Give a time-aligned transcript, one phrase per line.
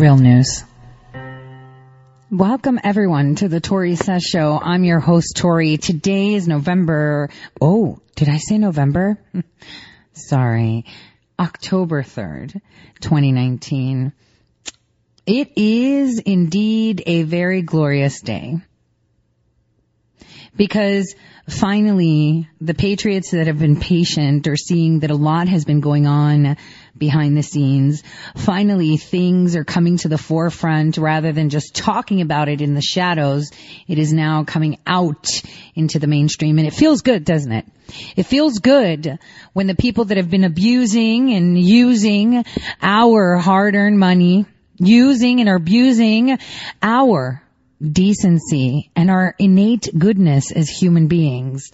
[0.00, 0.64] Real news.
[2.30, 4.58] Welcome everyone to the Tori Says Show.
[4.58, 5.76] I'm your host Tori.
[5.76, 7.28] Today is November.
[7.60, 9.18] Oh, did I say November?
[10.14, 10.86] Sorry.
[11.38, 12.62] October 3rd,
[13.00, 14.14] 2019.
[15.26, 18.56] It is indeed a very glorious day.
[20.56, 21.14] Because
[21.46, 26.06] finally, the patriots that have been patient are seeing that a lot has been going
[26.06, 26.56] on
[26.96, 28.02] behind the scenes.
[28.36, 32.82] Finally, things are coming to the forefront rather than just talking about it in the
[32.82, 33.50] shadows.
[33.88, 35.42] It is now coming out
[35.74, 37.66] into the mainstream and it feels good, doesn't it?
[38.16, 39.18] It feels good
[39.52, 42.44] when the people that have been abusing and using
[42.82, 44.46] our hard-earned money,
[44.78, 46.38] using and abusing
[46.82, 47.42] our
[47.80, 51.70] decency and our innate goodness as human beings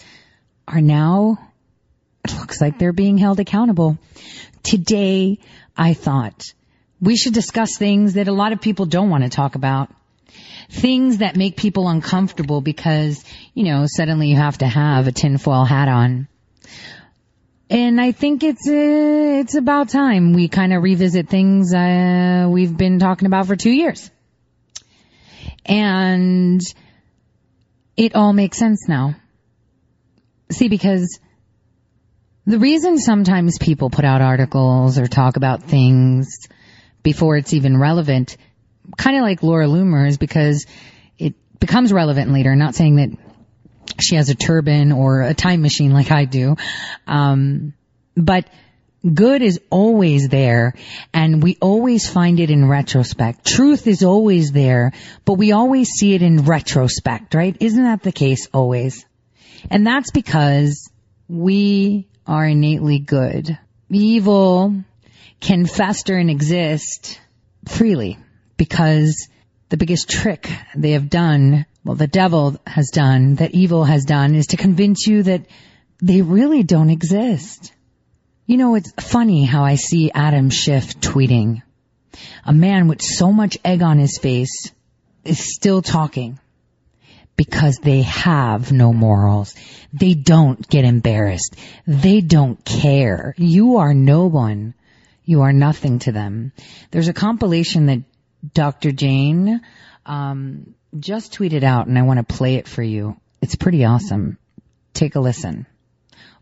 [0.68, 1.38] are now,
[2.30, 3.98] it looks like they're being held accountable.
[4.62, 5.38] Today,
[5.76, 6.52] I thought
[7.00, 9.90] we should discuss things that a lot of people don't want to talk about.
[10.70, 15.64] Things that make people uncomfortable because, you know, suddenly you have to have a tinfoil
[15.64, 16.28] hat on.
[17.68, 22.76] And I think it's uh, it's about time we kind of revisit things uh, we've
[22.76, 24.10] been talking about for two years.
[25.64, 26.60] And
[27.96, 29.16] it all makes sense now.
[30.50, 31.18] See, because
[32.46, 36.48] the reason sometimes people put out articles or talk about things
[37.02, 38.36] before it's even relevant,
[38.96, 40.66] kind of like Laura Loomer, is because
[41.18, 42.54] it becomes relevant later.
[42.54, 43.10] Not saying that
[44.00, 46.56] she has a turban or a time machine like I do,
[47.06, 47.74] um,
[48.16, 48.48] but
[49.14, 50.74] good is always there
[51.14, 53.44] and we always find it in retrospect.
[53.44, 54.92] Truth is always there,
[55.24, 57.56] but we always see it in retrospect, right?
[57.60, 59.04] Isn't that the case always?
[59.70, 60.90] And that's because
[61.28, 63.58] we are innately good.
[63.90, 64.74] Evil
[65.40, 67.20] can fester and exist
[67.66, 68.18] freely
[68.56, 69.28] because
[69.68, 74.34] the biggest trick they have done, well, the devil has done, that evil has done,
[74.34, 75.46] is to convince you that
[76.02, 77.72] they really don't exist.
[78.46, 81.62] You know, it's funny how I see Adam Schiff tweeting.
[82.44, 84.70] A man with so much egg on his face
[85.24, 86.38] is still talking
[87.36, 89.54] because they have no morals.
[89.98, 91.56] They don't get embarrassed.
[91.86, 93.34] They don't care.
[93.38, 94.74] You are no one.
[95.24, 96.52] You are nothing to them.
[96.90, 98.02] There's a compilation that
[98.52, 98.92] Dr.
[98.92, 99.60] Jane
[100.04, 103.16] um, just tweeted out, and I want to play it for you.
[103.40, 104.38] It's pretty awesome.
[104.92, 105.66] Take a listen.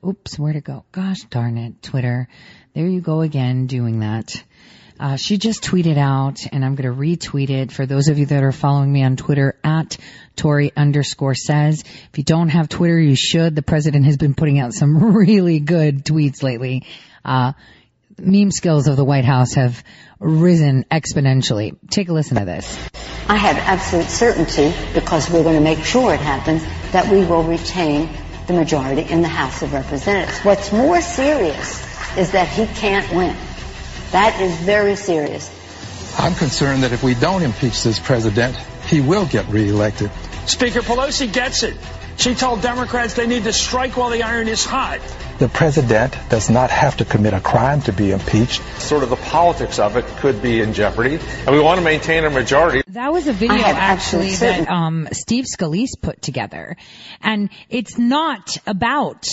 [0.06, 0.84] Oops, where'd it go?
[0.92, 2.28] Gosh darn it, Twitter.
[2.74, 4.42] There you go again doing that.
[4.98, 8.26] Uh, she just tweeted out, and I'm going to retweet it for those of you
[8.26, 9.96] that are following me on Twitter at
[10.36, 11.82] Tori underscore says.
[11.82, 13.56] If you don't have Twitter, you should.
[13.56, 16.86] The president has been putting out some really good tweets lately.
[17.24, 17.54] Uh,
[18.18, 19.82] meme skills of the White House have
[20.20, 21.76] risen exponentially.
[21.90, 22.88] Take a listen to this.
[23.28, 26.62] I have absolute certainty, because we're going to make sure it happens,
[26.92, 28.08] that we will retain
[28.46, 30.38] the majority in the House of Representatives.
[30.40, 31.82] What's more serious
[32.16, 33.36] is that he can't win.
[34.14, 35.50] That is very serious.
[36.16, 38.54] I'm concerned that if we don't impeach this president,
[38.86, 40.08] he will get reelected.
[40.46, 41.76] Speaker Pelosi gets it.
[42.16, 45.00] She told Democrats they need to strike while the iron is hot.
[45.40, 48.62] The president does not have to commit a crime to be impeached.
[48.78, 52.24] Sort of the politics of it could be in jeopardy, and we want to maintain
[52.24, 52.82] a majority.
[52.86, 56.76] That was a video actually that um, Steve Scalise put together,
[57.20, 59.26] and it's not about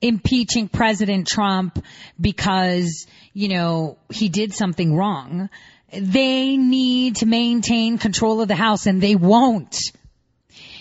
[0.00, 1.84] impeaching President Trump
[2.20, 3.06] because,
[3.38, 5.48] you know, he did something wrong.
[5.92, 9.78] They need to maintain control of the House and they won't.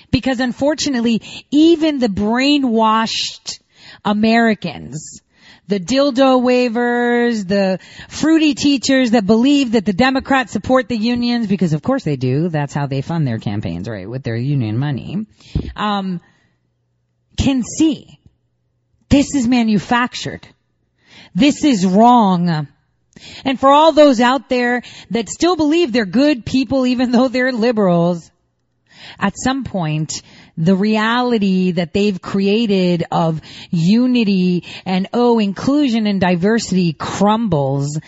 [0.10, 3.60] Because unfortunately, even the brainwashed
[4.04, 5.22] Americans,
[5.68, 7.78] the dildo waivers, the
[8.10, 12.50] fruity teachers that believe that the Democrats support the unions, because of course they do.
[12.50, 14.10] That's how they fund their campaigns, right?
[14.10, 15.28] With their union money.
[15.76, 16.22] Um,
[17.38, 18.20] can see
[19.10, 20.48] this is manufactured.
[21.36, 22.68] This is wrong.
[23.44, 27.52] And for all those out there that still believe they're good people even though they're
[27.52, 28.32] liberals,
[29.20, 30.22] at some point,
[30.58, 38.00] the reality that they've created of unity and oh, inclusion and diversity crumbles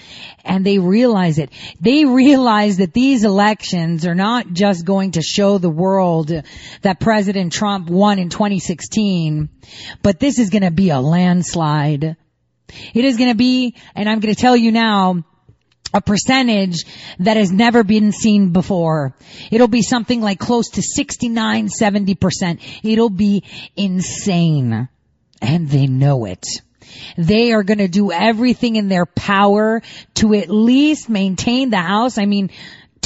[0.43, 1.51] and they realize it.
[1.79, 6.31] They realize that these elections are not just going to show the world
[6.81, 9.49] that President Trump won in 2016,
[10.01, 12.17] but this is going to be a landslide.
[12.93, 15.23] It is going to be, and I'm going to tell you now,
[15.93, 16.85] a percentage
[17.19, 19.15] that has never been seen before.
[19.51, 22.59] It'll be something like close to 69, 70%.
[22.83, 23.43] It'll be
[23.75, 24.87] insane.
[25.41, 26.45] And they know it.
[27.17, 29.81] They are going to do everything in their power
[30.15, 32.17] to at least maintain the House.
[32.17, 32.51] I mean,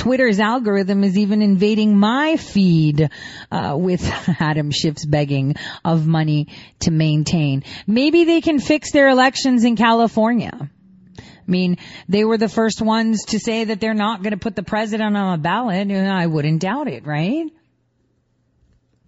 [0.04, 3.10] Twitter's algorithm is even invading my feed
[3.50, 4.04] uh, with
[4.42, 5.56] Adam Schiff's begging
[5.86, 7.64] of money to maintain.
[7.88, 10.70] Maybe they can fix their elections in California.
[11.20, 11.78] I mean,
[12.10, 15.16] they were the first ones to say that they're not going to put the president
[15.16, 17.46] on a ballot, and I wouldn't doubt it, right?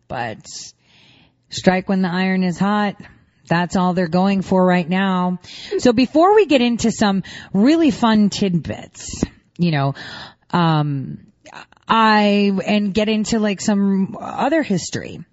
[0.08, 0.48] But
[1.50, 2.96] strike when the iron is hot.
[3.50, 5.40] That's all they're going for right now.
[5.78, 9.26] So before we get into some really fun tidbits,
[9.58, 9.94] you know,
[10.56, 11.18] um,
[11.86, 15.24] I, and get into like some other history,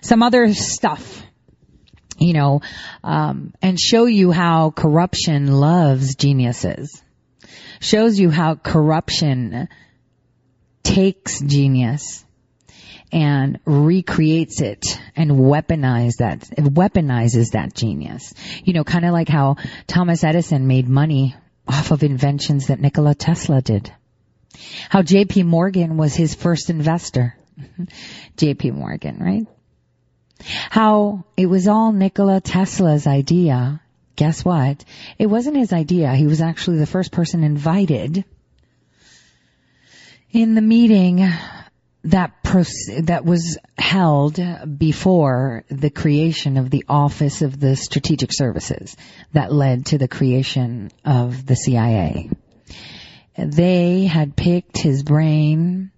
[0.00, 1.22] some other stuff,
[2.18, 2.62] you know,
[3.02, 7.02] um, and show you how corruption loves geniuses.
[7.80, 9.68] Shows you how corruption
[10.82, 12.24] takes genius
[13.12, 18.32] and recreates it and weaponize that, weaponizes that genius.
[18.64, 19.56] You know, kind of like how
[19.86, 21.36] Thomas Edison made money
[21.68, 23.92] off of inventions that Nikola Tesla did.
[24.88, 27.36] How JP Morgan was his first investor.
[28.36, 29.46] JP Morgan, right?
[30.70, 33.80] How it was all Nikola Tesla's idea.
[34.16, 34.84] Guess what?
[35.18, 36.14] It wasn't his idea.
[36.14, 38.24] He was actually the first person invited
[40.30, 41.28] in the meeting
[42.04, 42.32] that
[43.02, 44.38] that was held
[44.78, 48.96] before the creation of the Office of the Strategic Services
[49.32, 52.30] that led to the creation of the CIA.
[53.36, 55.90] They had picked his brain.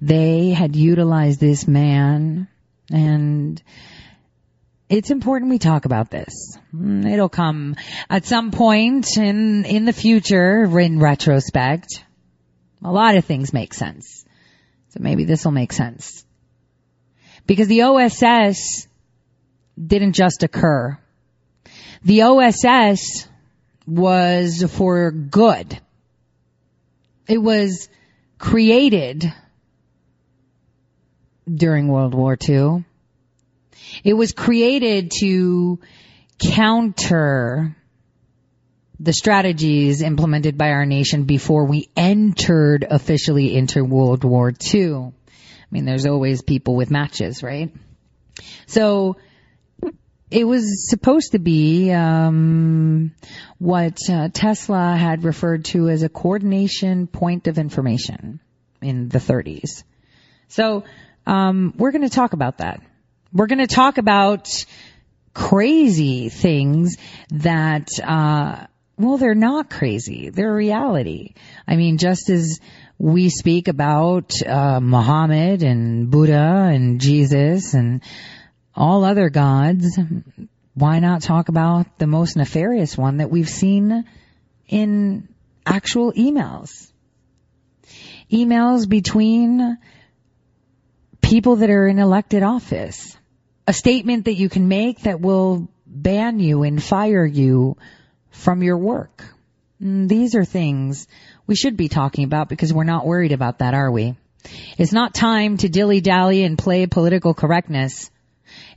[0.00, 2.48] They had utilized this man
[2.90, 3.62] and
[4.88, 6.56] it's important we talk about this.
[6.74, 7.76] Mm, it'll come
[8.08, 12.04] at some point in, in the future in retrospect.
[12.82, 14.24] A lot of things make sense.
[14.90, 16.24] So maybe this will make sense.
[17.46, 18.86] Because the OSS
[19.78, 20.98] didn't just occur.
[22.02, 23.28] The OSS
[23.86, 25.78] was for good.
[27.28, 27.90] It was
[28.38, 29.30] created
[31.46, 32.84] during World War II.
[34.02, 35.78] It was created to
[36.38, 37.76] counter
[38.98, 44.94] the strategies implemented by our nation before we entered officially into World War II.
[44.94, 45.12] I
[45.70, 47.72] mean, there's always people with matches, right?
[48.66, 49.16] So
[50.30, 53.12] it was supposed to be um,
[53.58, 58.40] what uh, Tesla had referred to as a coordination point of information
[58.82, 59.82] in the 30s.
[60.48, 60.84] So
[61.26, 62.82] um, we're going to talk about that.
[63.32, 64.48] We're going to talk about
[65.34, 66.96] crazy things
[67.30, 68.66] that uh,
[68.98, 70.30] well, they're not crazy.
[70.30, 71.34] They're reality.
[71.68, 72.60] I mean, just as
[72.98, 78.02] we speak about uh, Muhammad and Buddha and Jesus and
[78.78, 79.98] all other gods,
[80.74, 84.04] why not talk about the most nefarious one that we've seen
[84.68, 85.28] in
[85.66, 86.90] actual emails?
[88.30, 89.78] Emails between
[91.20, 93.16] people that are in elected office.
[93.66, 97.76] A statement that you can make that will ban you and fire you
[98.30, 99.24] from your work.
[99.82, 101.08] Mm, these are things
[101.46, 104.16] we should be talking about because we're not worried about that, are we?
[104.78, 108.10] It's not time to dilly dally and play political correctness.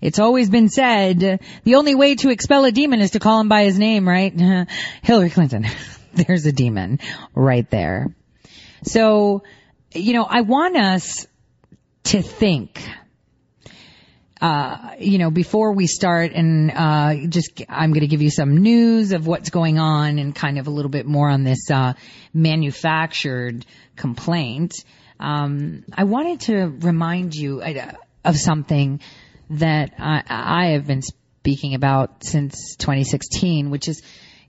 [0.01, 3.50] It's always been said the only way to expel a demon is to call him
[3.50, 4.33] by his name, right?
[5.03, 5.67] Hillary Clinton.
[6.13, 7.00] There's a demon
[7.36, 8.13] right there.
[8.84, 9.43] So,
[9.93, 11.27] you know, I want us
[12.05, 12.81] to think
[14.41, 18.58] uh, you know, before we start and, uh, just, I'm going to give you some
[18.58, 21.93] news of what's going on and kind of a little bit more on this, uh,
[22.34, 24.84] manufactured complaint.
[25.20, 27.91] Um, I wanted to remind you uh,
[28.25, 29.01] of something
[29.51, 34.01] that I, I have been speaking about since 2016, which is,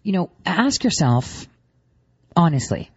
[0.02, 1.46] you know, ask yourself
[2.34, 2.90] honestly,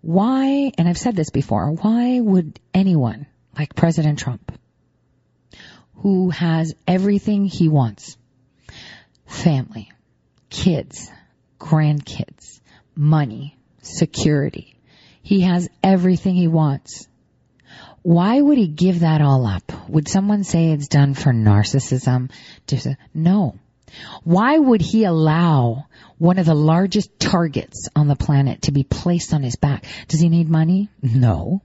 [0.00, 3.26] why, and I've said this before, why would anyone
[3.56, 4.52] like President Trump
[6.02, 8.16] who has everything he wants.
[9.26, 9.90] Family,
[10.50, 11.10] kids,
[11.60, 12.60] grandkids,
[12.96, 14.76] money, security.
[15.22, 17.06] He has everything he wants.
[18.02, 19.70] Why would he give that all up?
[19.88, 22.30] Would someone say it's done for narcissism?
[23.14, 23.56] No.
[24.24, 25.86] Why would he allow
[26.18, 29.84] one of the largest targets on the planet to be placed on his back?
[30.08, 30.88] Does he need money?
[31.02, 31.62] No.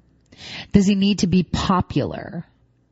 [0.74, 2.46] Does he need to be popular?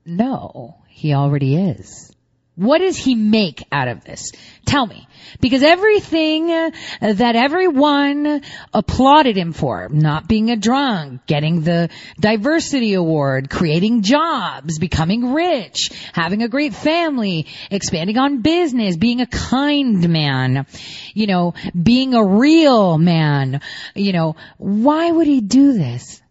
[0.05, 0.77] No.
[0.87, 2.14] He already is.
[2.55, 4.31] What does he make out of this?
[4.65, 5.07] Tell me.
[5.41, 6.71] Because everything uh,
[7.01, 8.41] that everyone
[8.73, 15.89] applauded him for, not being a drunk, getting the diversity award, creating jobs, becoming rich,
[16.13, 20.65] having a great family, expanding on business, being a kind man,
[21.13, 23.59] you know, being a real man,
[23.95, 26.21] you know, why would he do this?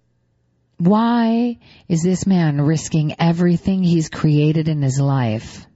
[0.78, 5.66] Why is this man risking everything he's created in his life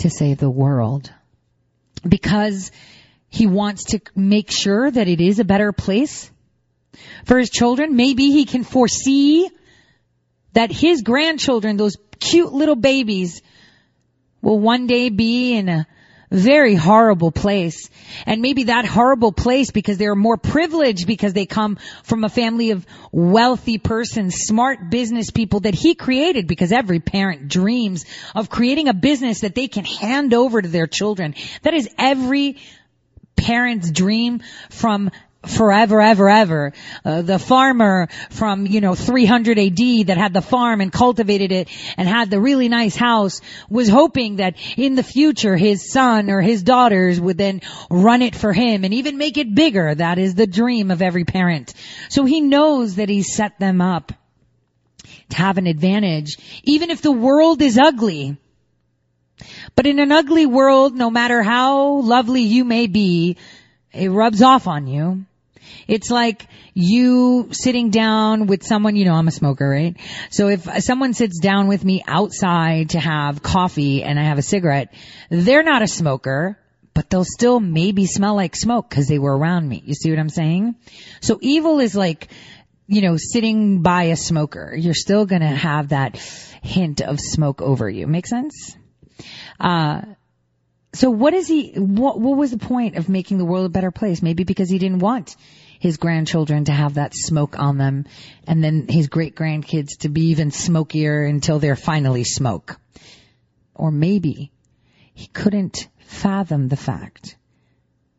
[0.00, 1.12] to save the world?
[2.06, 2.70] Because
[3.28, 6.30] he wants to make sure that it is a better place
[7.24, 7.96] for his children.
[7.96, 9.48] Maybe he can foresee
[10.52, 13.42] that his grandchildren, those cute little babies,
[14.42, 15.86] will one day be in a
[16.30, 17.90] very horrible place.
[18.26, 22.70] And maybe that horrible place because they're more privileged because they come from a family
[22.70, 28.88] of wealthy persons, smart business people that he created because every parent dreams of creating
[28.88, 31.34] a business that they can hand over to their children.
[31.62, 32.58] That is every
[33.36, 35.10] parent's dream from
[35.46, 36.72] forever, ever, ever.
[37.04, 41.68] Uh, the farmer from, you know, 300 AD that had the farm and cultivated it
[41.96, 46.42] and had the really nice house was hoping that in the future his son or
[46.42, 49.94] his daughters would then run it for him and even make it bigger.
[49.94, 51.72] That is the dream of every parent.
[52.10, 54.12] So he knows that he's set them up
[55.30, 58.36] to have an advantage, even if the world is ugly.
[59.74, 63.38] But in an ugly world, no matter how lovely you may be,
[63.92, 65.24] it rubs off on you.
[65.88, 69.96] It's like you sitting down with someone, you know, I'm a smoker, right?
[70.30, 74.42] So if someone sits down with me outside to have coffee and I have a
[74.42, 74.92] cigarette,
[75.30, 76.58] they're not a smoker,
[76.94, 79.82] but they'll still maybe smell like smoke because they were around me.
[79.84, 80.74] You see what I'm saying?
[81.20, 82.28] So evil is like,
[82.86, 84.74] you know, sitting by a smoker.
[84.76, 86.16] You're still gonna have that
[86.62, 88.06] hint of smoke over you.
[88.06, 88.76] Make sense?
[89.58, 90.02] Uh,
[90.92, 93.90] so what is he, what, what was the point of making the world a better
[93.90, 94.22] place?
[94.22, 95.36] Maybe because he didn't want
[95.80, 98.04] his grandchildren to have that smoke on them
[98.46, 102.78] and then his great grandkids to be even smokier until they're finally smoke.
[103.74, 104.52] Or maybe
[105.14, 107.34] he couldn't fathom the fact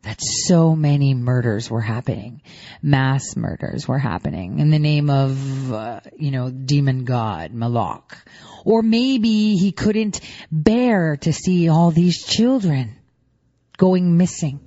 [0.02, 2.42] that so many murders were happening.
[2.82, 8.16] Mass murders were happening in the name of, uh, you know, demon god, Moloch.
[8.64, 12.96] Or maybe he couldn't bear to see all these children
[13.76, 14.58] going missing,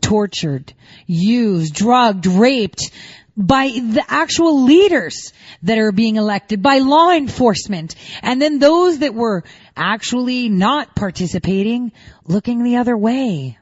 [0.00, 0.72] tortured,
[1.06, 2.90] used, drugged, raped
[3.36, 9.14] by the actual leaders that are being elected, by law enforcement, and then those that
[9.14, 9.44] were
[9.76, 11.92] actually not participating
[12.26, 13.56] looking the other way.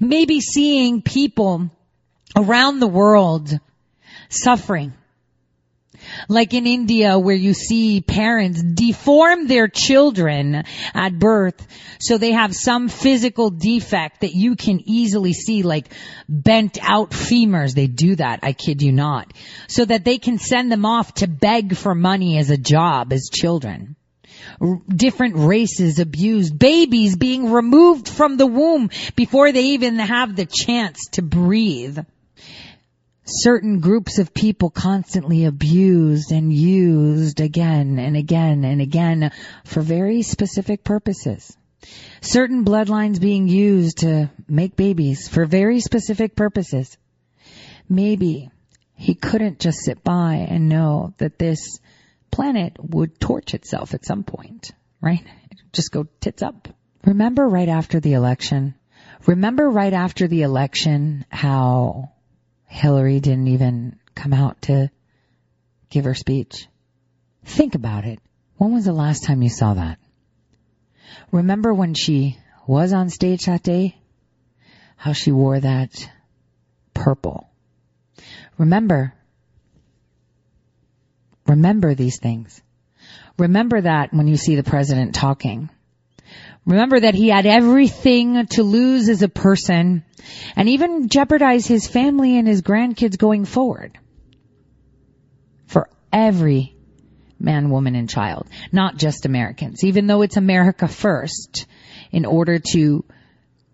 [0.00, 1.70] Maybe seeing people
[2.34, 3.58] around the world
[4.30, 4.94] suffering.
[6.28, 10.64] Like in India where you see parents deform their children
[10.94, 11.66] at birth
[12.00, 15.92] so they have some physical defect that you can easily see like
[16.28, 17.74] bent out femurs.
[17.74, 19.32] They do that, I kid you not.
[19.68, 23.30] So that they can send them off to beg for money as a job as
[23.32, 23.96] children
[24.88, 31.08] different races abused, babies being removed from the womb before they even have the chance
[31.12, 31.98] to breathe.
[33.32, 39.30] Certain groups of people constantly abused and used again and again and again
[39.64, 41.56] for very specific purposes.
[42.20, 46.98] Certain bloodlines being used to make babies for very specific purposes.
[47.88, 48.50] Maybe
[48.94, 51.78] he couldn't just sit by and know that this
[52.32, 55.24] planet would torch itself at some point, right?
[55.72, 56.66] Just go tits up.
[57.04, 58.74] Remember right after the election?
[59.26, 62.10] Remember right after the election how
[62.70, 64.90] Hillary didn't even come out to
[65.90, 66.68] give her speech?
[67.44, 68.20] Think about it.
[68.56, 69.98] When was the last time you saw that?
[71.32, 73.96] Remember when she was on stage that day?
[74.96, 76.08] How she wore that
[76.94, 77.50] purple.
[78.56, 79.14] Remember
[81.48, 82.62] Remember these things.
[83.36, 85.68] Remember that when you see the president talking.
[86.66, 90.04] Remember that he had everything to lose as a person
[90.56, 93.98] and even jeopardize his family and his grandkids going forward.
[95.66, 96.76] For every
[97.38, 101.66] man, woman, and child, not just Americans, even though it's America first,
[102.12, 103.04] in order to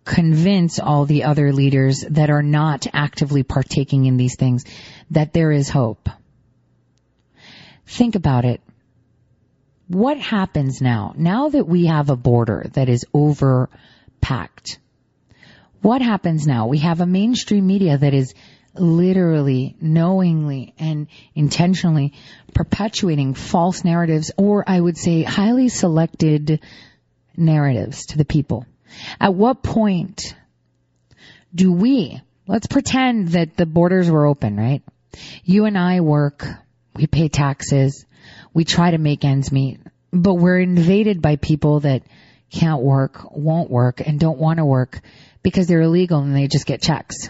[0.04, 4.64] convince all the other leaders that are not actively partaking in these things
[5.10, 6.08] that there is hope.
[7.86, 8.60] Think about it.
[9.88, 11.14] What happens now?
[11.16, 14.78] Now that we have a border that is overpacked,
[15.80, 16.66] what happens now?
[16.66, 18.34] We have a mainstream media that is
[18.74, 22.12] literally, knowingly, and intentionally
[22.54, 26.60] perpetuating false narratives, or I would say highly selected
[27.36, 28.66] narratives to the people.
[29.20, 30.34] At what point
[31.54, 34.82] do we, let's pretend that the borders were open, right?
[35.44, 36.46] You and I work,
[36.94, 38.05] we pay taxes,
[38.56, 39.80] we try to make ends meet,
[40.12, 42.04] but we're invaded by people that
[42.50, 45.02] can't work, won't work, and don't want to work
[45.42, 47.28] because they're illegal and they just get checks.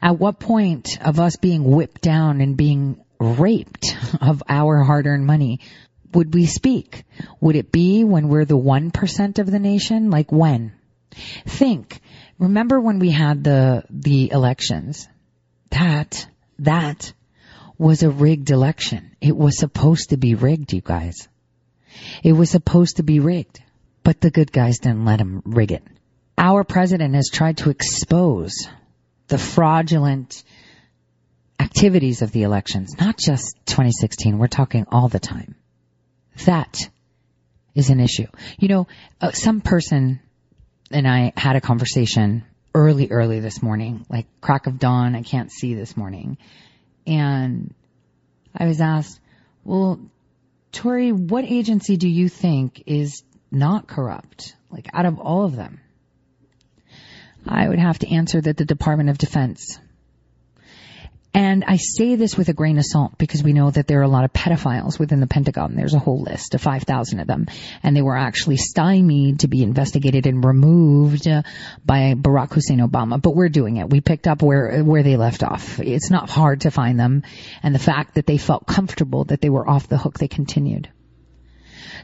[0.00, 5.60] At what point of us being whipped down and being raped of our hard-earned money
[6.14, 7.04] would we speak?
[7.42, 10.08] Would it be when we're the 1% of the nation?
[10.08, 10.72] Like when?
[11.44, 12.00] Think.
[12.38, 15.08] Remember when we had the, the elections?
[15.72, 16.26] That,
[16.60, 17.12] that
[17.78, 19.16] was a rigged election.
[19.20, 21.28] It was supposed to be rigged, you guys.
[22.22, 23.60] It was supposed to be rigged,
[24.02, 25.82] but the good guys didn't let him rig it.
[26.36, 28.68] Our president has tried to expose
[29.28, 30.42] the fraudulent
[31.58, 34.38] activities of the elections, not just 2016.
[34.38, 35.54] We're talking all the time.
[36.44, 36.88] That
[37.74, 38.26] is an issue.
[38.58, 38.88] You know,
[39.20, 40.20] uh, some person
[40.90, 42.44] and I had a conversation
[42.74, 45.14] early, early this morning, like crack of dawn.
[45.14, 46.38] I can't see this morning.
[47.08, 47.74] And
[48.54, 49.18] I was asked,
[49.64, 49.98] well,
[50.72, 54.54] Tori, what agency do you think is not corrupt?
[54.70, 55.80] Like out of all of them?
[57.46, 59.80] I would have to answer that the Department of Defense
[61.34, 64.04] and I say this with a grain of salt because we know that there are
[64.04, 65.76] a lot of pedophiles within the Pentagon.
[65.76, 67.46] There's a whole list of 5,000 of them.
[67.82, 71.42] And they were actually stymied to be investigated and removed uh,
[71.84, 73.20] by Barack Hussein Obama.
[73.20, 73.90] But we're doing it.
[73.90, 75.78] We picked up where, where they left off.
[75.80, 77.22] It's not hard to find them.
[77.62, 80.90] And the fact that they felt comfortable that they were off the hook, they continued.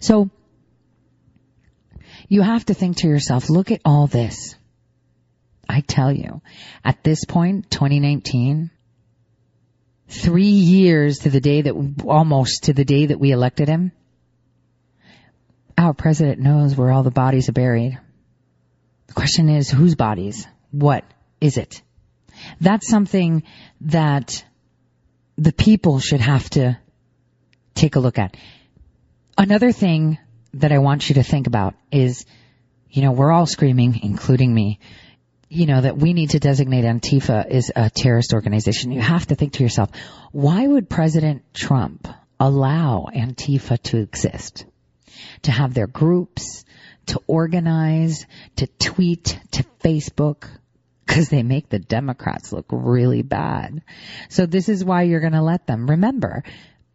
[0.00, 0.28] So,
[2.28, 4.54] you have to think to yourself, look at all this.
[5.66, 6.42] I tell you,
[6.84, 8.70] at this point, 2019,
[10.14, 13.92] three years to the day that, almost to the day that we elected him,
[15.76, 17.98] our president knows where all the bodies are buried.
[19.08, 20.46] The question is, whose bodies?
[20.70, 21.04] What
[21.40, 21.82] is it?
[22.60, 23.42] That's something
[23.82, 24.44] that
[25.36, 26.78] the people should have to
[27.74, 28.36] take a look at.
[29.36, 30.18] Another thing
[30.54, 32.24] that I want you to think about is,
[32.88, 34.78] you know, we're all screaming, including me,
[35.54, 39.34] you know, that we need to designate Antifa as a terrorist organization, you have to
[39.34, 39.90] think to yourself,
[40.32, 42.08] why would President Trump
[42.40, 44.66] allow Antifa to exist?
[45.42, 46.64] To have their groups,
[47.06, 48.26] to organize,
[48.56, 50.48] to tweet, to Facebook,
[51.06, 53.82] because they make the Democrats look really bad.
[54.30, 55.88] So this is why you're going to let them.
[55.88, 56.42] Remember,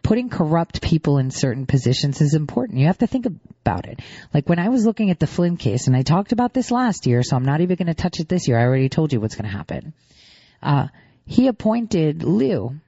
[0.10, 2.80] putting corrupt people in certain positions is important.
[2.80, 4.00] You have to think about it.
[4.34, 7.06] Like when I was looking at the Flynn case, and I talked about this last
[7.06, 8.58] year, so I'm not even going to touch it this year.
[8.58, 9.94] I already told you what's going to happen.
[10.64, 10.88] Uh,
[11.28, 12.80] he appointed Liu,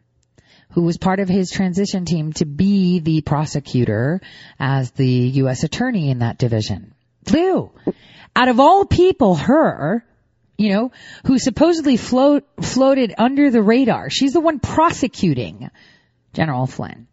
[0.72, 4.20] who was part of his transition team, to be the prosecutor
[4.60, 5.08] as the
[5.44, 5.64] U.S.
[5.64, 6.96] attorney in that division.
[7.32, 7.70] Liu,
[8.36, 10.04] out of all people, her,
[10.58, 10.92] you know,
[11.28, 14.10] who supposedly float, floated under the radar.
[14.10, 15.70] She's the one prosecuting
[16.34, 17.06] General Flynn.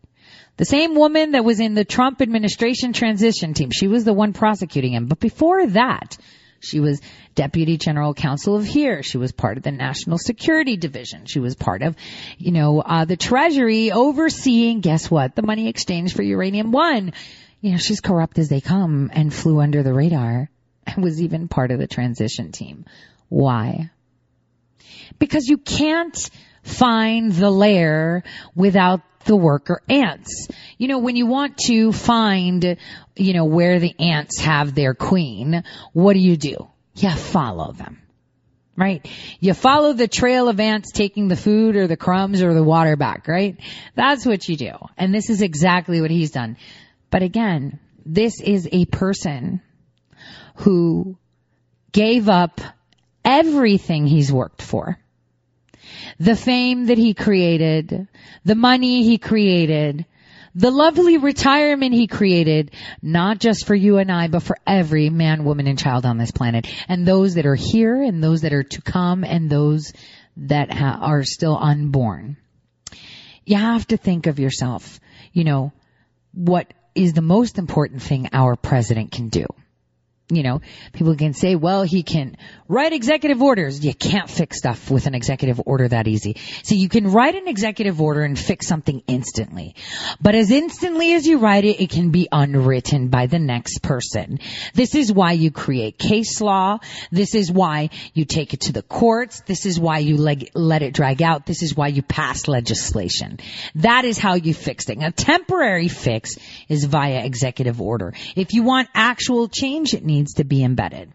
[0.58, 3.70] The same woman that was in the Trump administration transition team.
[3.70, 5.06] She was the one prosecuting him.
[5.06, 6.18] But before that,
[6.58, 7.00] she was
[7.36, 9.04] deputy general counsel of here.
[9.04, 11.26] She was part of the national security division.
[11.26, 11.94] She was part of,
[12.38, 15.36] you know, uh, the treasury overseeing, guess what?
[15.36, 17.12] The money exchange for uranium one.
[17.60, 20.50] You know, she's corrupt as they come and flew under the radar
[20.84, 22.84] and was even part of the transition team.
[23.28, 23.90] Why?
[25.20, 26.30] Because you can't
[26.64, 28.24] find the lair
[28.56, 30.48] without the worker ants.
[30.78, 32.76] You know, when you want to find,
[33.14, 35.62] you know, where the ants have their queen,
[35.92, 36.68] what do you do?
[36.96, 38.02] You follow them.
[38.74, 39.08] Right?
[39.40, 42.96] You follow the trail of ants taking the food or the crumbs or the water
[42.96, 43.56] back, right?
[43.96, 44.72] That's what you do.
[44.96, 46.56] And this is exactly what he's done.
[47.10, 49.60] But again, this is a person
[50.56, 51.18] who
[51.90, 52.60] gave up
[53.24, 54.98] everything he's worked for
[56.18, 58.08] the fame that he created,
[58.44, 60.06] the money he created,
[60.54, 65.44] the lovely retirement he created, not just for you and I, but for every man,
[65.44, 68.64] woman, and child on this planet, and those that are here, and those that are
[68.64, 69.92] to come, and those
[70.36, 72.36] that ha- are still unborn.
[73.44, 75.00] You have to think of yourself,
[75.32, 75.72] you know,
[76.32, 79.46] what is the most important thing our president can do?
[80.30, 80.60] You know,
[80.92, 82.36] people can say, well, he can
[82.68, 83.82] write executive orders.
[83.82, 86.36] You can't fix stuff with an executive order that easy.
[86.64, 89.74] So you can write an executive order and fix something instantly.
[90.20, 94.40] But as instantly as you write it, it can be unwritten by the next person.
[94.74, 96.80] This is why you create case law.
[97.10, 99.40] This is why you take it to the courts.
[99.46, 101.46] This is why you leg- let it drag out.
[101.46, 103.40] This is why you pass legislation.
[103.76, 104.98] That is how you fix it.
[105.00, 106.36] A temporary fix
[106.68, 108.12] is via executive order.
[108.36, 111.12] If you want actual change, it needs to be embedded.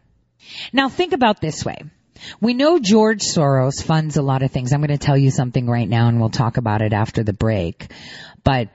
[0.71, 1.77] Now think about this way.
[2.39, 4.71] We know George Soros funds a lot of things.
[4.71, 7.33] I'm going to tell you something right now and we'll talk about it after the
[7.33, 7.91] break.
[8.43, 8.69] But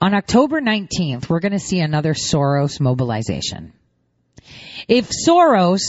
[0.00, 3.72] on October 19th, we're going to see another Soros mobilization.
[4.88, 5.80] If Soros,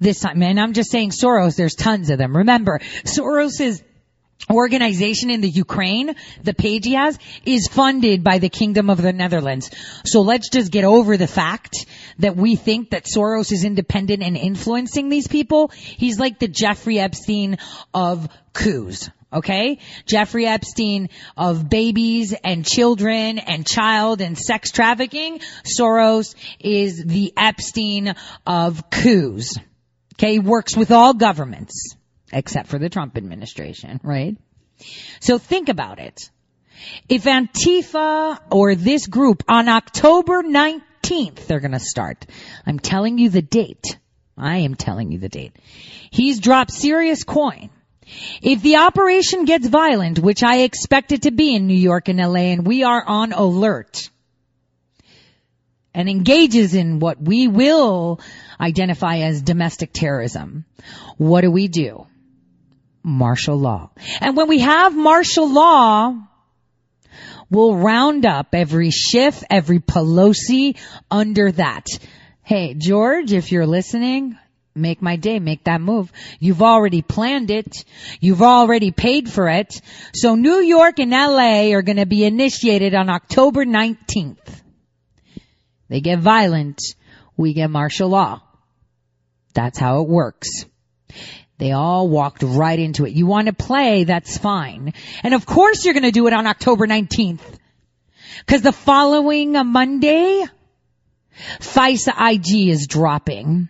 [0.00, 2.36] this time, and I'm just saying Soros, there's tons of them.
[2.36, 3.82] Remember, Soros is
[4.50, 9.12] organization in the Ukraine, the page he has, is funded by the Kingdom of the
[9.12, 9.70] Netherlands.
[10.04, 11.86] So let's just get over the fact
[12.18, 15.68] that we think that Soros is independent and influencing these people.
[15.68, 17.58] He's like the Jeffrey Epstein
[17.92, 19.10] of coups.
[19.32, 19.78] Okay?
[20.06, 25.40] Jeffrey Epstein of babies and children and child and sex trafficking.
[25.64, 28.14] Soros is the Epstein
[28.46, 29.58] of coups.
[30.14, 30.38] Okay?
[30.38, 31.96] Works with all governments
[32.32, 34.36] except for the Trump administration, right?
[35.20, 36.30] So think about it.
[37.08, 40.82] If Antifa or this group on October 19th,
[41.46, 42.26] they're going to start.
[42.66, 43.98] I'm telling you the date.
[44.36, 45.56] I am telling you the date.
[46.10, 47.70] He's dropped serious coin.
[48.42, 52.18] If the operation gets violent, which I expect it to be in New York and
[52.18, 54.10] LA, and we are on alert,
[55.94, 58.20] and engages in what we will
[58.60, 60.64] identify as domestic terrorism,
[61.16, 62.06] what do we do?
[63.04, 63.90] martial law.
[64.20, 66.16] And when we have martial law,
[67.50, 70.76] we'll round up every Schiff, every Pelosi
[71.10, 71.86] under that.
[72.42, 74.38] Hey, George, if you're listening,
[74.74, 76.12] make my day, make that move.
[76.40, 77.84] You've already planned it.
[78.20, 79.80] You've already paid for it.
[80.14, 84.60] So New York and LA are going to be initiated on October 19th.
[85.88, 86.80] They get violent.
[87.36, 88.42] We get martial law.
[89.54, 90.66] That's how it works.
[91.58, 93.12] They all walked right into it.
[93.12, 94.92] You want to play, that's fine.
[95.22, 97.40] And of course you're going to do it on October 19th.
[98.46, 100.44] Cause the following Monday,
[101.60, 103.68] FISA IG is dropping.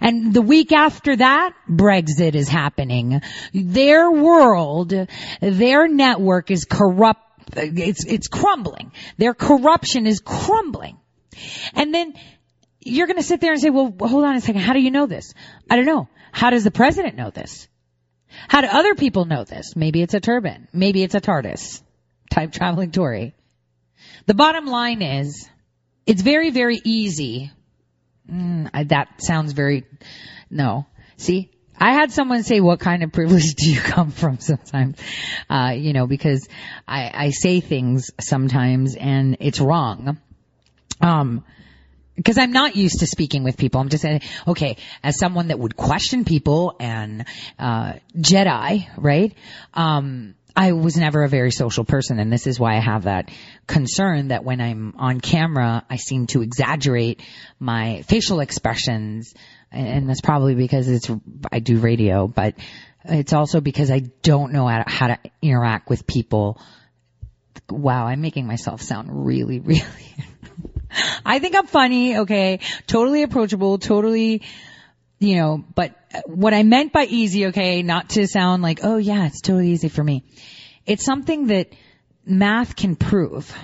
[0.00, 3.22] And the week after that, Brexit is happening.
[3.54, 4.92] Their world,
[5.40, 7.22] their network is corrupt,
[7.56, 8.92] it's, it's crumbling.
[9.16, 10.98] Their corruption is crumbling.
[11.74, 12.14] And then
[12.80, 14.60] you're going to sit there and say, well, hold on a second.
[14.60, 15.34] How do you know this?
[15.70, 16.08] I don't know.
[16.32, 17.68] How does the president know this?
[18.48, 19.74] How do other people know this?
[19.76, 20.68] Maybe it's a turban.
[20.72, 21.82] Maybe it's a TARDIS
[22.30, 23.34] type traveling Tori.
[24.26, 25.48] The bottom line is,
[26.06, 27.50] it's very, very easy.
[28.30, 29.84] Mm, that sounds very,
[30.48, 30.86] no.
[31.16, 34.98] See, I had someone say, what kind of privilege do you come from sometimes?
[35.48, 36.48] Uh, you know, because
[36.86, 40.18] I, I say things sometimes and it's wrong.
[41.00, 41.44] Um,
[42.20, 43.80] because I'm not used to speaking with people.
[43.80, 47.24] I'm just saying, okay, as someone that would question people and
[47.58, 49.32] uh, Jedi, right?
[49.72, 53.30] Um, I was never a very social person, and this is why I have that
[53.66, 57.22] concern that when I'm on camera, I seem to exaggerate
[57.58, 59.32] my facial expressions,
[59.72, 61.10] and that's probably because it's
[61.50, 62.54] I do radio, but
[63.06, 66.60] it's also because I don't know how to, how to interact with people.
[67.70, 69.84] Wow, I'm making myself sound really, really
[71.24, 74.42] I think I'm funny, okay, totally approachable, totally,
[75.18, 75.94] you know, but
[76.26, 79.88] what I meant by easy, okay, not to sound like, oh yeah, it's totally easy
[79.88, 80.24] for me.
[80.86, 81.72] It's something that
[82.24, 83.54] math can prove.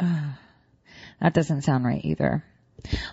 [0.00, 0.32] Uh,
[1.20, 2.44] that doesn't sound right either.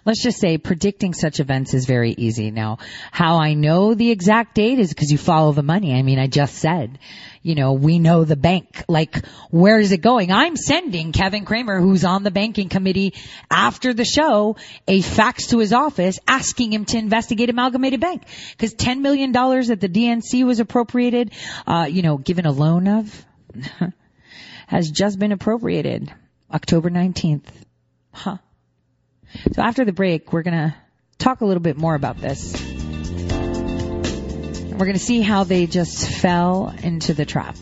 [0.05, 2.51] Let's just say predicting such events is very easy.
[2.51, 2.79] Now,
[3.11, 5.93] how I know the exact date is because you follow the money.
[5.93, 6.99] I mean, I just said,
[7.41, 8.83] you know, we know the bank.
[8.87, 10.31] Like, where is it going?
[10.31, 13.13] I'm sending Kevin Cramer, who's on the banking committee
[13.51, 14.55] after the show,
[14.87, 18.23] a fax to his office asking him to investigate Amalgamated Bank.
[18.57, 21.31] Cause $10 million that the DNC was appropriated,
[21.67, 23.25] uh, you know, given a loan of,
[24.67, 26.13] has just been appropriated.
[26.53, 27.47] October 19th.
[28.11, 28.37] Huh.
[29.53, 30.75] So after the break, we're going to
[31.17, 32.53] talk a little bit more about this.
[34.73, 37.55] We're going to see how they just fell into the trap.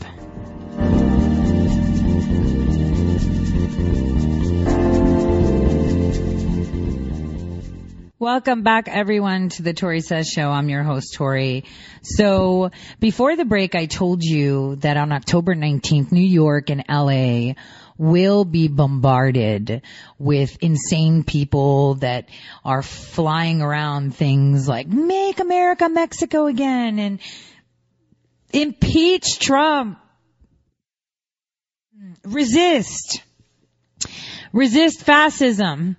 [8.22, 10.52] Welcome back everyone to the Tori Says Show.
[10.52, 11.66] I'm your host, Tori.
[12.04, 17.56] So before the break, I told you that on October 19th, New York and LA
[18.02, 19.84] will be bombarded
[20.18, 22.28] with insane people that
[22.66, 27.20] are flying around things like make America Mexico again and
[28.52, 30.00] impeach Trump.
[32.24, 33.22] Resist.
[34.52, 35.96] Resist fascism.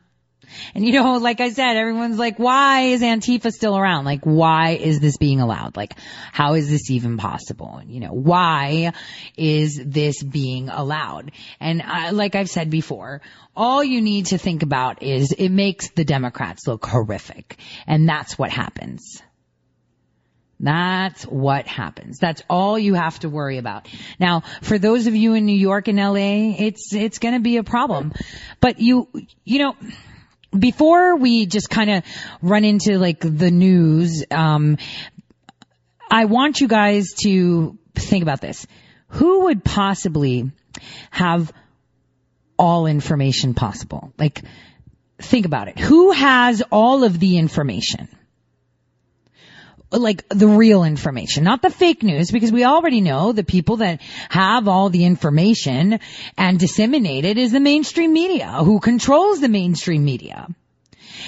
[0.74, 4.04] And you know, like I said, everyone's like, why is Antifa still around?
[4.04, 5.76] Like, why is this being allowed?
[5.76, 5.94] Like,
[6.32, 7.80] how is this even possible?
[7.84, 8.92] You know, why
[9.36, 11.32] is this being allowed?
[11.60, 13.20] And uh, like I've said before,
[13.54, 17.56] all you need to think about is it makes the Democrats look horrific.
[17.86, 19.22] And that's what happens.
[20.62, 22.18] That's what happens.
[22.20, 23.88] That's all you have to worry about.
[24.20, 27.64] Now, for those of you in New York and LA, it's, it's gonna be a
[27.64, 28.12] problem.
[28.60, 29.08] But you,
[29.44, 29.76] you know,
[30.56, 32.04] before we just kind of
[32.42, 34.78] run into like the news, um,
[36.10, 38.66] I want you guys to think about this.
[39.08, 40.50] Who would possibly
[41.10, 41.52] have
[42.58, 44.12] all information possible?
[44.18, 44.42] Like,
[45.18, 45.78] think about it.
[45.78, 48.08] Who has all of the information?
[49.92, 54.00] Like the real information, not the fake news, because we already know the people that
[54.28, 56.00] have all the information
[56.36, 60.48] and disseminate it is the mainstream media who controls the mainstream media.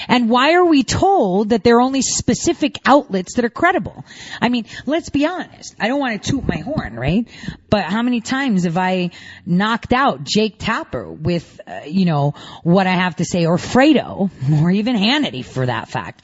[0.09, 4.05] And why are we told that there are only specific outlets that are credible?
[4.41, 5.75] I mean, let's be honest.
[5.79, 7.29] I don't want to toot my horn, right?
[7.71, 9.11] But how many times have I
[9.47, 14.31] knocked out Jake Tapper with, uh, you know, what I have to say, or Fredo,
[14.63, 16.23] or even Hannity for that fact?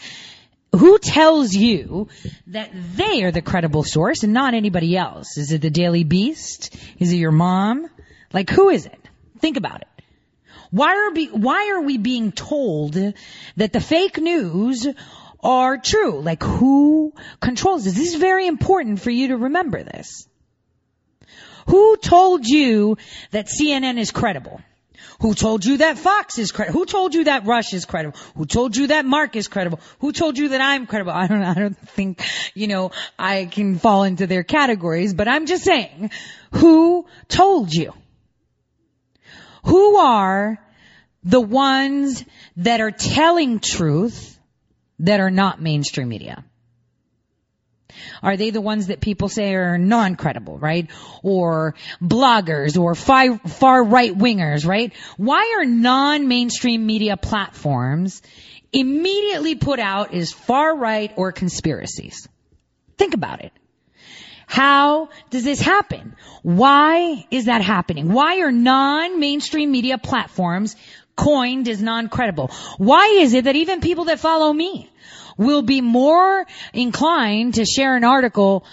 [0.73, 2.09] Who tells you
[2.49, 5.37] that they are the credible source and not anybody else?
[5.37, 6.77] Is it the Daily Beast?
[6.99, 7.89] Is it your mom?
[8.33, 9.01] Like who is it?
[9.41, 9.89] Think about it.
[10.71, 14.87] Why are be, why are we being told that the fake news
[15.43, 16.21] are true?
[16.21, 17.95] Like who controls this?
[17.95, 20.29] This is very important for you to remember this.
[21.67, 22.97] Who told you
[23.33, 24.61] that CNN is credible?
[25.21, 26.79] Who told you that Fox is credible?
[26.79, 28.19] Who told you that Rush is credible?
[28.37, 29.81] Who told you that Mark is credible?
[29.99, 31.13] Who told you that I'm credible?
[31.13, 32.23] I don't, I don't think,
[32.55, 36.11] you know, I can fall into their categories, but I'm just saying,
[36.53, 37.93] who told you?
[39.65, 40.59] Who are
[41.23, 42.25] the ones
[42.57, 44.39] that are telling truth
[45.01, 46.45] that are not mainstream media?
[48.23, 50.89] Are they the ones that people say are non-credible, right?
[51.23, 54.93] Or bloggers or far, far right wingers, right?
[55.17, 58.23] Why are non-mainstream media platforms
[58.73, 62.29] immediately put out as far right or conspiracies?
[62.97, 63.53] Think about it.
[64.47, 66.17] How does this happen?
[66.43, 68.13] Why is that happening?
[68.13, 70.75] Why are non-mainstream media platforms
[71.15, 72.51] coined as non-credible?
[72.77, 74.91] Why is it that even people that follow me
[75.41, 78.65] will be more inclined to share an article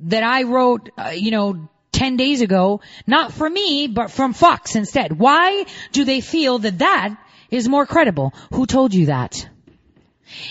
[0.00, 4.74] that I wrote, uh, you know, 10 days ago, not from me, but from Fox
[4.74, 5.18] instead.
[5.18, 7.16] Why do they feel that that
[7.50, 8.32] is more credible?
[8.52, 9.48] Who told you that?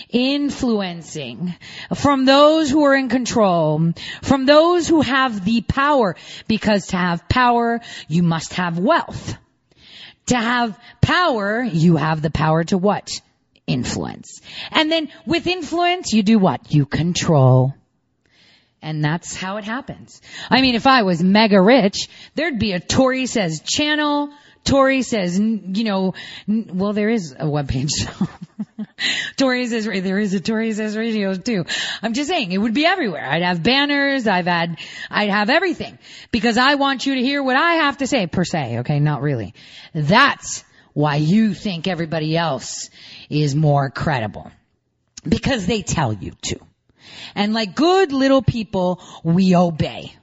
[0.08, 1.54] Influencing
[1.94, 6.14] from those who are in control, from those who have the power,
[6.46, 9.36] because to have power, you must have wealth.
[10.26, 13.20] To have power, you have the power to what?
[13.66, 14.40] Influence.
[14.70, 16.72] And then with influence, you do what?
[16.72, 17.74] You control.
[18.82, 20.20] And that's how it happens.
[20.50, 24.30] I mean, if I was mega rich, there'd be a Tori says channel,
[24.64, 26.14] Tori says, you know,
[26.48, 27.92] well, there is a webpage.
[29.36, 31.66] Tori says, there is a Tori says radio too.
[32.02, 33.24] I'm just saying, it would be everywhere.
[33.24, 34.78] I'd have banners, I've had,
[35.10, 35.98] I'd have everything.
[36.30, 39.00] Because I want you to hear what I have to say, per se, okay?
[39.00, 39.54] Not really.
[39.92, 42.88] That's why you think everybody else
[43.28, 44.50] is more credible.
[45.28, 46.58] Because they tell you to.
[47.34, 50.14] And like good little people, we obey.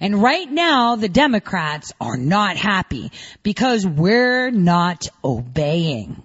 [0.00, 6.22] And right now, the Democrats are not happy because we're not obeying.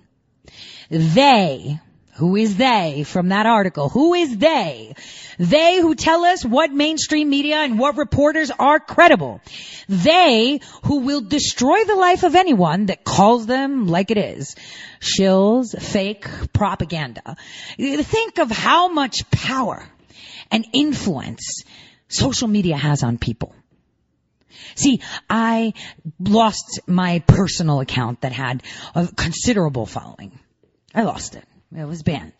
[0.90, 1.80] They
[2.16, 3.90] who is they from that article?
[3.90, 4.96] Who is they?
[5.38, 9.42] They who tell us what mainstream media and what reporters are credible.
[9.90, 14.56] They who will destroy the life of anyone that calls them like it is.
[15.02, 17.36] Shills, fake propaganda.
[17.78, 19.86] Think of how much power
[20.50, 21.64] and influence
[22.08, 23.54] social media has on people.
[24.76, 25.74] See, I
[26.18, 30.40] lost my personal account that had a considerable following.
[30.94, 31.44] I lost it.
[31.78, 32.34] It was banned.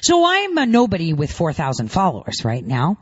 [0.00, 2.98] So I'm a nobody with 4,000 followers right now.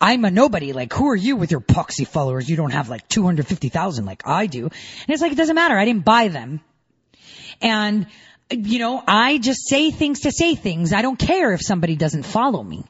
[0.00, 0.72] I'm a nobody.
[0.72, 2.48] Like, who are you with your poxy followers?
[2.48, 4.64] You don't have like 250,000 like I do.
[4.64, 4.72] And
[5.08, 5.76] it's like, it doesn't matter.
[5.76, 6.60] I didn't buy them.
[7.60, 8.06] And
[8.50, 10.92] You know, I just say things to say things.
[10.92, 12.84] I don't care if somebody doesn't follow me.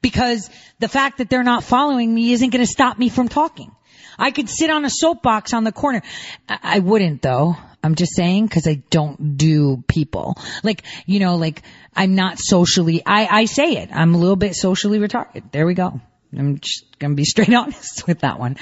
[0.00, 0.48] Because
[0.78, 3.70] the fact that they're not following me isn't going to stop me from talking.
[4.18, 6.02] I could sit on a soapbox on the corner.
[6.48, 7.56] I, I wouldn't though.
[7.82, 10.36] I'm just saying because I don't do people.
[10.62, 11.62] Like, you know, like
[11.94, 13.90] I'm not socially, I, I say it.
[13.92, 15.50] I'm a little bit socially retarded.
[15.50, 16.00] There we go.
[16.36, 18.56] I'm just gonna be straight honest with that one.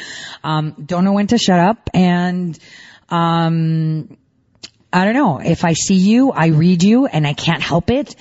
[0.44, 2.58] Um, don't know when to shut up and,
[3.08, 4.16] um,
[4.90, 5.38] I don't know.
[5.38, 8.16] If I see you, I read you and I can't help it.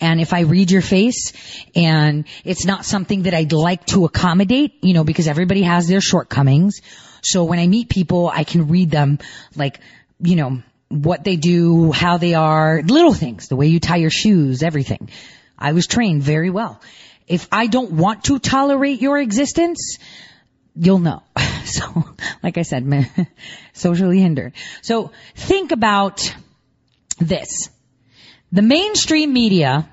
[0.00, 1.32] And if I read your face
[1.74, 6.00] and it's not something that I'd like to accommodate, you know, because everybody has their
[6.00, 6.80] shortcomings.
[7.22, 9.18] So when I meet people, I can read them
[9.56, 9.80] like,
[10.22, 14.10] you know, what they do, how they are, little things, the way you tie your
[14.10, 15.10] shoes, everything.
[15.58, 16.80] I was trained very well.
[17.26, 19.98] If I don't want to tolerate your existence,
[20.74, 21.22] you'll know.
[21.64, 22.04] So,
[22.42, 22.84] like I said,
[23.72, 24.52] socially hindered.
[24.82, 26.34] So think about
[27.20, 27.70] this.
[28.50, 29.88] The mainstream media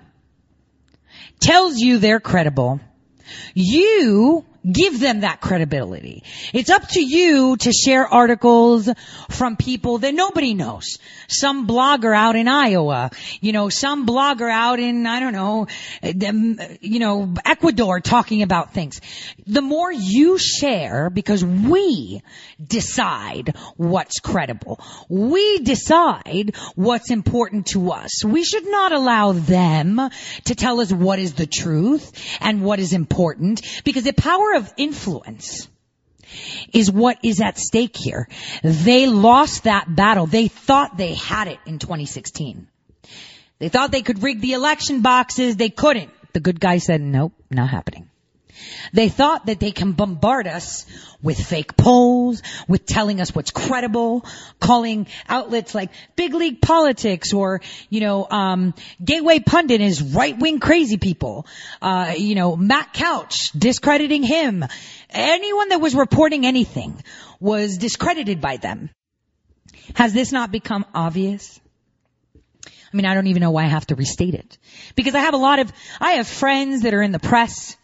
[1.40, 2.80] tells you they're credible.
[3.54, 6.24] You give them that credibility.
[6.54, 8.90] It's up to you to share articles
[9.30, 11.00] from people that nobody knows.
[11.28, 15.68] Some blogger out in Iowa, you know, some blogger out in, I don't know,
[16.82, 19.02] you know, Ecuador talking about things.
[19.48, 22.22] The more you share, because we
[22.66, 24.80] decide what's credible.
[25.08, 28.24] We decide what's important to us.
[28.24, 30.10] We should not allow them
[30.46, 34.14] to tell us what is the truth and what is important because the
[34.50, 35.68] power of influence
[36.74, 38.28] is what is at stake here.
[38.64, 40.28] They lost that battle.
[40.28, 42.68] They thought they had it in 2016.
[43.58, 45.56] They thought they could rig the election boxes.
[45.56, 46.12] They couldn't.
[46.34, 48.09] The good guy said, nope, not happening.
[48.94, 50.86] They thought that they can bombard us
[51.22, 54.26] with fake polls, with telling us what's credible,
[54.60, 60.98] calling outlets like Big League Politics or, you know, um, Gateway Pundit is right-wing crazy
[60.98, 61.46] people.
[61.82, 64.66] Uh, you know, Matt Couch, discrediting him.
[65.10, 67.04] Anyone that was reporting anything
[67.40, 68.90] was discredited by them.
[69.96, 71.60] Has this not become obvious?
[72.92, 74.58] I mean, I don't even know why I have to restate it.
[74.96, 77.76] Because I have a lot of, I have friends that are in the press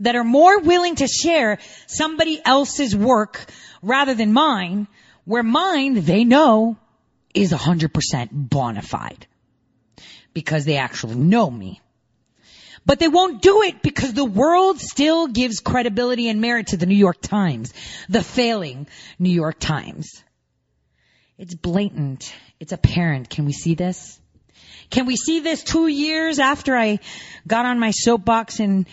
[0.00, 3.44] that are more willing to share somebody else's work
[3.82, 4.88] rather than mine,
[5.24, 6.76] where mine, they know,
[7.34, 9.26] is 100% bona fide.
[10.32, 11.80] Because they actually know me.
[12.86, 16.86] But they won't do it because the world still gives credibility and merit to the
[16.86, 17.74] New York Times,
[18.08, 18.86] the failing
[19.18, 20.24] New York Times.
[21.36, 22.32] It's blatant.
[22.58, 23.28] It's apparent.
[23.28, 24.18] Can we see this?
[24.90, 26.98] Can we see this two years after I
[27.46, 28.86] got on my soapbox and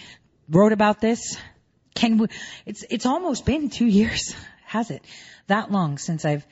[0.50, 1.38] wrote about this.
[1.96, 2.28] Can we,
[2.66, 5.04] it's, it's almost been two years, has it?
[5.48, 6.46] That long since I've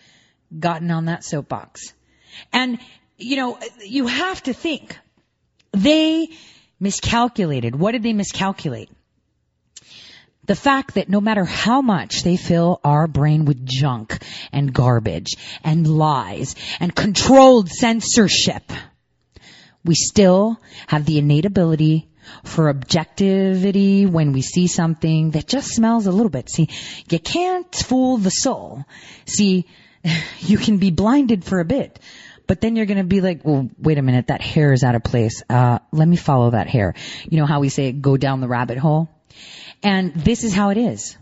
[0.58, 1.94] gotten on that soapbox.
[2.52, 2.80] And,
[3.18, 4.98] you know, you have to think,
[5.72, 6.30] they
[6.80, 7.76] miscalculated.
[7.76, 8.90] What did they miscalculate?
[10.46, 15.36] The fact that no matter how much they fill our brain with junk and garbage
[15.64, 18.72] and lies and controlled censorship,
[19.84, 22.10] we still have the innate ability
[22.44, 26.50] for objectivity when we see something that just smells a little bit.
[26.50, 26.70] See,
[27.10, 28.86] you can't fool the soul.
[29.26, 29.66] See,
[30.40, 32.00] you can be blinded for a bit,
[32.48, 34.96] but then you're going to be like, well, wait a minute, that hair is out
[34.96, 35.44] of place.
[35.50, 36.94] Uh, let me follow that hair.
[37.30, 39.10] You know how we say go down the rabbit hole?
[39.84, 41.18] And this is how it is.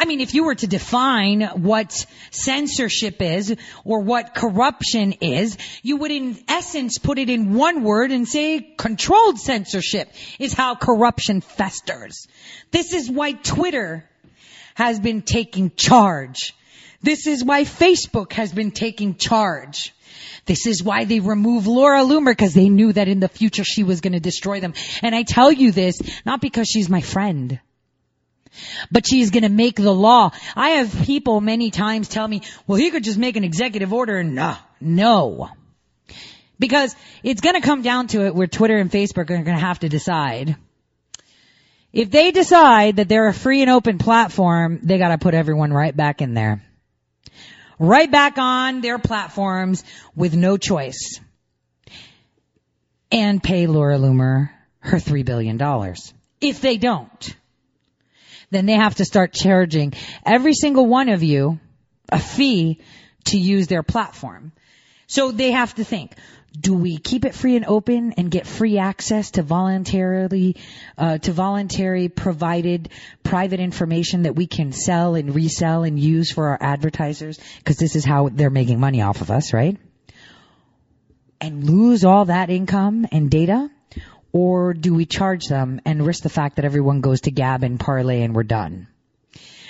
[0.00, 5.98] I mean, if you were to define what censorship is or what corruption is, you
[5.98, 11.42] would in essence put it in one word and say controlled censorship is how corruption
[11.42, 12.26] festers.
[12.70, 14.08] This is why Twitter
[14.74, 16.54] has been taking charge.
[17.02, 19.94] This is why Facebook has been taking charge.
[20.46, 23.82] This is why they removed Laura Loomer because they knew that in the future she
[23.82, 24.72] was going to destroy them.
[25.02, 27.60] And I tell you this not because she's my friend.
[28.90, 30.30] But she's gonna make the law.
[30.56, 34.22] I have people many times tell me, well, he could just make an executive order.
[34.24, 35.50] No, uh, no.
[36.58, 39.88] Because it's gonna come down to it where Twitter and Facebook are gonna have to
[39.88, 40.56] decide.
[41.92, 45.96] If they decide that they're a free and open platform, they gotta put everyone right
[45.96, 46.62] back in there.
[47.78, 49.84] Right back on their platforms
[50.14, 51.18] with no choice.
[53.10, 56.12] And pay Laura Loomer her three billion dollars.
[56.40, 57.36] If they don't
[58.50, 61.58] then they have to start charging every single one of you
[62.08, 62.80] a fee
[63.24, 64.52] to use their platform.
[65.06, 66.14] So they have to think,
[66.58, 70.56] do we keep it free and open and get free access to voluntarily,
[70.98, 72.88] uh, to voluntary provided
[73.22, 77.38] private information that we can sell and resell and use for our advertisers?
[77.64, 79.76] Cause this is how they're making money off of us, right?
[81.40, 83.70] and lose all that income and data?
[84.32, 87.80] Or do we charge them and risk the fact that everyone goes to Gab and
[87.80, 88.86] Parler and we're done?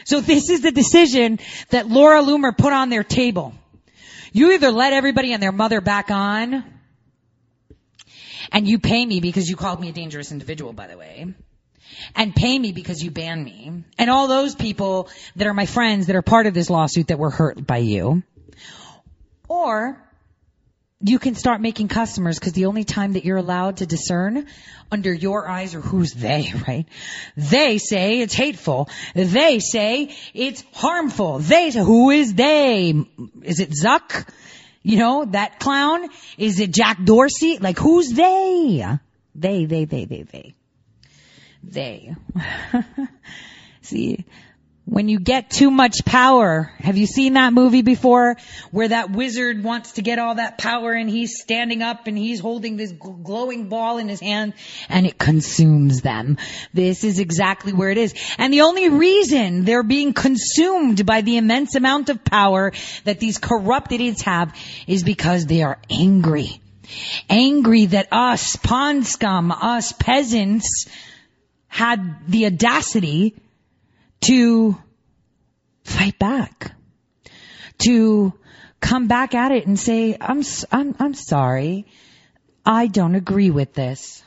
[0.05, 1.39] So this is the decision
[1.71, 3.55] that Laura Loomer put on their table.
[4.33, 6.65] You either let everybody and their mother back on,
[8.53, 11.35] and you pay me because you called me a dangerous individual, by the way,
[12.15, 16.07] and pay me because you banned me, and all those people that are my friends
[16.07, 18.23] that are part of this lawsuit that were hurt by you,
[19.49, 20.01] or
[21.03, 24.47] you can start making customers because the only time that you're allowed to discern
[24.93, 26.87] under your eyes are who's they, right?
[27.37, 28.89] They say it's hateful.
[29.15, 31.39] They say it's harmful.
[31.39, 32.95] They say, who is they?
[33.43, 34.29] Is it Zuck?
[34.83, 36.09] You know, that clown?
[36.39, 37.59] Is it Jack Dorsey?
[37.59, 38.99] Like who's they?
[39.35, 40.55] They, they, they, they, they.
[41.63, 42.15] They.
[43.83, 44.25] See,
[44.85, 46.73] when you get too much power.
[46.79, 48.37] Have you seen that movie before
[48.71, 52.41] where that wizard wants to get all that power and he's standing up and he's
[52.41, 54.55] holding this glowing ball in his hand
[54.89, 56.39] and it consumes them.
[56.75, 58.15] This is exactly where it is.
[58.39, 62.73] And the only reason they're being consumed by the immense amount of power
[63.05, 64.57] that these corrupt idiots have
[64.87, 66.61] is because they are angry.
[67.29, 70.89] Angry that us, pond scum, us peasants
[71.69, 73.37] had the audacity
[74.23, 74.77] to
[75.85, 76.73] fight back,
[77.79, 78.33] to
[78.81, 81.87] come back at it and say, I'm, I'm, I'm sorry.
[82.65, 84.23] I don't agree with this.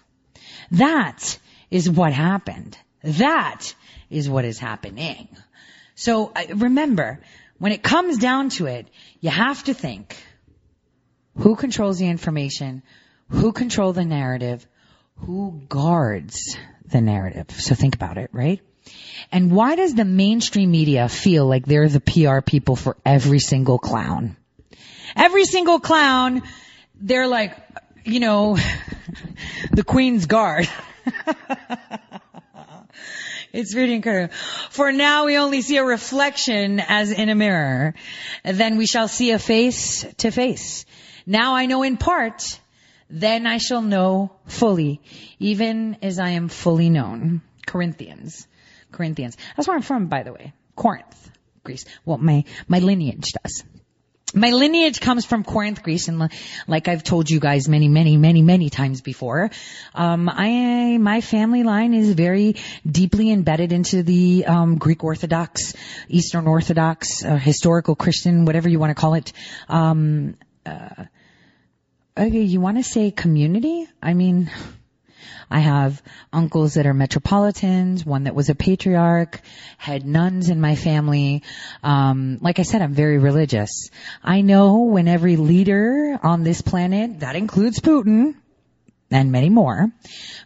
[0.71, 1.37] That
[1.69, 2.77] is what happened.
[3.03, 3.75] That
[4.09, 5.27] is what is happening.
[5.95, 7.19] So uh, remember,
[7.59, 8.87] when it comes down to it,
[9.19, 10.15] you have to think,
[11.37, 12.83] who controls the information?
[13.29, 14.65] Who control the narrative?
[15.17, 17.51] Who guards the narrative?
[17.51, 18.61] So think about it, right?
[19.31, 23.79] And why does the mainstream media feel like they're the PR people for every single
[23.79, 24.37] clown?
[25.15, 26.43] Every single clown,
[26.95, 27.57] they're like,
[28.03, 28.57] you know,
[29.71, 30.69] the Queen's Guard.
[33.53, 34.33] It's really incredible.
[34.71, 37.93] For now we only see a reflection as in a mirror.
[38.43, 40.87] Then we shall see a face to face.
[41.27, 42.59] Now I know in part,
[43.11, 45.01] then I shall know fully,
[45.37, 47.41] even as I am fully known.
[47.67, 48.47] Corinthians.
[48.93, 49.37] Corinthians.
[49.55, 50.53] That's where I'm from, by the way.
[50.75, 51.31] Corinth,
[51.63, 51.85] Greece.
[52.05, 53.63] Well, my, my lineage does.
[54.35, 56.31] My lineage comes from Corinth, Greece, and
[56.65, 59.51] like I've told you guys many, many, many, many times before,
[59.93, 62.55] um, I my family line is very
[62.89, 65.75] deeply embedded into the um, Greek Orthodox,
[66.09, 69.33] Eastern Orthodox, uh, historical Christian, whatever you want to call it.
[69.69, 70.35] Um,
[70.65, 71.05] uh,
[72.17, 73.87] okay, you want to say community?
[74.01, 74.49] I mean,
[75.53, 76.01] I have
[76.33, 79.39] uncles that are metropolitans, one that was a patriarch,
[79.77, 81.43] had nuns in my family.
[81.83, 83.91] Um, like I said, I'm very religious.
[84.23, 88.33] I know when every leader on this planet, that includes Putin,
[89.11, 89.91] and many more,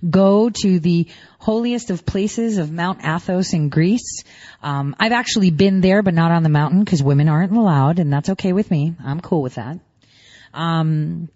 [0.08, 1.08] go to the
[1.40, 4.26] holiest of places of Mount Athos in Greece.
[4.62, 8.12] Um, I've actually been there, but not on the mountain because women aren't allowed, and
[8.12, 8.94] that's okay with me.
[9.02, 9.80] I'm cool with that.
[10.54, 11.30] Um,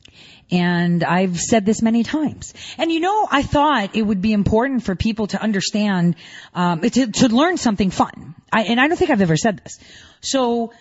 [0.51, 2.53] and I've said this many times.
[2.77, 6.15] And you know, I thought it would be important for people to understand,
[6.53, 8.35] um, to, to learn something fun.
[8.51, 9.79] I, and I don't think I've ever said this.
[10.21, 10.73] So,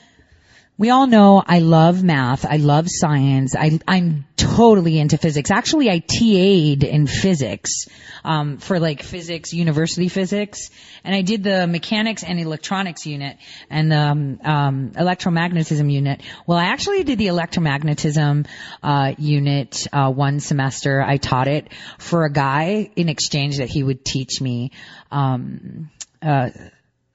[0.81, 2.47] we all know I love math.
[2.47, 3.55] I love science.
[3.55, 4.25] I, I'm
[4.61, 5.51] totally into physics.
[5.51, 7.87] Actually, I TA'd in physics
[8.23, 10.69] um, for like physics, university physics,
[11.03, 13.39] and I did the mechanics and electronics unit
[13.71, 16.21] and the um, um, electromagnetism unit.
[16.47, 18.47] Well, I actually did the electromagnetism
[18.83, 21.01] uh, unit uh, one semester.
[21.01, 24.73] I taught it for a guy in exchange that he would teach me.
[25.11, 25.91] Um,
[26.21, 26.51] uh,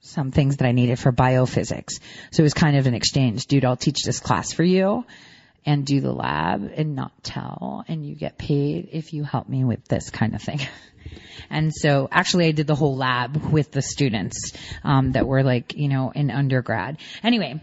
[0.00, 2.00] some things that I needed for biophysics.
[2.30, 3.46] So it was kind of an exchange.
[3.46, 5.04] Dude, I'll teach this class for you
[5.66, 9.64] and do the lab and not tell and you get paid if you help me
[9.64, 10.60] with this kind of thing.
[11.50, 14.52] And so actually I did the whole lab with the students,
[14.82, 16.98] um, that were like, you know, in undergrad.
[17.22, 17.60] Anyway,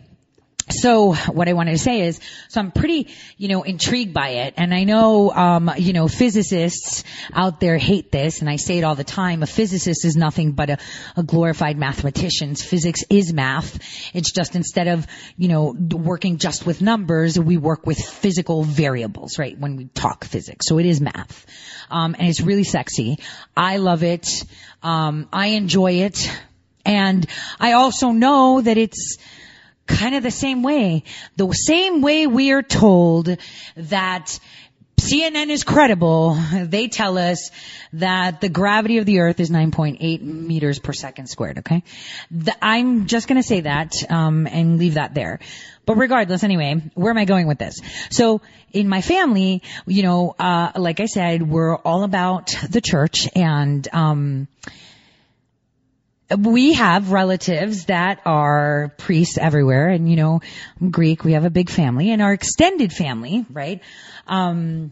[0.69, 4.53] so what I wanted to say is, so I'm pretty, you know, intrigued by it.
[4.55, 7.03] And I know, um, you know, physicists
[7.33, 9.43] out there hate this, and I say it all the time.
[9.43, 10.77] A physicist is nothing but a,
[11.17, 12.55] a glorified mathematician.
[12.55, 13.77] Physics is math.
[14.13, 15.05] It's just instead of,
[15.37, 19.57] you know, working just with numbers, we work with physical variables, right?
[19.59, 20.65] When we talk physics.
[20.67, 21.45] So it is math.
[21.91, 23.19] Um, and it's really sexy.
[23.55, 24.27] I love it.
[24.81, 26.31] Um, I enjoy it.
[26.85, 27.27] And
[27.59, 29.17] I also know that it's,
[29.87, 31.03] kind of the same way.
[31.35, 33.37] The same way we are told
[33.75, 34.39] that
[34.99, 37.51] CNN is credible, they tell us
[37.93, 41.83] that the gravity of the earth is 9.8 meters per second squared, okay?
[42.31, 45.39] The, I'm just gonna say that, um, and leave that there.
[45.85, 47.81] But regardless, anyway, where am I going with this?
[48.09, 53.27] So in my family, you know, uh, like I said, we're all about the church
[53.35, 54.47] and, um,
[56.37, 60.41] we have relatives that are priests everywhere and you know
[60.81, 63.81] I'm greek we have a big family and our extended family right?
[64.27, 64.91] Um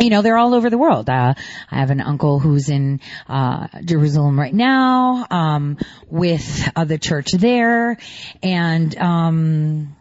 [0.00, 1.08] you know they're all over the world.
[1.10, 1.34] Uh
[1.70, 5.78] i have an uncle who's in uh jerusalem right now um
[6.08, 7.98] with uh, the church there
[8.42, 9.96] and um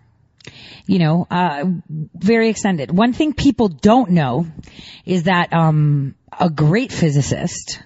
[0.88, 1.66] you know uh
[2.14, 2.92] very extended.
[2.92, 4.48] One thing people don't know
[5.06, 7.82] is that um a great physicist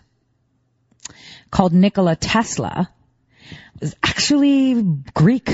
[1.56, 2.90] called Nikola Tesla
[3.80, 4.84] was actually
[5.14, 5.50] Greek.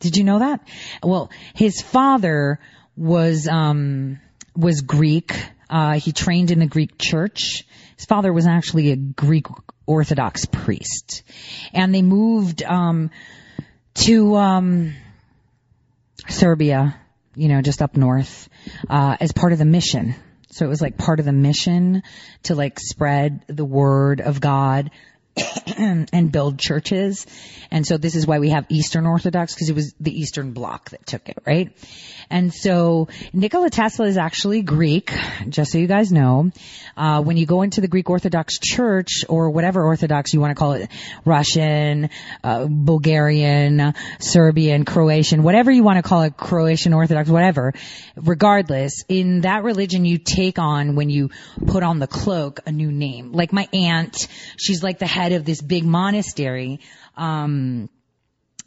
[0.00, 0.66] Did you know that?
[1.00, 2.58] Well, his father
[2.96, 4.18] was um
[4.56, 5.32] was Greek.
[5.70, 7.64] Uh he trained in the Greek church.
[7.96, 9.46] His father was actually a Greek
[9.86, 11.22] Orthodox priest.
[11.72, 13.10] And they moved um
[14.06, 14.92] to um
[16.28, 16.96] Serbia,
[17.36, 18.48] you know, just up north,
[18.90, 20.16] uh as part of the mission.
[20.50, 22.02] So it was like part of the mission
[22.42, 24.90] to like spread the word of God
[25.76, 27.26] and build churches.
[27.70, 30.90] And so this is why we have Eastern Orthodox because it was the Eastern Bloc
[30.90, 31.72] that took it, right?
[32.28, 35.12] And so Nikola Tesla is actually Greek,
[35.48, 36.50] just so you guys know.
[36.96, 40.54] Uh, when you go into the Greek Orthodox Church or whatever Orthodox you want to
[40.54, 40.90] call it,
[41.24, 42.10] Russian,
[42.44, 47.72] uh, Bulgarian, Serbian, Croatian, whatever you want to call it, Croatian Orthodox, whatever.
[48.16, 51.30] Regardless, in that religion you take on when you
[51.66, 53.32] put on the cloak a new name.
[53.32, 54.28] Like my aunt,
[54.58, 56.80] she's like the head of this big monastery.
[57.16, 57.88] Um,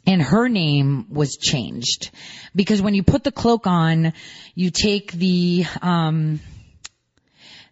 [0.06, 2.10] and her name was changed
[2.54, 4.14] because when you put the cloak on,
[4.54, 6.40] you take the um,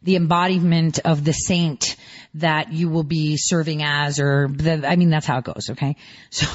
[0.03, 1.97] the embodiment of the saint
[2.35, 5.70] that you will be serving as, or the, I mean that's how it goes.
[5.70, 5.97] Okay,
[6.30, 6.47] so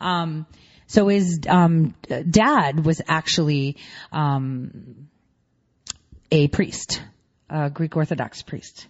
[0.00, 0.46] um,
[0.86, 1.94] so his um,
[2.30, 3.76] dad was actually
[4.12, 5.08] um,
[6.30, 7.02] a priest,
[7.50, 8.86] a Greek Orthodox priest.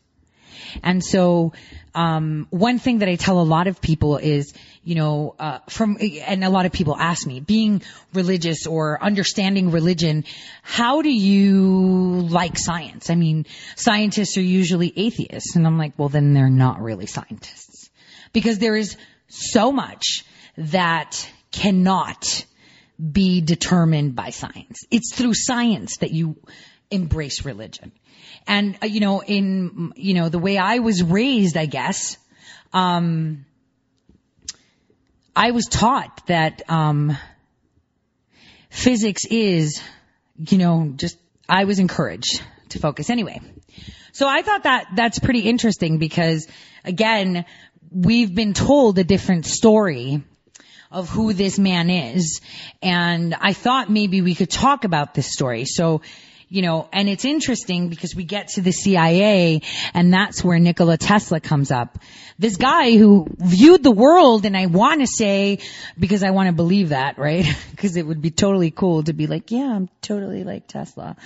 [0.83, 1.53] And so,
[1.95, 4.53] um, one thing that I tell a lot of people is,
[4.85, 7.83] you know, uh, from, and a lot of people ask me, being
[8.13, 10.25] religious or understanding religion,
[10.63, 13.09] how do you like science?
[13.09, 13.47] I mean,
[13.77, 15.57] scientists are usually atheists.
[15.57, 17.91] And I'm like, well, then they're not really scientists.
[18.33, 18.97] Because there is
[19.29, 20.25] so much
[20.59, 22.45] that cannot
[23.01, 24.85] be determined by science.
[24.91, 26.37] It's through science that you
[26.91, 27.93] embrace religion.
[28.47, 32.17] And, uh, you know, in, you know, the way I was raised, I guess,
[32.73, 33.45] um,
[35.35, 37.17] I was taught that, um,
[38.71, 39.83] physics is,
[40.39, 41.19] you know, just,
[41.49, 43.41] I was encouraged to focus anyway.
[44.13, 46.49] So I thought that that's pretty interesting because
[46.85, 47.45] again,
[47.91, 50.23] we've been told a different story
[50.91, 52.41] of who this man is.
[52.83, 55.65] And I thought maybe we could talk about this story.
[55.65, 56.01] So
[56.49, 59.63] you know, and it's interesting because we get to the CIA
[59.95, 61.99] and that's where Nikola Tesla comes up.
[62.39, 65.59] This guy who viewed the world and I want to say,
[65.99, 67.47] because I want to believe that, right?
[67.77, 71.17] Because it would be totally cool to be like, yeah, I'm totally like Tesla,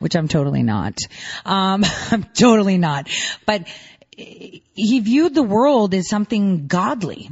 [0.00, 0.98] which I'm totally not.
[1.44, 3.08] Um, I'm totally not.
[3.46, 3.68] But
[4.16, 7.30] he viewed the world as something godly.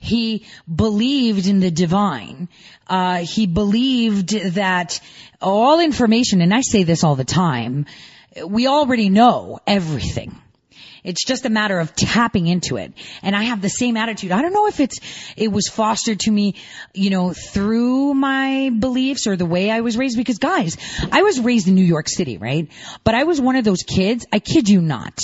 [0.00, 2.48] He believed in the divine.
[2.86, 5.00] Uh, he believed that
[5.40, 7.86] all information, and I say this all the time,
[8.46, 10.40] we already know everything.
[11.04, 12.92] It's just a matter of tapping into it.
[13.22, 14.32] And I have the same attitude.
[14.32, 15.00] I don't know if it's,
[15.36, 16.56] it was fostered to me,
[16.94, 20.76] you know, through my beliefs or the way I was raised because guys,
[21.10, 22.68] I was raised in New York City, right?
[23.04, 25.20] But I was one of those kids, I kid you not,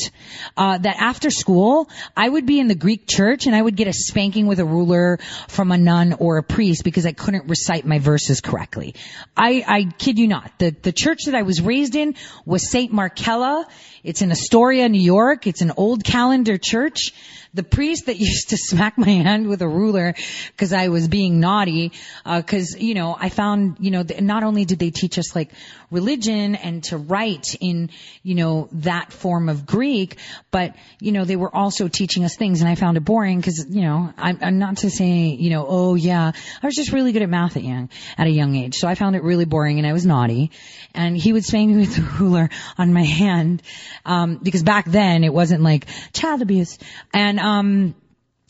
[0.56, 3.88] uh, that after school, I would be in the Greek church and I would get
[3.88, 5.18] a spanking with a ruler
[5.48, 8.94] from a nun or a priest because I couldn't recite my verses correctly.
[9.36, 10.50] I, I kid you not.
[10.58, 12.14] The, the church that I was raised in
[12.44, 12.92] was St.
[12.92, 13.66] Markella
[14.04, 15.46] it's in Astoria, New York.
[15.46, 17.14] It's an old calendar church.
[17.54, 20.14] The priest that used to smack my hand with a ruler
[20.48, 21.92] because I was being naughty,
[22.24, 25.50] because, uh, you know, I found, you know, not only did they teach us like
[25.90, 27.90] religion and to write in,
[28.22, 30.16] you know, that form of Greek,
[30.50, 33.66] but, you know, they were also teaching us things and I found it boring because,
[33.68, 36.32] you know, I'm, I'm not to say, you know, oh yeah,
[36.62, 37.88] I was just really good at math at young,
[38.18, 38.74] at a young age.
[38.74, 40.50] So I found it really boring and I was naughty
[40.94, 43.62] and he would spank me with a ruler on my hand,
[44.04, 46.78] um, because back then it wasn't like child abuse
[47.12, 47.94] and, um,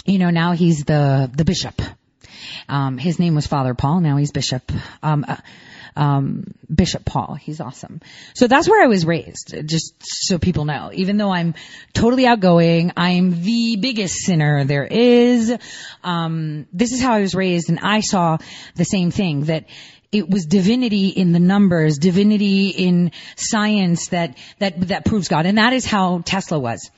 [0.04, 1.80] you know, now he's the, the bishop.
[2.68, 4.00] Um, his name was Father Paul.
[4.00, 4.70] Now he's bishop.
[5.02, 5.36] Um, uh,
[5.96, 7.34] um, Bishop Paul.
[7.34, 8.00] He's awesome.
[8.34, 10.90] So that's where I was raised, just so people know.
[10.92, 11.54] Even though I'm
[11.92, 15.56] totally outgoing, I'm the biggest sinner there is.
[16.02, 18.38] Um, this is how I was raised, and I saw
[18.74, 19.66] the same thing that
[20.14, 25.44] it was divinity in the numbers, divinity in science that, that, that proves God.
[25.44, 26.88] And that is how Tesla was.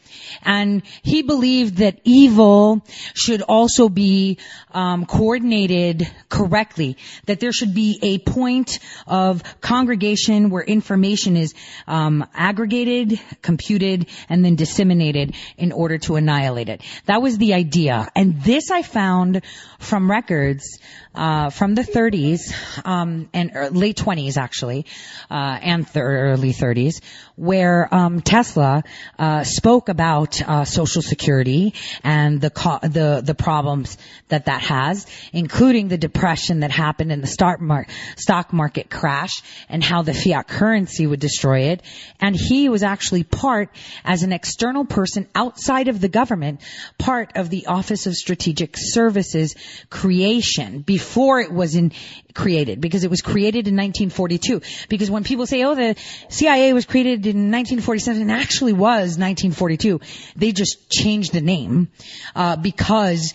[0.42, 4.38] And he believed that evil should also be
[4.70, 6.98] um, coordinated correctly.
[7.24, 11.54] That there should be a point of congregation where information is
[11.86, 16.82] um, aggregated, computed, and then disseminated in order to annihilate it.
[17.06, 18.10] That was the idea.
[18.14, 19.42] And this I found
[19.78, 20.78] from records
[21.16, 22.52] uh, from the 30s
[22.84, 24.84] um, and er, late 20s actually,
[25.30, 27.00] uh, and th- early 30s,
[27.36, 28.84] where um, Tesla
[29.18, 33.96] uh, spoke about uh, Social Security and the co- the the problems
[34.28, 37.86] that that has, including the depression that happened in the stock, mar-
[38.16, 41.82] stock market crash and how the fiat currency would destroy it.
[42.20, 43.70] And he was actually part,
[44.04, 46.60] as an external person outside of the government,
[46.98, 49.54] part of the Office of Strategic Services
[49.88, 51.92] creation before it was in
[52.34, 54.60] created because it was created in 1942.
[54.88, 55.96] Because when people say, oh, the
[56.28, 60.00] CIA was created in 1947, it actually was 1942.
[60.36, 61.88] They just changed the name,
[62.34, 63.34] uh, because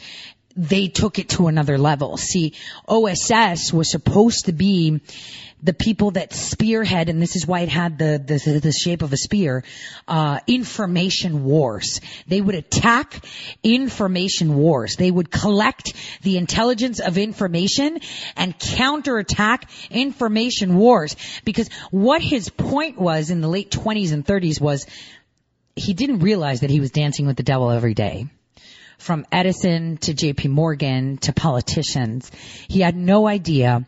[0.55, 2.17] they took it to another level.
[2.17, 2.53] See,
[2.87, 5.01] OSS was supposed to be
[5.63, 9.13] the people that spearhead, and this is why it had the the, the shape of
[9.13, 9.63] a spear,
[10.07, 12.01] uh, information wars.
[12.27, 13.23] They would attack
[13.63, 14.95] information wars.
[14.95, 15.93] They would collect
[16.23, 17.99] the intelligence of information
[18.35, 21.15] and counterattack information wars.
[21.45, 24.85] Because what his point was in the late 20s and 30s was
[25.75, 28.27] he didn't realize that he was dancing with the devil every day
[28.97, 32.31] from Edison to JP Morgan to politicians.
[32.67, 33.85] He had no idea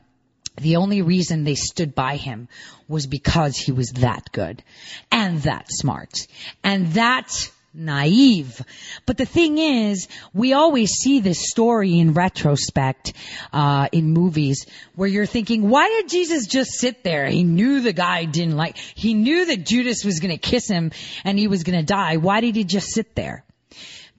[0.57, 2.47] the only reason they stood by him
[2.87, 4.63] was because he was that good
[5.11, 6.27] and that smart
[6.63, 8.61] and that naive.
[9.05, 13.13] But the thing is, we always see this story in retrospect,
[13.51, 17.25] uh, in movies where you're thinking, why did Jesus just sit there?
[17.27, 20.91] He knew the guy didn't like, he knew that Judas was gonna kiss him
[21.23, 22.17] and he was gonna die.
[22.17, 23.43] Why did he just sit there?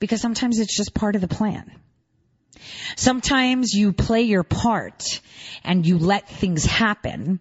[0.01, 1.71] Because sometimes it's just part of the plan.
[2.97, 5.21] Sometimes you play your part
[5.65, 7.41] and you let things happen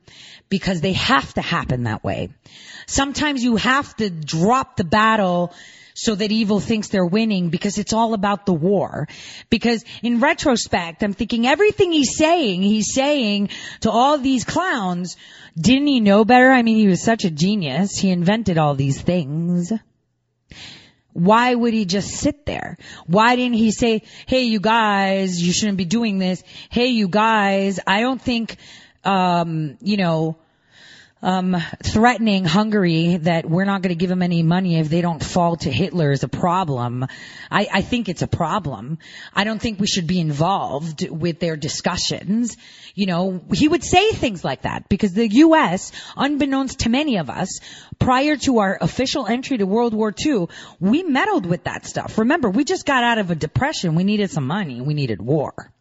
[0.50, 2.30] because they have to happen that way.
[2.88, 5.54] Sometimes you have to drop the battle
[5.94, 9.08] so that evil thinks they're winning because it's all about the war.
[9.50, 13.50] Because in retrospect, I'm thinking everything he's saying, he's saying
[13.82, 15.18] to all these clowns,
[15.60, 16.52] didn't he know better?
[16.52, 17.98] I mean, he was such a genius.
[17.98, 19.72] He invented all these things.
[21.14, 22.78] Why would he just sit there?
[23.05, 26.43] Why didn't he say, hey, you guys, you shouldn't be doing this.
[26.70, 28.57] Hey, you guys, I don't think,
[29.03, 30.38] um, you know,
[31.24, 35.24] um, threatening Hungary that we're not going to give them any money if they don't
[35.24, 37.08] fall to Hitler is a problem.
[37.50, 39.00] I, I think it's a problem.
[39.34, 42.58] I don't think we should be involved with their discussions.
[42.94, 47.30] You know, he would say things like that because the U.S., unbeknownst to many of
[47.30, 47.62] us,
[48.00, 50.48] prior to our official entry to World War II,
[50.82, 52.18] we meddled with that stuff.
[52.18, 53.96] Remember, we just got out of a depression.
[53.96, 54.82] We needed some money.
[54.82, 55.72] We needed war.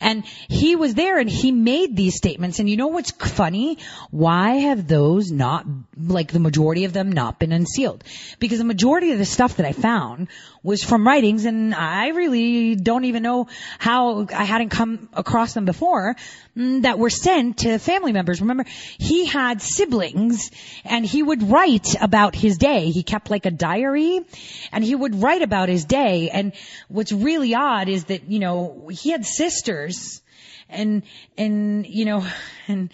[0.00, 2.58] And he was there and he made these statements.
[2.58, 3.78] And you know what's funny?
[4.10, 5.66] Why have those not,
[5.96, 8.04] like the majority of them not been unsealed?
[8.38, 10.28] Because the majority of the stuff that I found
[10.64, 13.48] was from writings and I really don't even know
[13.78, 16.16] how I hadn't come across them before
[16.56, 18.40] mm, that were sent to family members.
[18.40, 18.64] Remember,
[18.98, 20.50] he had siblings
[20.84, 22.90] and he would write about his day.
[22.90, 24.20] He kept like a diary
[24.72, 26.30] and he would write about his day.
[26.30, 26.54] And
[26.88, 30.22] what's really odd is that, you know, he had sisters
[30.70, 31.02] and,
[31.36, 32.26] and, you know,
[32.68, 32.90] and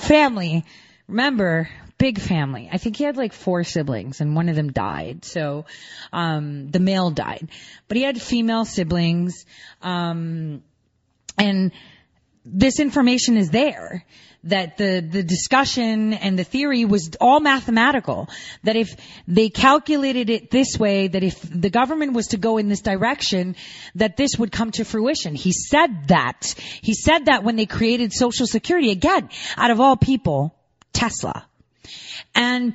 [0.00, 0.64] family.
[1.06, 1.68] Remember,
[2.02, 2.68] big family.
[2.72, 5.24] I think he had like four siblings and one of them died.
[5.24, 5.66] So,
[6.12, 7.48] um, the male died,
[7.86, 9.46] but he had female siblings.
[9.80, 10.64] Um,
[11.38, 11.70] and
[12.44, 14.04] this information is there
[14.42, 18.28] that the, the discussion and the theory was all mathematical.
[18.64, 18.96] That if
[19.28, 23.54] they calculated it this way, that if the government was to go in this direction,
[23.94, 25.36] that this would come to fruition.
[25.36, 26.56] He said that.
[26.80, 28.90] He said that when they created Social Security.
[28.90, 30.52] Again, out of all people,
[30.92, 31.46] Tesla.
[32.34, 32.74] And,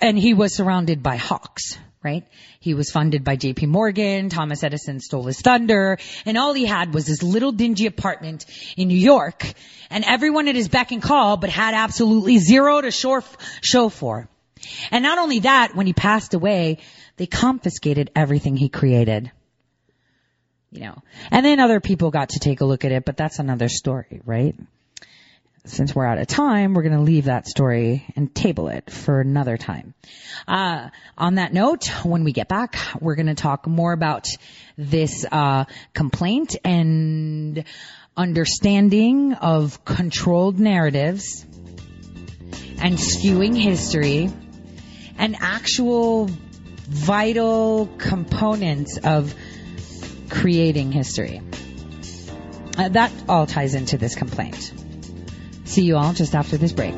[0.00, 2.24] and he was surrounded by hawks, right?
[2.60, 6.92] He was funded by JP Morgan, Thomas Edison stole his thunder, and all he had
[6.92, 8.46] was this little dingy apartment
[8.76, 9.44] in New York,
[9.90, 13.22] and everyone at his beck and call, but had absolutely zero to show,
[13.62, 14.28] show for.
[14.90, 16.78] And not only that, when he passed away,
[17.16, 19.30] they confiscated everything he created.
[20.70, 23.38] You know, and then other people got to take a look at it, but that's
[23.38, 24.56] another story, right?
[25.66, 29.20] Since we're out of time, we're going to leave that story and table it for
[29.20, 29.94] another time.
[30.46, 34.28] Uh, on that note, when we get back, we're going to talk more about
[34.76, 37.64] this uh, complaint and
[38.14, 41.44] understanding of controlled narratives
[42.78, 44.30] and skewing history
[45.16, 46.28] and actual
[46.86, 49.34] vital components of
[50.28, 51.40] creating history.
[52.76, 54.72] Uh, that all ties into this complaint.
[55.64, 56.94] See you all just after this break.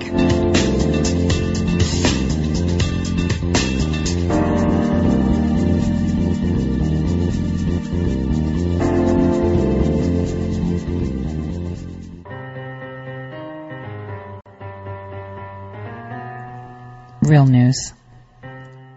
[17.23, 17.93] Real news.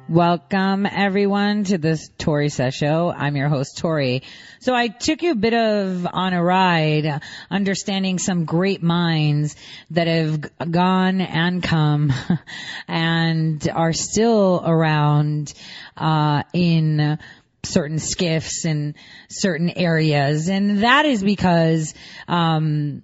[0.09, 3.13] Welcome everyone to this Tori Says Show.
[3.15, 4.23] I'm your host Tori.
[4.59, 9.55] So I took you a bit of on a ride, understanding some great minds
[9.91, 12.11] that have gone and come
[12.87, 15.53] and are still around,
[15.95, 17.19] uh, in
[17.61, 18.95] certain SCIFs and
[19.29, 20.49] certain areas.
[20.49, 21.93] And that is because,
[22.27, 23.03] um,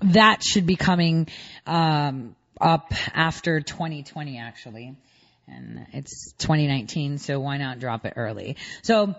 [0.00, 1.28] that should be coming,
[1.66, 4.96] um, up after 2020 actually.
[5.48, 8.56] And it's 2019, so why not drop it early?
[8.82, 9.14] So,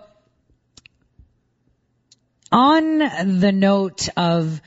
[2.52, 4.60] on the note of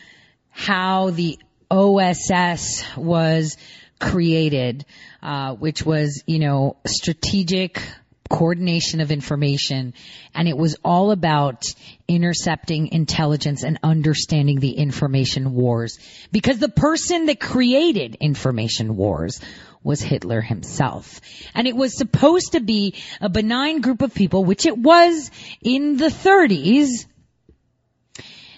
[0.50, 1.38] how the
[1.70, 3.58] OSS was
[4.00, 4.86] created,
[5.22, 7.82] uh, which was, you know, strategic
[8.30, 9.94] coordination of information,
[10.34, 11.66] and it was all about
[12.08, 16.00] intercepting intelligence and understanding the information wars.
[16.32, 19.40] Because the person that created information wars
[19.84, 21.22] was Hitler himself.
[21.54, 25.98] And it was supposed to be a benign group of people, which it was in
[25.98, 27.06] the 30s,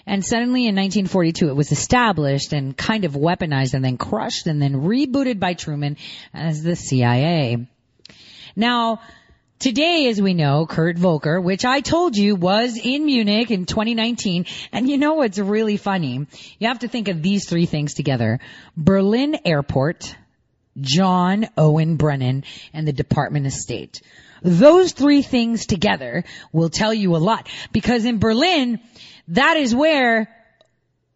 [0.06, 4.60] and suddenly in 1942 it was established and kind of weaponized and then crushed and
[4.60, 5.96] then rebooted by Truman
[6.32, 7.66] as the CIA.
[8.54, 9.00] Now,
[9.60, 14.44] Today, as we know, Kurt Volker, which I told you was in Munich in 2019,
[14.72, 16.26] and you know what's really funny?
[16.58, 18.40] You have to think of these three things together.
[18.76, 20.16] Berlin Airport,
[20.80, 24.02] John Owen Brennan, and the Department of State.
[24.42, 28.80] Those three things together will tell you a lot, because in Berlin,
[29.28, 30.28] that is where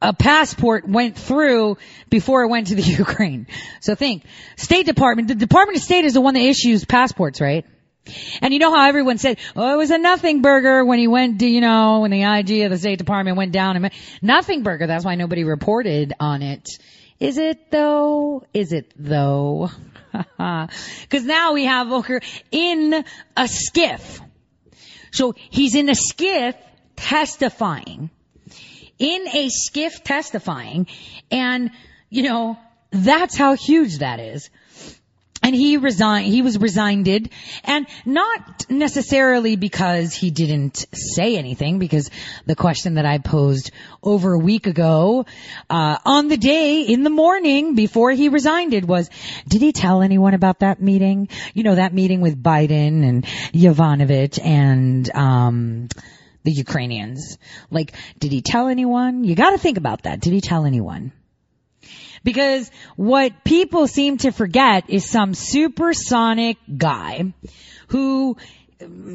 [0.01, 1.77] a passport went through
[2.09, 3.47] before it went to the Ukraine.
[3.81, 4.25] So think,
[4.57, 7.67] State Department, the Department of State is the one that issues passports, right?
[8.41, 11.41] And you know how everyone said, oh, it was a nothing burger when he went,
[11.41, 13.91] to, you know, when the IG of the State Department went down and
[14.23, 14.87] nothing burger.
[14.87, 16.79] That's why nobody reported on it.
[17.21, 18.45] Is it though?
[18.55, 19.71] Is it though?
[20.39, 22.95] Cause now we have Volker in
[23.37, 24.21] a SCIF.
[25.11, 26.55] So he's in a SCIF
[26.97, 28.11] testifying.
[28.99, 30.87] In a SCIF testifying.
[31.31, 31.71] And,
[32.09, 32.59] you know,
[32.91, 34.51] that's how huge that is
[35.43, 37.09] and he resigned, he was resigned
[37.65, 42.11] and not necessarily because he didn't say anything because
[42.47, 43.71] the question that I posed
[44.03, 45.27] over a week ago,
[45.71, 49.09] uh, on the day in the morning before he resigned was,
[49.47, 51.29] did he tell anyone about that meeting?
[51.55, 55.89] You know, that meeting with Biden and Yovanovitch and, um,
[56.45, 57.39] the Ukrainians.
[57.71, 59.25] Like, did he tell anyone?
[59.25, 60.21] You gotta think about that.
[60.21, 61.13] Did he tell anyone?
[62.25, 67.33] Because what people seem to forget is some supersonic guy
[67.89, 68.37] who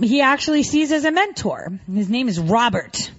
[0.02, 1.80] he actually sees as a mentor.
[1.92, 3.12] His name is Robert.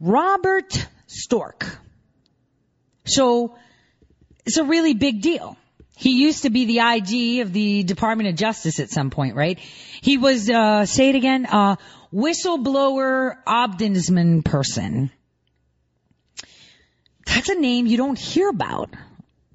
[0.00, 1.74] Robert Storch.
[3.04, 3.56] So
[4.44, 5.56] it's a really big deal.
[5.96, 9.58] He used to be the IG of the Department of Justice at some point, right?
[9.58, 11.76] He was, uh, say it again, uh,
[12.12, 15.10] whistleblower ombudsman person
[17.26, 18.90] that's a name you don't hear about,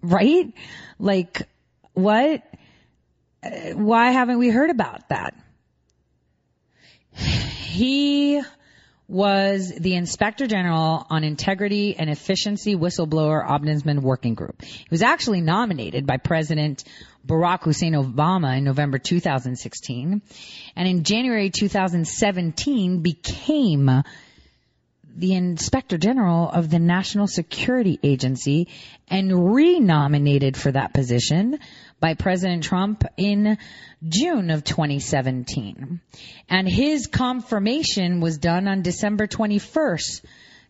[0.02, 0.54] right?
[1.00, 1.42] Like,
[1.94, 2.44] what?
[3.44, 5.34] Uh, why haven't we heard about that?
[7.14, 8.42] He
[9.08, 14.62] was the Inspector General on Integrity and Efficiency Whistleblower Ombudsman Working Group.
[14.62, 16.86] He was actually nominated by President
[17.28, 20.22] Barack Hussein Obama in November 2016
[20.78, 24.04] and in January 2017 became
[25.16, 28.68] the Inspector General of the National Security Agency
[29.07, 31.59] and renominated for that position
[31.99, 33.57] by President Trump in
[34.07, 35.99] June of 2017.
[36.49, 40.22] And his confirmation was done on December 21st,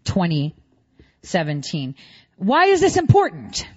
[0.05, 1.95] 2017.
[2.37, 3.67] Why is this important?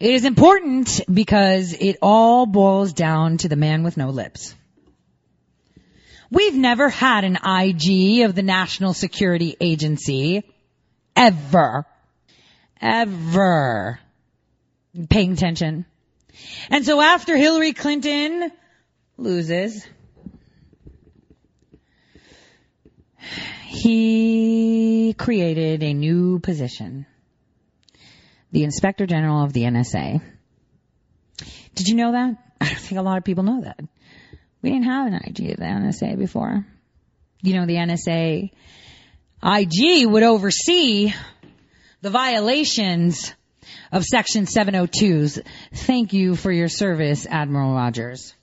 [0.00, 4.54] It is important because it all boils down to the man with no lips.
[6.30, 10.42] We've never had an IG of the National Security Agency
[11.16, 11.86] ever,
[12.80, 13.98] ever
[15.08, 15.86] paying attention.
[16.70, 18.52] And so after Hillary Clinton
[19.16, 19.86] loses,
[23.66, 27.06] he created a new position.
[28.52, 30.22] The Inspector General of the NSA.
[31.74, 32.36] Did you know that?
[32.60, 33.80] I don't think a lot of people know that.
[34.62, 36.66] We didn't have an IG of the NSA before.
[37.42, 38.50] You know, the NSA
[39.42, 41.12] IG would oversee
[42.00, 43.34] the violations
[43.92, 45.42] of Section 702s.
[45.72, 48.34] Thank you for your service, Admiral Rogers.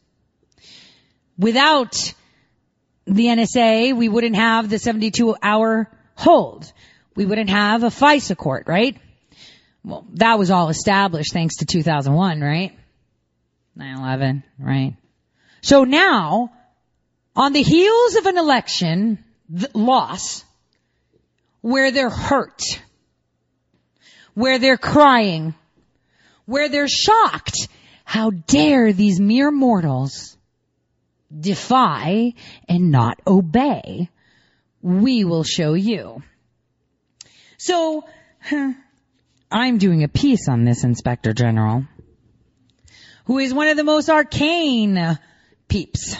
[1.37, 2.13] Without
[3.05, 6.71] the NSA, we wouldn't have the 72 hour hold.
[7.15, 8.97] We wouldn't have a FISA court, right?
[9.83, 12.77] Well, that was all established thanks to 2001, right?
[13.77, 14.95] 9-11, right?
[15.65, 16.51] So now,
[17.35, 19.23] on the heels of an election
[19.73, 20.45] loss,
[21.61, 22.61] where they're hurt,
[24.35, 25.55] where they're crying,
[26.45, 27.67] where they're shocked,
[28.03, 30.37] how dare these mere mortals
[31.35, 32.35] defy
[32.69, 34.11] and not obey?
[34.83, 36.21] We will show you.
[37.57, 38.03] So,
[39.51, 41.87] I'm doing a piece on this Inspector General,
[43.25, 45.17] who is one of the most arcane
[45.67, 46.15] peeps.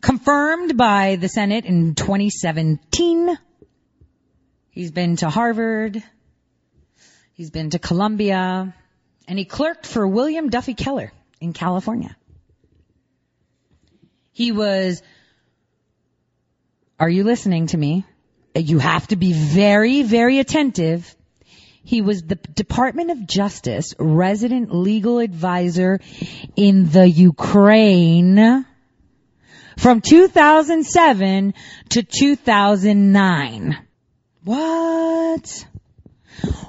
[0.00, 3.38] Confirmed by the Senate in 2017.
[4.70, 6.02] He's been to Harvard.
[7.32, 8.74] He's been to Columbia.
[9.26, 12.16] And he clerked for William Duffy Keller in California.
[14.32, 15.02] He was,
[17.00, 18.04] are you listening to me?
[18.54, 21.14] You have to be very, very attentive.
[21.88, 26.00] He was the Department of Justice resident legal advisor
[26.54, 28.66] in the Ukraine
[29.78, 31.54] from 2007
[31.88, 33.78] to 2009.
[34.44, 35.66] What?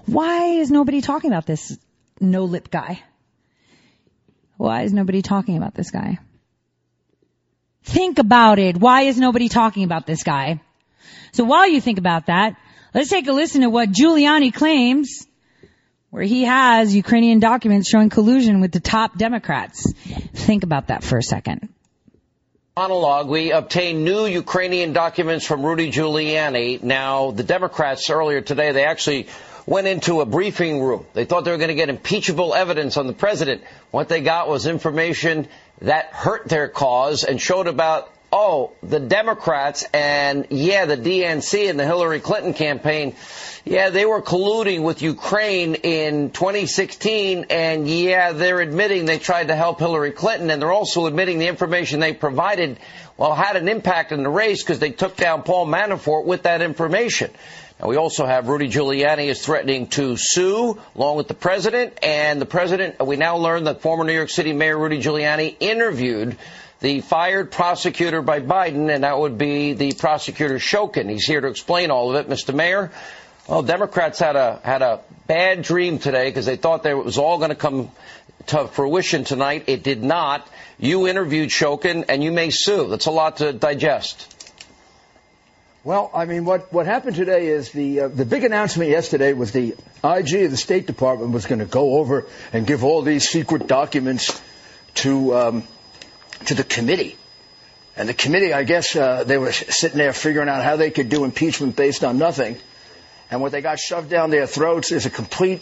[0.05, 1.77] Why is nobody talking about this
[2.21, 3.03] no lip guy?
[4.55, 6.19] Why is nobody talking about this guy?
[7.83, 8.77] Think about it.
[8.77, 10.61] Why is nobody talking about this guy?
[11.33, 12.55] So while you think about that,
[12.93, 15.27] let's take a listen to what Giuliani claims,
[16.09, 19.91] where he has Ukrainian documents showing collusion with the top Democrats.
[20.33, 21.69] Think about that for a second.
[22.77, 26.81] Monologue, we obtained new Ukrainian documents from Rudy Giuliani.
[26.81, 29.27] Now, the Democrats earlier today, they actually
[29.65, 31.05] went into a briefing room.
[31.13, 33.63] They thought they were going to get impeachable evidence on the president.
[33.91, 35.47] What they got was information
[35.81, 41.79] that hurt their cause and showed about oh, the Democrats and, yeah, the DNC and
[41.79, 43.15] the Hillary Clinton campaign,
[43.65, 49.55] yeah, they were colluding with Ukraine in 2016, and yeah, they're admitting they tried to
[49.55, 52.79] help Hillary Clinton, and they're also admitting the information they provided,
[53.17, 56.61] well, had an impact in the race because they took down Paul Manafort with that
[56.61, 57.31] information.
[57.79, 62.41] Now, we also have Rudy Giuliani is threatening to sue along with the president, and
[62.41, 66.37] the president, we now learn that former New York City Mayor Rudy Giuliani interviewed
[66.81, 71.09] the fired prosecutor by Biden, and that would be the prosecutor Shokin.
[71.09, 72.29] He's here to explain all of it.
[72.29, 72.53] Mr.
[72.53, 72.91] Mayor,
[73.47, 77.17] well, Democrats had a had a bad dream today because they thought that it was
[77.17, 77.91] all going to come
[78.47, 79.65] to fruition tonight.
[79.67, 80.47] It did not.
[80.77, 82.87] You interviewed Shokin, and you may sue.
[82.87, 84.35] That's a lot to digest.
[85.83, 89.51] Well, I mean, what, what happened today is the uh, the big announcement yesterday was
[89.51, 93.27] the IG of the State Department was going to go over and give all these
[93.27, 94.41] secret documents
[94.95, 95.63] to um,
[96.45, 97.17] to the committee.
[97.95, 101.09] And the committee, I guess, uh, they were sitting there figuring out how they could
[101.09, 102.57] do impeachment based on nothing.
[103.29, 105.61] And what they got shoved down their throats is a complete,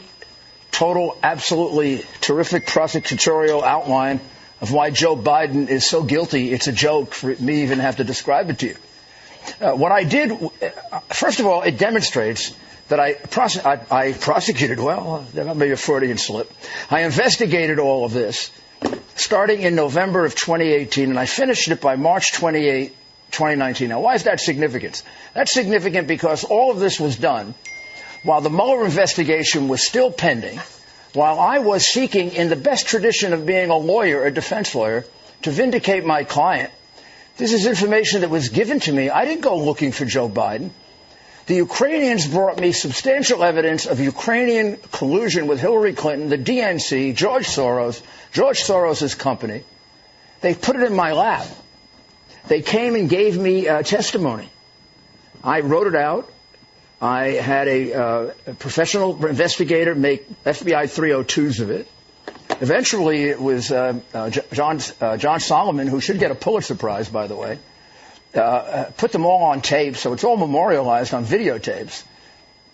[0.72, 4.20] total, absolutely terrific prosecutorial outline
[4.62, 6.52] of why Joe Biden is so guilty.
[6.52, 8.76] It's a joke for me even have to describe it to you.
[9.62, 12.54] Uh, what I did, uh, first of all, it demonstrates
[12.90, 15.26] that I, prose- I, I prosecuted well.
[15.34, 16.52] That may be a Freudian slip.
[16.90, 18.52] I investigated all of this
[19.16, 22.90] starting in November of 2018, and I finished it by March 28,
[23.32, 23.90] 2019.
[23.90, 25.04] Now, why is that significant?
[25.34, 27.54] That's significant because all of this was done
[28.24, 30.60] while the Mueller investigation was still pending,
[31.14, 35.06] while I was seeking, in the best tradition of being a lawyer, a defense lawyer,
[35.44, 36.72] to vindicate my client.
[37.38, 39.10] This is information that was given to me.
[39.10, 40.72] I didn't go looking for Joe Biden.
[41.48, 47.48] The Ukrainians brought me substantial evidence of Ukrainian collusion with Hillary Clinton, the DNC, George
[47.48, 48.02] Soros,
[48.34, 49.64] George Soros' company.
[50.42, 51.48] They put it in my lap.
[52.50, 54.50] They came and gave me uh, testimony.
[55.42, 56.30] I wrote it out.
[57.02, 61.88] I had a, uh, a professional investigator make FBI 302s of it.
[62.60, 67.08] Eventually, it was uh, uh John, uh, John Solomon, who should get a Pulitzer Prize,
[67.08, 67.60] by the way,
[68.36, 72.04] uh, put them all on tape, so it's all memorialized on videotapes.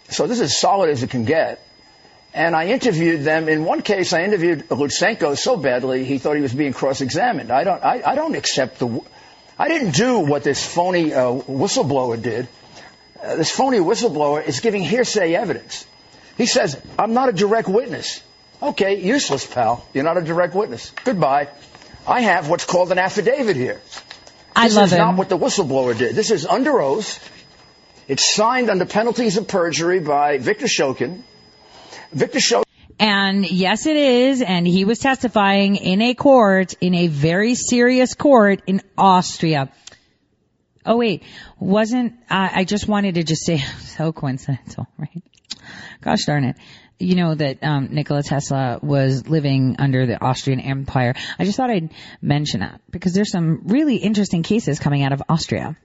[0.10, 1.66] so this is solid as it can get.
[2.34, 3.48] And I interviewed them.
[3.48, 7.52] In one case, I interviewed Lutsenko so badly he thought he was being cross-examined.
[7.52, 9.02] I don't, I, I don't accept the.
[9.58, 12.48] I didn't do what this phony uh, whistleblower did.
[13.22, 15.86] Uh, this phony whistleblower is giving hearsay evidence.
[16.36, 18.24] He says, "I'm not a direct witness."
[18.64, 19.86] Okay, useless, pal.
[19.94, 20.92] You're not a direct witness.
[21.04, 21.50] Goodbye.
[22.08, 23.82] I have what's called an affidavit here.
[24.56, 25.00] I this love is him.
[25.00, 26.16] not what the whistleblower did.
[26.16, 27.20] This is under oath.
[28.08, 31.24] It's signed under penalties of perjury by Victor Shokin.
[32.12, 32.64] Victor Shokin.
[33.00, 34.42] And yes, it is.
[34.42, 39.72] And he was testifying in a court, in a very serious court in Austria.
[40.86, 41.24] Oh wait,
[41.60, 45.24] wasn't, uh, I just wanted to just say, so coincidental, right?
[46.02, 46.58] Gosh darn it.
[47.00, 51.16] You know that, um, Nikola Tesla was living under the Austrian Empire.
[51.38, 51.92] I just thought I'd
[52.22, 55.76] mention that because there's some really interesting cases coming out of Austria.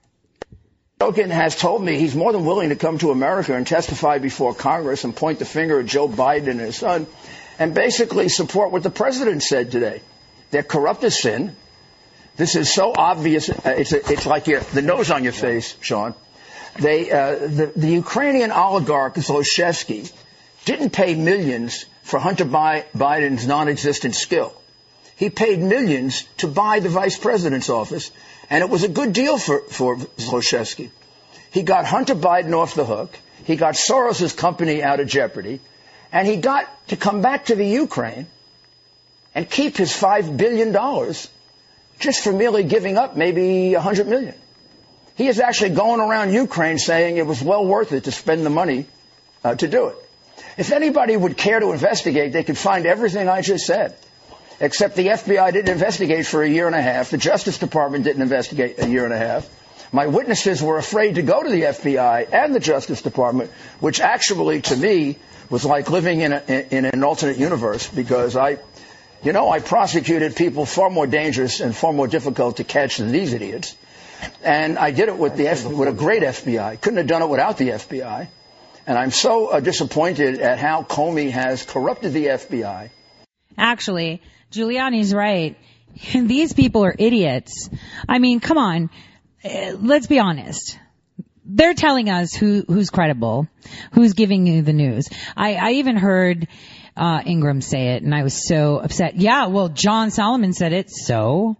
[1.01, 4.53] Shokin has told me he's more than willing to come to America and testify before
[4.53, 7.07] Congress and point the finger at Joe Biden and his son
[7.57, 10.01] and basically support what the president said today.
[10.51, 11.55] They're corrupt as sin.
[12.35, 13.49] This is so obvious.
[13.49, 16.15] Uh, it's, it's like your, the nose on your face, Sean.
[16.77, 20.11] They, uh, the, the Ukrainian oligarch Zlochevsky
[20.65, 24.53] didn't pay millions for Hunter Bi- Biden's non-existent skill.
[25.15, 28.11] He paid millions to buy the vice president's office,
[28.49, 30.89] and it was a good deal for, for Zlochevsky.
[31.51, 33.17] He got Hunter Biden off the hook.
[33.43, 35.59] He got Soros' company out of jeopardy.
[36.11, 38.27] And he got to come back to the Ukraine
[39.35, 40.73] and keep his $5 billion
[41.99, 44.35] just for merely giving up maybe 100 million.
[45.15, 48.49] He is actually going around Ukraine saying it was well worth it to spend the
[48.49, 48.85] money
[49.43, 50.08] uh, to do it.
[50.59, 53.95] If anybody would care to investigate, they could find everything I just said.
[54.59, 57.11] Except the FBI didn't investigate for a year and a half.
[57.11, 59.49] The Justice Department didn't investigate a year and a half.
[59.93, 64.59] My witnesses were afraid to go to the FBI and the Justice Department, which actually,
[64.63, 65.15] to me,
[65.49, 68.57] was like living in, a, in an alternate universe because I,
[69.23, 73.13] you know, I prosecuted people far more dangerous and far more difficult to catch than
[73.13, 73.77] these idiots.
[74.43, 76.81] And I did it with the F, with a great FBI.
[76.81, 78.27] Couldn't have done it without the FBI.
[78.87, 82.89] And I'm so uh, disappointed at how Comey has corrupted the FBI.
[83.57, 84.21] Actually,
[84.51, 85.57] Giuliani's right.
[86.13, 87.69] These people are idiots.
[88.07, 88.89] I mean, come on.
[89.43, 90.79] Uh, Let's be honest.
[91.45, 93.47] They're telling us who, who's credible,
[93.93, 95.09] who's giving you the news.
[95.35, 96.47] I, I even heard,
[96.95, 99.15] uh, Ingraham say it and I was so upset.
[99.15, 101.57] Yeah, well, John Solomon said it, so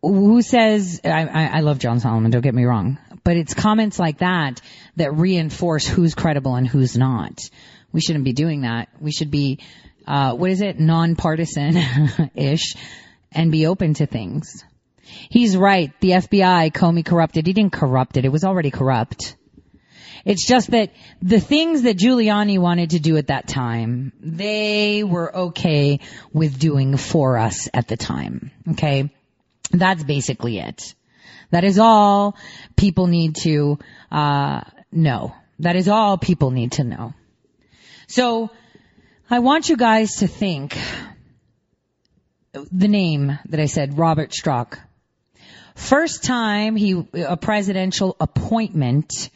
[0.00, 3.98] who says, I, I, I love John Solomon, don't get me wrong, but it's comments
[3.98, 4.60] like that
[4.96, 7.48] that reinforce who's credible and who's not.
[7.92, 8.88] We shouldn't be doing that.
[9.00, 9.58] We should be,
[10.06, 12.74] uh, what is it, nonpartisan-ish
[13.32, 14.64] and be open to things.
[15.28, 15.92] He's right.
[16.00, 17.46] The FBI, Comey corrupted.
[17.46, 18.24] He didn't corrupt it.
[18.24, 19.36] It was already corrupt.
[20.24, 20.92] It's just that
[21.22, 26.00] the things that Giuliani wanted to do at that time, they were okay
[26.32, 28.50] with doing for us at the time.
[28.72, 29.10] Okay?
[29.70, 30.94] That's basically it.
[31.50, 32.36] That is all
[32.76, 33.78] people need to,
[34.10, 35.34] uh, know.
[35.58, 37.14] That is all people need to know.
[38.06, 38.50] So,
[39.28, 40.76] I want you guys to think
[42.52, 44.78] the name that I said, Robert Storch.
[45.76, 49.30] First time he, a presidential appointment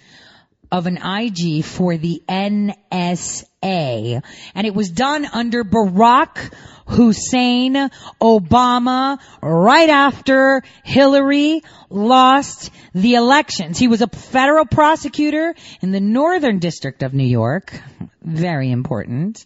[0.72, 4.22] of an IG for the NSA.
[4.54, 6.52] And it was done under Barack
[6.87, 13.78] Hussein Obama right after Hillary lost the elections.
[13.78, 17.80] He was a federal prosecutor in the Northern District of New York.
[18.25, 19.45] Very important.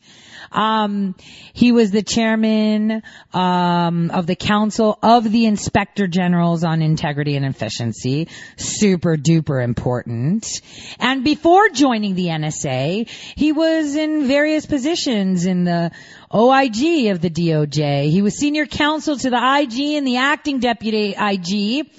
[0.53, 1.16] Um,
[1.53, 3.03] he was the chairman
[3.35, 8.29] um, of the Council of the Inspector Generals on Integrity and Efficiency.
[8.57, 10.62] Super duper important.
[11.01, 15.91] And before joining the NSA, he was in various positions in the
[16.33, 18.11] OIG of the DOJ.
[18.11, 21.91] He was senior counsel to the IG and the acting deputy IG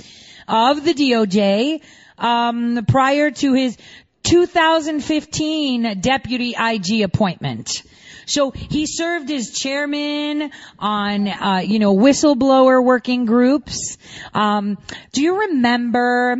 [0.48, 1.82] of the DOJ
[2.18, 3.78] um, prior to his
[4.24, 7.84] 2015 deputy IG appointment.
[8.26, 13.98] So he served as chairman on, uh, you know, whistleblower working groups.
[14.34, 14.78] Um,
[15.14, 16.38] do you remember?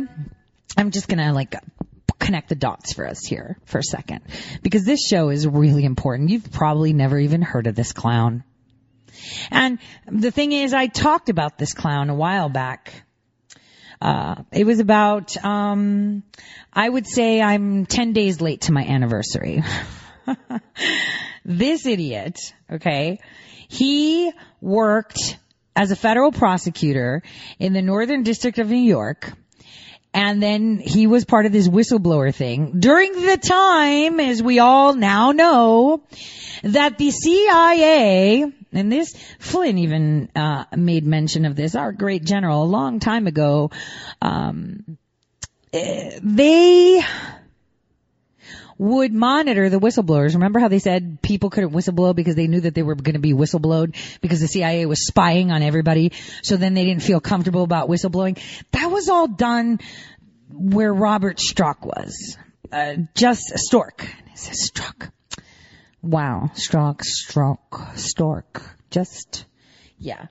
[0.76, 1.56] I'm just gonna like
[2.20, 4.20] connect the dots for us here for a second
[4.62, 6.30] because this show is really important.
[6.30, 8.44] You've probably never even heard of this clown.
[9.50, 13.04] And the thing is, I talked about this clown a while back.
[14.00, 16.22] Uh, it was about, um,
[16.72, 19.62] I would say I'm 10 days late to my anniversary.
[21.44, 22.38] this idiot,
[22.70, 23.18] okay,
[23.68, 25.38] he worked
[25.76, 27.22] as a federal prosecutor
[27.58, 29.32] in the Northern District of New York
[30.12, 34.94] And then he was part of this whistleblower thing during the time, as we all
[34.94, 36.02] now know,
[36.62, 42.62] that the CIA, and this, Flynn even, uh, made mention of this, our great general,
[42.62, 43.70] a long time ago,
[44.22, 44.98] um,
[45.72, 47.02] eh, they,
[48.80, 50.32] would monitor the whistleblowers.
[50.32, 53.20] Remember how they said people couldn't whistleblow because they knew that they were going to
[53.20, 56.12] be whistleblowed because the CIA was spying on everybody.
[56.42, 58.40] So then they didn't feel comfortable about whistleblowing.
[58.70, 59.80] That was all done
[60.48, 62.38] where Robert Storch was.
[62.72, 64.02] Uh, just Stork.
[64.32, 65.10] It says Storch.
[66.02, 66.50] Wow.
[66.54, 68.62] Storch, Storch, Stork.
[68.90, 69.44] Just,
[69.98, 70.26] yeah.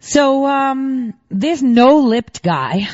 [0.00, 2.88] So, um, this no-lipped guy,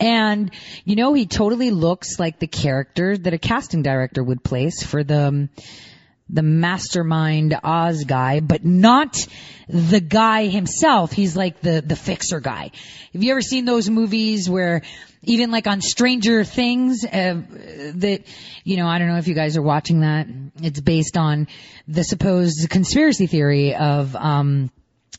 [0.00, 0.50] and,
[0.84, 5.04] you know, he totally looks like the character that a casting director would place for
[5.04, 5.50] the, um,
[6.32, 9.16] the mastermind Oz guy, but not
[9.68, 11.12] the guy himself.
[11.12, 12.70] He's like the, the fixer guy.
[13.12, 14.82] Have you ever seen those movies where
[15.22, 17.42] even like on Stranger Things, uh,
[17.94, 18.22] that,
[18.64, 20.26] you know, I don't know if you guys are watching that.
[20.60, 21.46] It's based on
[21.86, 24.70] the supposed conspiracy theory of, um,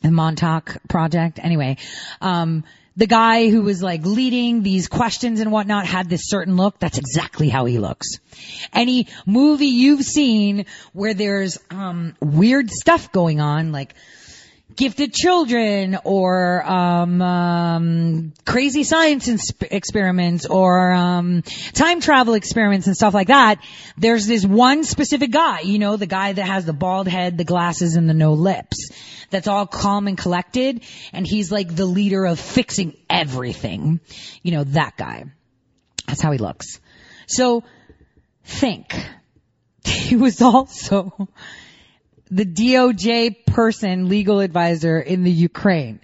[0.02, 1.38] the Montauk project.
[1.42, 1.78] Anyway,
[2.20, 2.64] um,
[2.96, 6.78] the guy who was like leading these questions and whatnot had this certain look.
[6.78, 8.18] That's exactly how he looks.
[8.72, 13.94] Any movie you've seen where there's um, weird stuff going on, like
[14.76, 23.14] gifted children or um, um, crazy science experiments or um, time travel experiments and stuff
[23.14, 23.58] like that.
[23.96, 27.44] There's this one specific guy, you know, the guy that has the bald head, the
[27.44, 28.90] glasses, and the no lips.
[29.30, 34.00] That's all calm and collected, and he's like the leader of fixing everything.
[34.42, 35.24] You know, that guy.
[36.06, 36.80] That's how he looks.
[37.26, 37.64] So,
[38.44, 38.94] think.
[39.86, 41.28] He was also
[42.30, 46.00] the DOJ person, legal advisor in the Ukraine.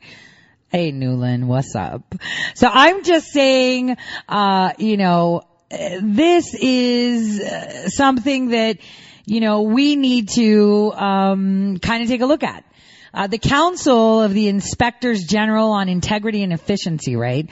[0.68, 2.14] Hey Nuland, what's up?
[2.54, 3.96] So I'm just saying,
[4.28, 8.78] uh, you know, this is uh, something that,
[9.24, 12.64] you know, we need to, um, kind of take a look at.
[13.12, 17.48] Uh, the Council of the Inspectors General on Integrity and Efficiency, right?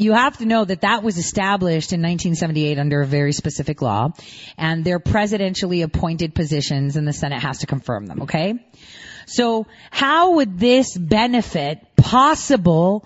[0.00, 4.10] You have to know that that was established in 1978 under a very specific law,
[4.56, 8.22] and they're presidentially appointed positions, and the Senate has to confirm them.
[8.22, 8.54] Okay,
[9.26, 13.04] so how would this benefit possible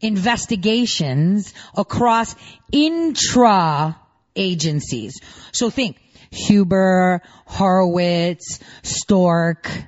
[0.00, 2.34] investigations across
[2.72, 4.00] intra
[4.34, 5.20] agencies?
[5.52, 9.84] So think Huber, Horowitz, Storch,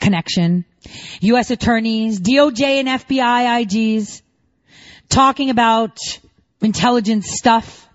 [0.00, 0.64] connection,
[1.20, 1.50] U.S.
[1.50, 4.22] attorneys, DOJ and FBI IGs
[5.08, 5.98] talking about
[6.60, 7.88] intelligence stuff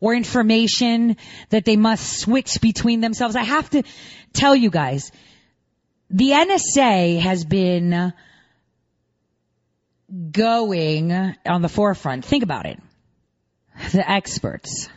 [0.00, 1.16] or information
[1.50, 3.36] that they must switch between themselves.
[3.36, 3.82] I have to
[4.32, 5.12] tell you guys,
[6.08, 8.12] the NSA has been
[10.32, 11.12] going
[11.46, 12.24] on the forefront.
[12.24, 12.80] Think about it.
[13.92, 14.88] The experts.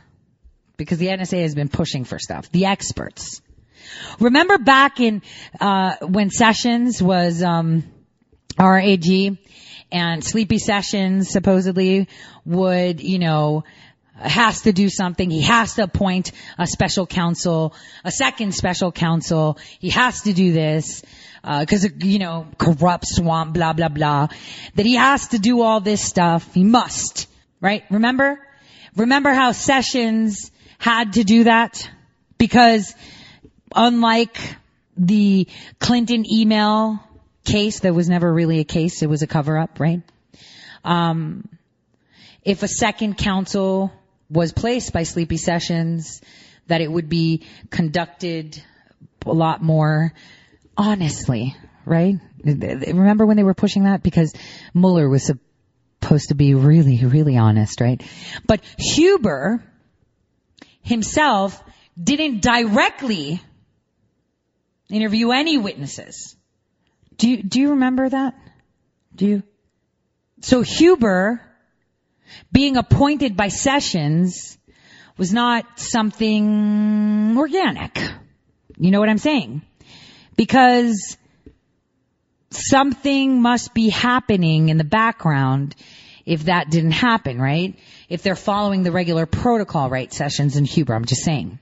[0.76, 2.52] Because the NSA has been pushing for stuff.
[2.52, 3.42] The experts.
[4.20, 5.22] Remember back in,
[5.60, 7.84] uh, when Sessions was, um,
[8.58, 9.38] RAG
[9.94, 12.10] and Sleepy Sessions supposedly
[12.46, 13.64] would, you know,
[14.16, 15.30] has to do something.
[15.30, 17.74] He has to appoint a special counsel,
[18.04, 19.58] a second special counsel.
[19.80, 21.04] He has to do this
[21.44, 24.28] because uh, you know corrupt swamp, blah blah blah.
[24.76, 26.54] That he has to do all this stuff.
[26.54, 27.28] He must,
[27.62, 27.84] right?
[27.92, 28.40] Remember,
[28.96, 31.90] remember how Sessions had to do that
[32.38, 32.96] because
[33.76, 34.38] unlike
[34.98, 35.48] the
[35.80, 37.03] Clinton email
[37.46, 39.02] case that was never really a case.
[39.02, 40.02] It was a cover up, right?
[40.84, 41.48] Um,
[42.44, 43.92] if a second counsel
[44.30, 46.22] was placed by Sleepy Sessions,
[46.68, 48.62] that it would be conducted
[49.26, 50.14] a lot more
[50.78, 52.16] honestly, right?
[52.44, 54.04] Remember when they were pushing that?
[54.04, 54.34] Because
[54.74, 55.32] Mueller was
[56.02, 58.02] supposed to be really, really honest, right?
[58.46, 59.64] But Huber
[60.82, 61.62] himself
[62.02, 63.42] didn't directly
[64.90, 66.36] interview any witnesses.
[67.18, 68.36] Do you, do you remember that?
[69.16, 69.44] Do you?
[70.42, 71.42] So Huber
[72.52, 74.58] being appointed by Sessions
[75.18, 78.00] was not something organic.
[78.78, 79.62] You know what I'm saying?
[80.36, 81.18] Because
[82.50, 85.76] something must be happening in the background
[86.26, 87.78] if that didn't happen, right?
[88.10, 90.12] If they're following the regular protocol, right?
[90.12, 91.60] Sessions and Huber, I'm just saying.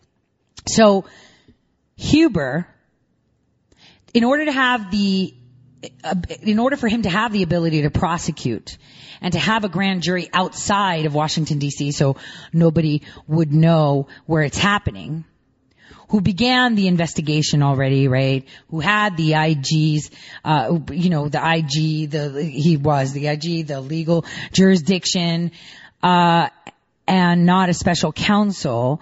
[0.68, 1.06] So,
[1.96, 2.68] Huber,
[4.14, 5.34] in order to have the
[6.42, 8.78] in order for him to have the ability to prosecute
[9.22, 12.18] and to have a grand jury outside of Washington DC so
[12.54, 15.26] nobody would know where it's happening,
[16.10, 18.48] who began the investigation already, right?
[18.70, 20.12] Who had the IG's,
[20.44, 25.52] uh, you know, the IG, the, he was the IG, the legal jurisdiction,
[26.04, 26.50] uh,
[27.08, 29.02] and not a special counsel,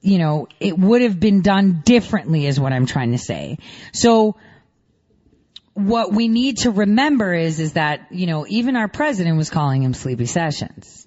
[0.00, 3.58] you know, it would have been done differently is what I'm trying to say.
[3.92, 4.36] So,
[5.76, 9.82] what we need to remember is, is that, you know, even our president was calling
[9.82, 11.06] him Sleepy Sessions.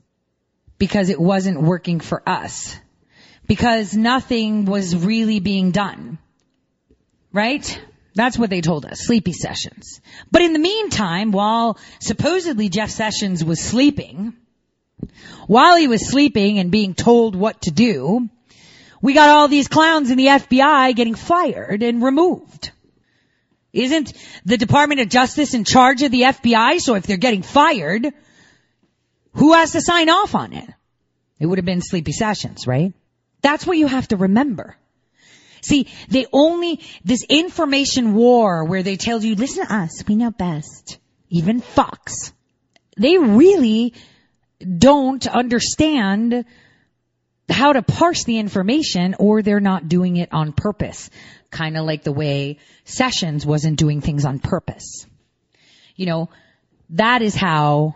[0.78, 2.78] Because it wasn't working for us.
[3.48, 6.20] Because nothing was really being done.
[7.34, 7.82] Right?
[8.14, 9.00] That's what they told us.
[9.00, 10.02] Sleepy Sessions.
[10.32, 14.34] But in the meantime, while supposedly Jeff Sessions was sleeping,
[15.48, 18.30] while he was sleeping and being told what to do,
[19.02, 22.70] we got all these clowns in the FBI getting fired and removed.
[23.72, 24.14] Isn't
[24.46, 26.80] the Department of Justice in charge of the FBI?
[26.80, 28.08] So if they're getting fired,
[29.34, 30.70] who has to sign off on it?
[31.40, 32.94] It would have been Sleepy Sessions, right?
[33.42, 34.76] That's what you have to remember.
[35.62, 40.32] See, they only, this information war where they tell you, listen to us, we know
[40.32, 40.98] best.
[41.30, 42.34] Even Fox.
[42.98, 43.94] They really
[44.62, 46.46] don't understand
[47.50, 51.10] how to parse the information or they're not doing it on purpose.
[51.52, 55.06] Kind of like the way Sessions wasn't doing things on purpose.
[55.96, 56.30] You know,
[56.92, 57.96] that is how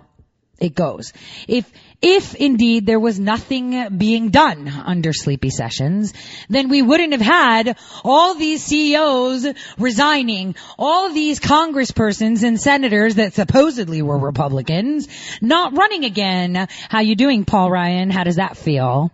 [0.60, 1.14] it goes.
[1.48, 1.72] If,
[2.02, 6.14] if indeed there was nothing being done under Sleepy Sessions,
[6.50, 9.48] then we wouldn't have had all these CEOs
[9.78, 15.08] resigning, all these congresspersons and senators that supposedly were Republicans
[15.42, 16.68] not running again.
[16.90, 18.10] How you doing, Paul Ryan?
[18.10, 19.12] How does that feel?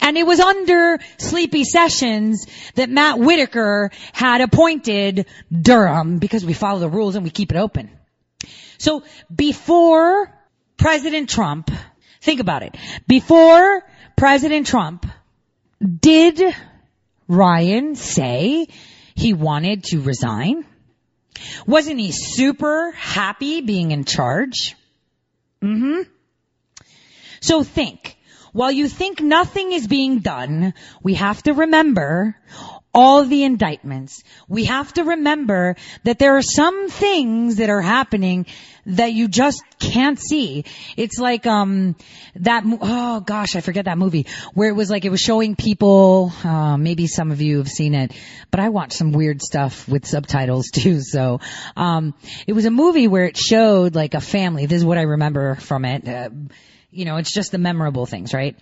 [0.00, 6.80] And it was under Sleepy Sessions that Matt Whitaker had appointed Durham because we follow
[6.80, 7.90] the rules and we keep it open.
[8.78, 9.02] So
[9.34, 10.32] before
[10.76, 11.70] President Trump,
[12.20, 12.76] think about it,
[13.08, 13.82] before
[14.16, 15.06] President Trump,
[16.00, 16.42] did
[17.28, 18.66] Ryan say
[19.14, 20.64] he wanted to resign?
[21.66, 24.74] Wasn't he super happy being in charge?
[25.62, 26.02] Mm-hmm.
[27.40, 28.15] So think,
[28.56, 30.72] while you think nothing is being done,
[31.02, 32.34] we have to remember
[32.94, 34.24] all the indictments.
[34.48, 38.46] We have to remember that there are some things that are happening
[38.86, 40.64] that you just can't see.
[40.96, 41.96] It's like um
[42.36, 46.32] that oh gosh, I forget that movie where it was like it was showing people
[46.42, 48.12] uh, maybe some of you have seen it,
[48.50, 51.02] but I watch some weird stuff with subtitles too.
[51.02, 51.40] So
[51.76, 52.14] um
[52.46, 54.64] it was a movie where it showed like a family.
[54.64, 56.08] This is what I remember from it.
[56.08, 56.30] Uh,
[56.96, 58.56] you know, it's just the memorable things, right?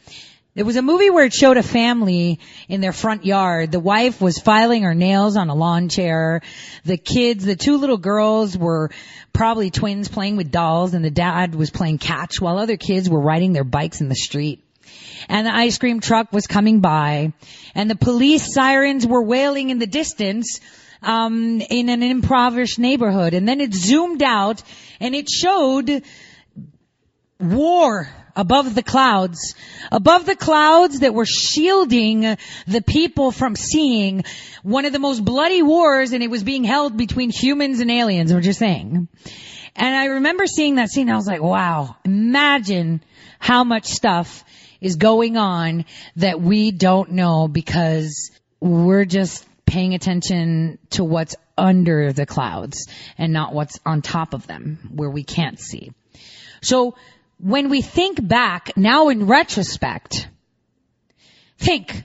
[0.54, 2.38] There was a movie where it showed a family
[2.68, 3.72] in their front yard.
[3.72, 6.42] The wife was filing her nails on a lawn chair.
[6.84, 8.90] The kids, the two little girls were
[9.32, 13.20] probably twins playing with dolls and the dad was playing catch while other kids were
[13.20, 14.62] riding their bikes in the street.
[15.28, 17.32] And the ice cream truck was coming by
[17.74, 20.60] and the police sirens were wailing in the distance
[21.02, 23.34] um, in an impoverished neighborhood.
[23.34, 24.62] And then it zoomed out
[25.00, 26.04] and it showed
[27.40, 29.54] war above the clouds,
[29.92, 32.36] above the clouds that were shielding
[32.66, 34.24] the people from seeing
[34.62, 38.32] one of the most bloody wars and it was being held between humans and aliens,
[38.32, 39.08] we're just saying.
[39.76, 43.02] And I remember seeing that scene, I was like, wow, imagine
[43.38, 44.44] how much stuff
[44.80, 45.84] is going on
[46.16, 48.30] that we don't know because
[48.60, 52.86] we're just paying attention to what's under the clouds
[53.18, 55.92] and not what's on top of them where we can't see.
[56.62, 56.96] So
[57.38, 60.28] when we think back now in retrospect,
[61.58, 62.04] think,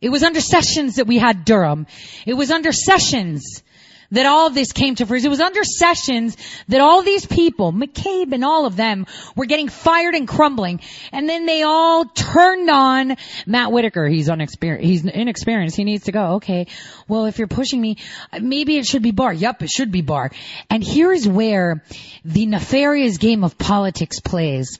[0.00, 1.86] it was under Sessions that we had Durham.
[2.26, 3.62] It was under Sessions
[4.10, 5.26] that all of this came to fruition.
[5.26, 6.36] It was under Sessions
[6.68, 10.80] that all these people, McCabe and all of them, were getting fired and crumbling.
[11.12, 13.16] And then they all turned on
[13.46, 14.06] Matt Whitaker.
[14.06, 14.86] He's unexperienced.
[14.86, 15.76] He's inexperienced.
[15.76, 16.34] He needs to go.
[16.34, 16.66] Okay.
[17.08, 17.98] Well, if you're pushing me,
[18.40, 19.32] maybe it should be Barr.
[19.32, 20.30] Yep, it should be Barr.
[20.70, 21.82] And here's where
[22.24, 24.78] the nefarious game of politics plays.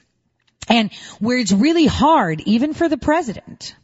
[0.68, 3.74] And where it's really hard, even for the president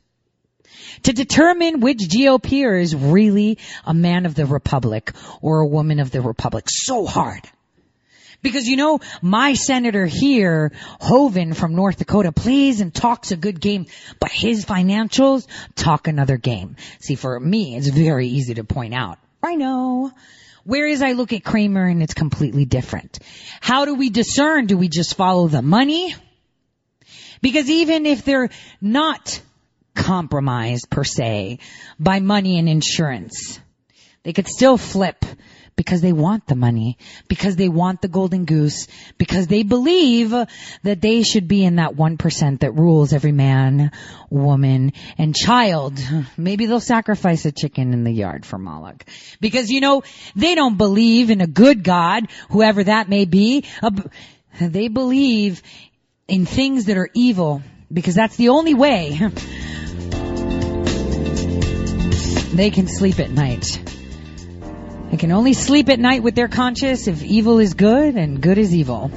[1.05, 6.11] to determine which GOPer is really a man of the Republic or a woman of
[6.11, 6.67] the Republic.
[6.69, 7.43] So hard.
[8.43, 13.61] Because you know, my senator here, Hoeven from North Dakota, plays and talks a good
[13.61, 13.87] game,
[14.19, 15.47] but his financials
[15.77, 16.77] talk another game.
[16.99, 19.19] See, for me, it's very easy to point out.
[19.43, 20.11] I know.
[20.65, 23.19] Whereas I look at Cramer and it's completely different.
[23.61, 24.67] How do we discern?
[24.67, 26.15] Do we just follow the money?
[27.41, 28.51] Because even if they're
[28.81, 29.41] not
[29.95, 31.59] compromised per se
[31.99, 33.61] by money and insurance.
[34.23, 35.25] They could still flip
[35.75, 36.99] because they want the money,
[37.29, 41.97] because they want the golden goose, because they believe that they should be in that
[41.97, 43.91] 1% that rules every man,
[44.29, 45.99] woman, and child.
[46.37, 49.03] Maybe they'll sacrifice a chicken in the yard for Moloch.
[49.41, 50.03] Because, you know,
[50.37, 53.65] they don't believe in a good God, whoever that may be.
[54.61, 55.63] They believe
[56.29, 59.19] in things that are evil, because that's the only way
[62.53, 63.83] they can sleep at night.
[65.11, 68.59] They can only sleep at night with their conscience if evil is good and good
[68.59, 69.11] is evil.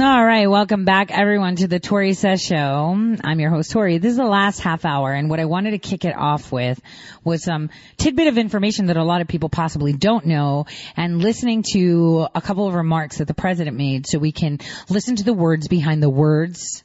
[0.00, 3.16] All right, welcome back everyone to the Tori Says Show.
[3.22, 3.98] I'm your host Tori.
[3.98, 6.80] This is the last half hour and what I wanted to kick it off with
[7.22, 10.66] was some tidbit of information that a lot of people possibly don't know
[10.96, 14.58] and listening to a couple of remarks that the president made so we can
[14.88, 16.82] listen to the words behind the words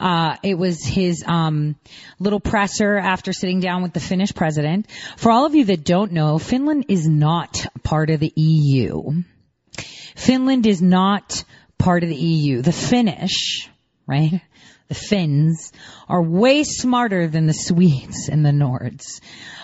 [0.00, 1.76] uh, it was his um,
[2.18, 4.86] little presser after sitting down with the Finnish president.
[5.16, 9.22] For all of you that don't know, Finland is not part of the EU.
[10.14, 11.44] Finland is not
[11.78, 12.62] part of the EU.
[12.62, 13.68] The Finnish,
[14.06, 14.40] right?
[14.88, 15.72] The Finns
[16.08, 19.20] are way smarter than the Swedes and the Nords.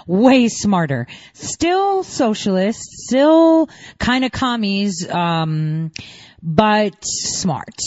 [0.07, 1.07] Way smarter.
[1.33, 5.93] Still socialists, still kind of commies, um,
[6.43, 7.79] but smart.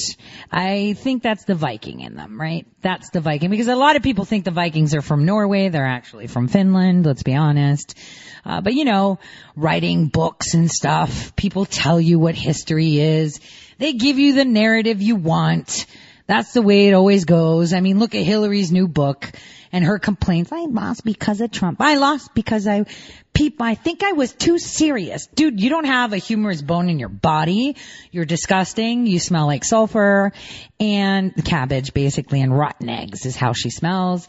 [0.50, 2.66] I think that's the Viking in them, right?
[2.82, 5.68] That's the Viking because a lot of people think the Vikings are from Norway.
[5.68, 7.06] They're actually from Finland.
[7.06, 7.98] Let's be honest.
[8.46, 9.20] Uh, but you know,
[9.58, 13.42] writing books and stuff, people tell you what history is.
[13.78, 15.86] They give you the narrative you want.
[16.28, 17.74] That's the way it always goes.
[17.74, 19.32] I mean, look at Hillary's new book
[19.72, 20.52] and her complaints.
[20.52, 21.82] I lost because of Trump.
[21.82, 22.86] I lost because I,
[23.34, 25.28] people, I think I was too serious.
[25.28, 27.76] Dude, you don't have a humorous bone in your body.
[28.12, 29.06] You're disgusting.
[29.06, 30.32] You smell like sulfur
[30.80, 34.28] and cabbage basically and rotten eggs is how she smells.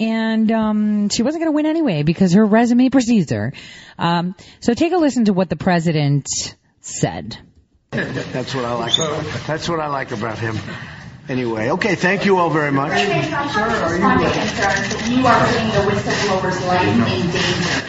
[0.00, 3.52] And, um, she wasn't going to win anyway because her resume precedes her.
[3.98, 6.28] Um, so take a listen to what the president
[6.82, 7.38] said.
[7.90, 8.94] That's what I like.
[8.98, 10.58] About, that's what I like about him.
[11.28, 12.92] Anyway, okay, thank you all very much.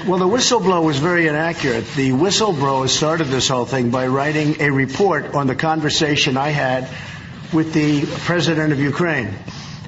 [0.06, 1.88] Well, the whistleblower was very inaccurate.
[1.96, 6.90] The whistleblower started this whole thing by writing a report on the conversation I had
[7.54, 9.34] with the president of Ukraine.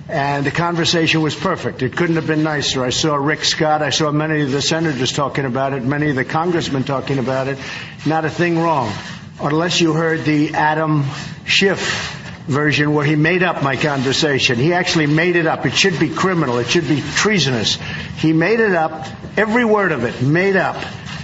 [0.07, 1.82] And the conversation was perfect.
[1.82, 2.86] It couldn't have been nicer.
[2.86, 3.82] I saw Rick Scott.
[3.82, 7.49] I saw many of the senators talking about it, many of the congressmen talking about
[7.49, 7.57] it.
[8.06, 8.94] Not a thing wrong.
[9.41, 11.03] Unless you heard the Adam
[11.45, 14.57] Schiff version where he made up my conversation.
[14.57, 15.65] He actually made it up.
[15.65, 16.57] It should be criminal.
[16.57, 17.77] It should be treasonous.
[18.18, 19.07] He made it up,
[19.38, 20.77] every word of it, made up,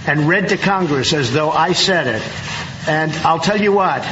[0.06, 2.22] and read to Congress as though I said it.
[2.88, 4.04] And I'll tell you what,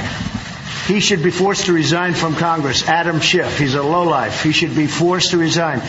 [0.87, 2.87] he should be forced to resign from Congress.
[2.89, 4.43] Adam Schiff, he's a lowlife.
[4.43, 5.81] He should be forced to resign.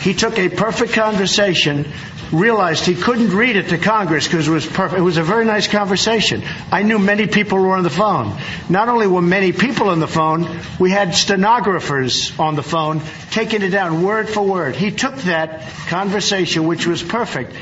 [0.00, 1.92] He took a perfect conversation
[2.32, 4.98] realized he couldn't read it to Congress because it was perfect.
[4.98, 6.42] It was a very nice conversation.
[6.70, 8.38] I knew many people were on the phone.
[8.68, 13.62] Not only were many people on the phone, we had stenographers on the phone taking
[13.62, 14.76] it down word for word.
[14.76, 17.54] He took that conversation, which was perfect.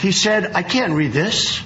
[0.00, 1.60] He said, I can't read this.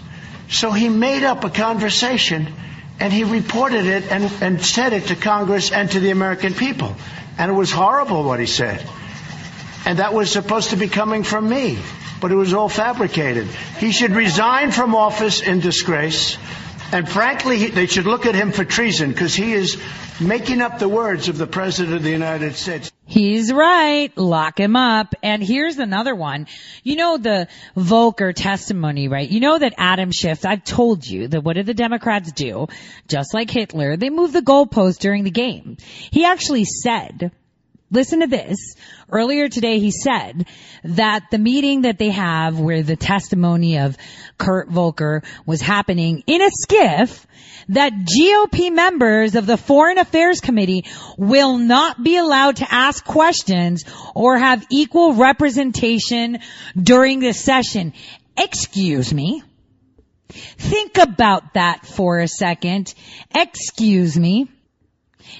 [0.49, 2.53] So he made up a conversation
[2.99, 6.97] and he reported it and, and said it to Congress and to the American people.
[7.39, 8.85] And it was horrible what he said.
[9.87, 11.79] And that was supposed to be coming from me
[12.21, 13.47] but it was all fabricated.
[13.79, 16.37] He should resign from office in disgrace.
[16.93, 19.81] And frankly, they should look at him for treason because he is
[20.21, 22.91] making up the words of the President of the United States.
[23.07, 24.17] He's right.
[24.19, 25.15] Lock him up.
[25.23, 26.49] And here's another one.
[26.83, 29.29] You know the Volker testimony, right?
[29.29, 32.67] You know that Adam Schiff, I've told you that what did the Democrats do?
[33.07, 35.77] Just like Hitler, they moved the goalpost during the game.
[36.11, 37.31] He actually said
[37.91, 38.75] listen to this.
[39.11, 40.47] Earlier today he said
[40.85, 43.97] that the meeting that they have where the testimony of
[44.39, 47.27] Kurt Volker was happening in a SCIF
[47.71, 50.87] that GOP members of the Foreign Affairs Committee
[51.17, 53.85] will not be allowed to ask questions
[54.15, 56.39] or have equal representation
[56.81, 57.93] during this session.
[58.37, 59.43] Excuse me.
[60.31, 62.95] Think about that for a second.
[63.35, 64.49] Excuse me.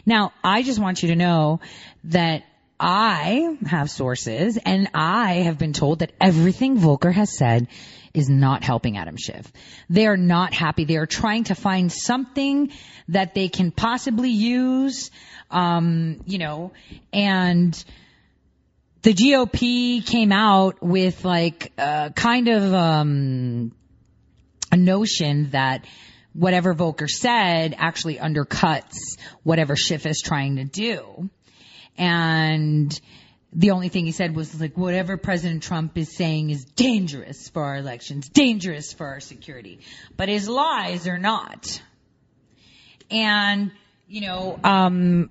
[0.07, 1.61] Now, I just want you to know
[2.05, 2.45] that
[2.79, 7.69] I have sources and I have been told that everything Volker has said
[8.15, 9.53] is not helping Adam Schiff.
[9.89, 10.85] They are not happy.
[10.85, 12.73] They are trying to find something
[13.09, 15.11] that they can possibly use,
[15.51, 16.73] um, you know,
[17.13, 17.85] and
[19.03, 23.73] the GOP came out with like a kind of um,
[24.73, 25.85] a notion that
[26.33, 31.31] whatever Volker said actually undercuts whatever Schiff is trying to do.
[32.01, 32.99] And
[33.53, 37.63] the only thing he said was like, whatever President Trump is saying is dangerous for
[37.63, 39.81] our elections, dangerous for our security.
[40.17, 41.83] But his lies are not.
[43.11, 43.71] And,
[44.09, 45.29] you know, um,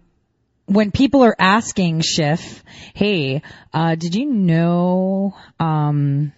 [0.68, 2.64] when people are asking Schiff,
[2.94, 3.42] hey,
[3.74, 6.34] uh, did you know, um,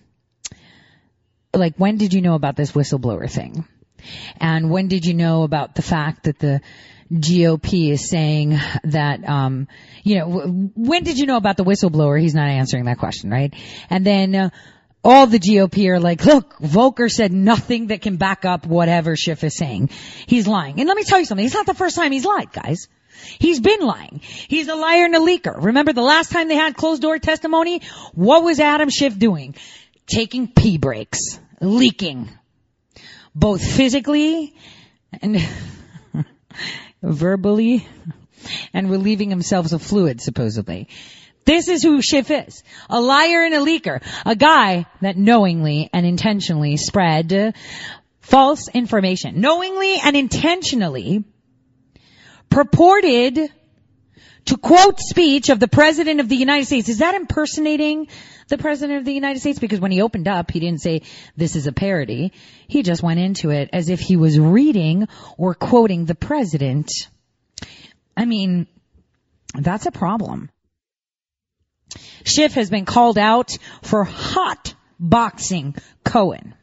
[1.54, 3.66] like when did you know about this whistleblower thing?
[4.38, 6.62] And when did you know about the fact that the
[7.12, 9.68] GOP is saying that, um,
[10.04, 12.20] you know, w- when did you know about the whistleblower?
[12.20, 13.54] He's not answering that question, right?
[13.90, 14.50] And then, uh,
[15.04, 19.44] all the GOP are like, look, Volker said nothing that can back up whatever Schiff
[19.44, 19.90] is saying.
[20.28, 20.80] He's lying.
[20.80, 21.46] And let me tell you something.
[21.46, 22.88] It's not the first time he's lied, guys.
[23.40, 24.22] He's been lying.
[24.22, 25.64] He's a liar and a leaker.
[25.64, 27.82] Remember the last time they had closed door testimony?
[28.14, 29.56] What was Adam Schiff doing?
[30.08, 31.40] Taking pee breaks.
[31.60, 32.30] Leaking.
[33.34, 34.56] Both physically
[35.22, 35.38] and
[37.02, 37.88] verbally
[38.74, 40.88] and relieving themselves of fluid, supposedly.
[41.46, 42.64] This is who Schiff is.
[42.90, 44.02] A liar and a leaker.
[44.26, 47.56] A guy that knowingly and intentionally spread
[48.20, 49.42] false information.
[49.42, 51.24] Knowingly and intentionally
[52.50, 53.40] purported
[54.46, 56.90] to quote speech of the President of the United States.
[56.90, 58.08] Is that impersonating
[58.48, 59.60] the President of the United States?
[59.60, 61.04] Because when he opened up, he didn't say,
[61.38, 62.32] this is a parody.
[62.68, 65.08] He just went into it as if he was reading
[65.38, 66.92] or quoting the President.
[68.18, 68.68] I mean,
[69.54, 70.50] that's a problem.
[72.24, 76.54] Schiff has been called out for hot boxing Cohen.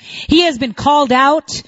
[0.00, 1.62] He has been called out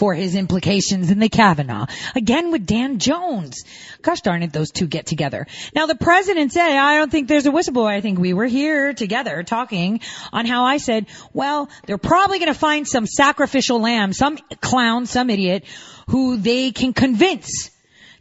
[0.00, 1.84] for his implications in the Kavanaugh.
[2.16, 3.64] Again with Dan Jones.
[4.00, 5.46] Gosh darn it, those two get together.
[5.74, 7.90] Now the president said, I don't think there's a whistleblower.
[7.90, 10.00] I think we were here together talking
[10.32, 11.04] on how I said,
[11.34, 15.64] well, they're probably going to find some sacrificial lamb, some clown, some idiot
[16.08, 17.70] who they can convince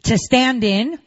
[0.03, 0.99] to stand in.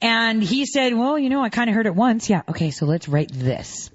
[0.00, 2.28] And he said, well, you know, I kind of heard it once.
[2.28, 2.42] Yeah.
[2.48, 2.72] Okay.
[2.72, 3.91] So let's write this.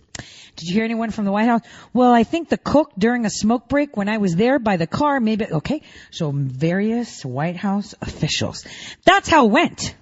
[0.58, 1.62] Did you hear anyone from the White House?
[1.94, 4.88] Well, I think the cook during a smoke break when I was there by the
[4.88, 5.84] car, maybe, okay.
[6.10, 8.66] So various White House officials.
[9.06, 9.96] That's how it went.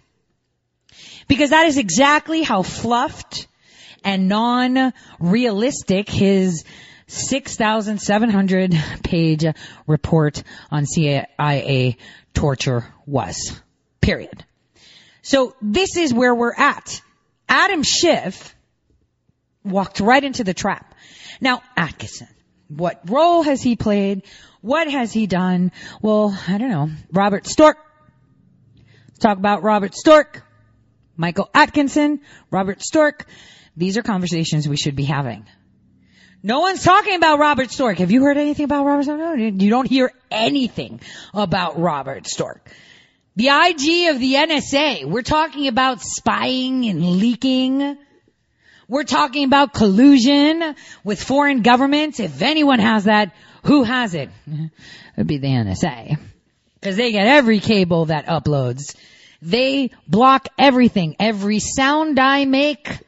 [1.27, 3.47] Because that is exactly how fluffed
[4.05, 6.63] and non-realistic his
[7.07, 9.43] 6,700 page
[9.87, 10.41] report
[10.71, 11.97] on CIA
[12.33, 13.59] torture was.
[13.99, 14.45] Period.
[15.21, 17.01] So this is where we're at.
[17.49, 18.55] Adam Schiff
[19.65, 20.93] walked right into the trap.
[21.41, 22.27] Now, Atkinson,
[22.67, 24.23] what role has he played?
[24.61, 25.71] What has he done?
[26.01, 26.89] Well, I don't know.
[27.11, 27.75] Robert Storch.
[29.07, 30.41] Let's talk about Robert Storch.
[31.17, 32.21] Michael Atkinson,
[32.51, 33.21] Robert Storch.
[33.77, 35.45] These are conversations we should be having.
[36.43, 37.97] No one's talking about Robert Storch.
[37.97, 39.17] Have you heard anything about Robert Storch?
[39.17, 41.01] No, you don't hear anything
[41.33, 42.59] about Robert Storch.
[43.35, 45.05] The IG of the NSA.
[45.05, 47.97] We're talking about spying and leaking.
[48.87, 52.19] We're talking about collusion with foreign governments.
[52.19, 53.33] If anyone has that,
[53.63, 54.29] who has it?
[55.17, 56.19] It'd be the NSA.
[56.83, 58.95] Cause they get every cable that uploads.
[59.41, 61.15] They block everything.
[61.19, 62.99] Every sound I make,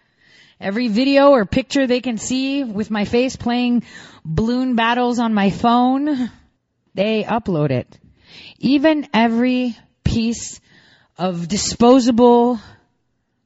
[0.60, 3.84] every video or picture they can see with my face playing
[4.26, 6.32] balloon battles on my phone,
[6.96, 8.00] they upload it.
[8.58, 10.60] Even every piece
[11.20, 12.60] of disposable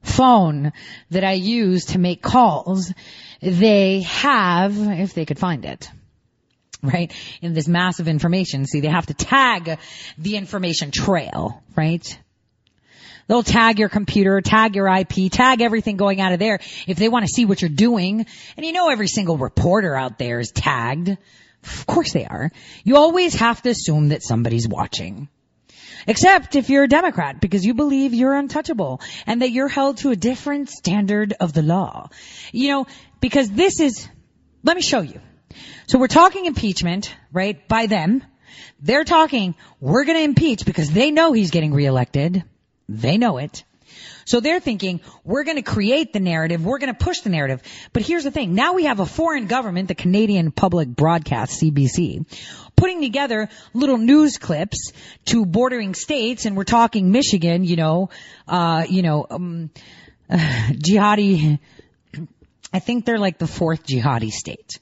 [0.02, 0.72] phone
[1.10, 2.92] that I use to make calls,
[3.40, 5.88] they have, if they could find it,
[6.82, 8.66] right, in this massive information.
[8.66, 9.78] See, they have to tag
[10.18, 12.18] the information trail, right?
[13.28, 17.08] They'll tag your computer, tag your IP, tag everything going out of there if they
[17.08, 18.26] want to see what you're doing.
[18.56, 21.16] And you know every single reporter out there is tagged.
[21.64, 22.50] Of course they are.
[22.84, 25.28] You always have to assume that somebody's watching.
[26.06, 30.10] Except if you're a Democrat because you believe you're untouchable and that you're held to
[30.10, 32.08] a different standard of the law.
[32.52, 32.86] You know,
[33.20, 34.08] because this is,
[34.62, 35.20] let me show you.
[35.86, 38.24] So we're talking impeachment, right, by them.
[38.80, 42.44] They're talking, we're gonna impeach because they know he's getting reelected.
[42.88, 43.64] They know it.
[44.24, 47.62] So they're thinking, we're going to create the narrative, we're going to push the narrative.
[47.92, 52.26] But here's the thing, now we have a foreign government, the Canadian Public Broadcast, CBC,
[52.76, 54.92] putting together little news clips
[55.26, 58.10] to bordering states, and we're talking Michigan, you know,
[58.48, 59.70] uh, you know, um,
[60.30, 60.36] uh,
[60.72, 61.58] jihadi,
[62.72, 64.78] I think they're like the fourth jihadi state.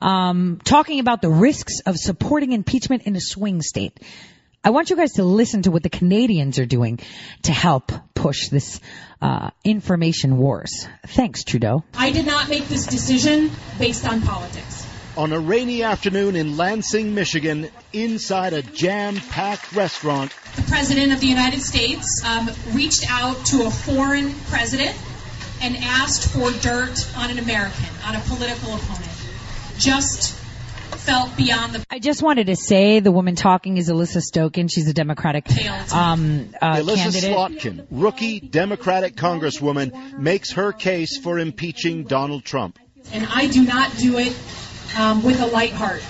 [0.00, 3.98] Um, talking about the risks of supporting impeachment in a swing state.
[4.64, 6.98] I want you guys to listen to what the Canadians are doing
[7.42, 8.80] to help push this
[9.22, 10.88] uh, information wars.
[11.06, 11.84] Thanks, Trudeau.
[11.94, 14.86] I did not make this decision based on politics.
[15.16, 21.26] On a rainy afternoon in Lansing, Michigan, inside a jam-packed restaurant, the President of the
[21.26, 24.96] United States um, reached out to a foreign president
[25.60, 29.10] and asked for dirt on an American, on a political opponent,
[29.76, 30.37] just
[31.08, 34.70] felt beyond the I just wanted to say the woman talking is Alyssa Stoken.
[34.70, 35.48] She's a Democratic
[35.92, 37.34] um, uh, Alyssa candidate.
[37.34, 42.78] Slotkin, rookie Democratic Congresswoman, makes her case for impeaching Donald Trump.
[43.12, 44.36] and I do not do it
[44.98, 46.02] um, with a light heart.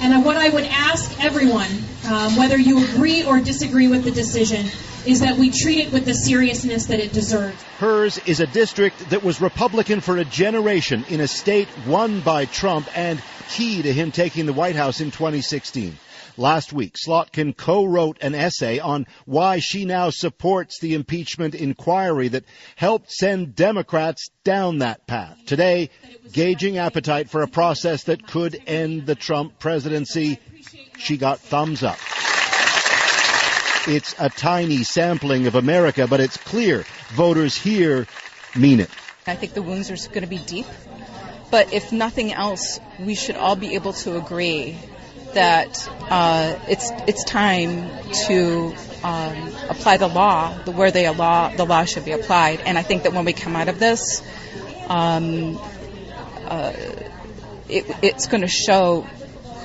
[0.00, 1.70] And what I would ask everyone,
[2.06, 4.66] um, whether you agree or disagree with the decision,
[5.06, 7.62] is that we treat it with the seriousness that it deserves.
[7.78, 12.44] Hers is a district that was Republican for a generation in a state won by
[12.46, 15.96] Trump and key to him taking the White House in 2016.
[16.38, 22.44] Last week, Slotkin co-wrote an essay on why she now supports the impeachment inquiry that
[22.74, 25.38] helped send Democrats down that path.
[25.46, 25.88] Today,
[26.32, 30.38] gauging appetite for a process that could end the Trump presidency,
[30.98, 31.98] she got thumbs up.
[33.86, 38.06] It's a tiny sampling of America, but it's clear voters here
[38.54, 38.90] mean it.
[39.26, 40.66] I think the wounds are going to be deep.
[41.50, 44.76] But if nothing else, we should all be able to agree
[45.34, 47.88] that uh, it's it's time
[48.26, 52.60] to um, apply the law the where the law the law should be applied.
[52.60, 54.22] And I think that when we come out of this,
[54.88, 55.58] um,
[56.46, 56.72] uh,
[57.68, 59.06] it, it's going to show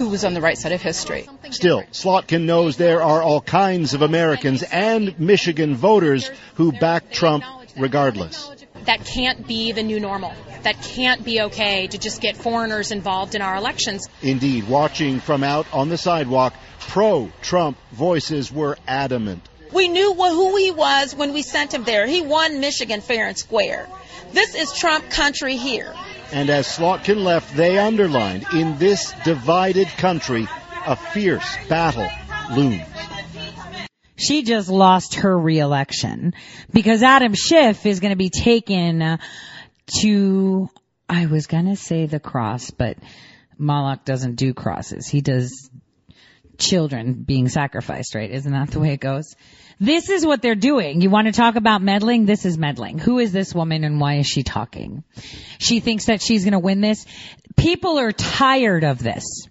[0.02, 1.30] who was on the right side of history.
[1.52, 7.44] Still, Slotkin knows there are all kinds of Americans and Michigan voters who back Trump
[7.78, 8.50] regardless.
[8.86, 10.34] That can't be the new normal.
[10.64, 14.10] That can't be okay to just get foreigners involved in our elections.
[14.24, 19.48] Indeed, watching from out on the sidewalk, pro-Trump voices were adamant.
[19.72, 22.08] We knew who he was when we sent him there.
[22.08, 23.88] He won Michigan fair and square.
[24.34, 25.94] This is Trump country here.
[26.32, 30.48] And as Slotkin left, they underlined, in this divided country,
[30.86, 32.08] a fierce battle
[32.56, 32.88] looms.
[34.16, 36.34] She just lost her reelection
[36.72, 39.18] because Adam Schiff is going to be taken uh,
[40.00, 40.70] to,
[41.10, 42.98] I was going to say the cross, but
[43.58, 45.08] Moloch doesn't do crosses.
[45.08, 45.70] He does
[46.58, 48.30] children being sacrificed, right?
[48.30, 49.36] Isn't that the way it goes?
[49.82, 51.02] This is what they're doing.
[51.02, 52.28] You want to talk about meddling?
[52.28, 53.00] This is meddling.
[53.00, 55.04] Who is this woman and why is she talking?
[55.58, 57.04] She thinks that she's going to win this.
[57.58, 59.48] People are tired of this.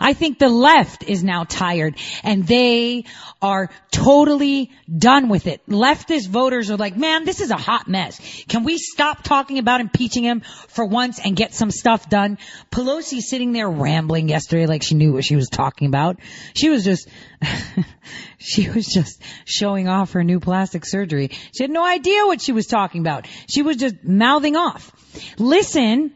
[0.00, 3.04] I think the left is now tired and they
[3.40, 5.66] are totally done with it.
[5.68, 8.20] Leftist voters are like, man, this is a hot mess.
[8.48, 12.38] Can we stop talking about impeaching him for once and get some stuff done?
[12.70, 16.18] Pelosi sitting there rambling yesterday like she knew what she was talking about.
[16.54, 17.08] She was just,
[18.38, 21.30] she was just showing off her new plastic surgery.
[21.56, 23.26] She had no idea what she was talking about.
[23.48, 24.92] She was just mouthing off.
[25.38, 26.12] Listen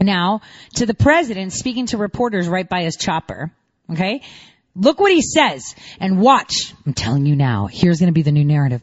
[0.00, 0.40] now
[0.74, 3.50] to the president speaking to reporters right by his chopper.
[3.90, 4.22] Okay?
[4.74, 6.74] Look what he says and watch.
[6.84, 8.82] I'm telling you now, here's going to be the new narrative.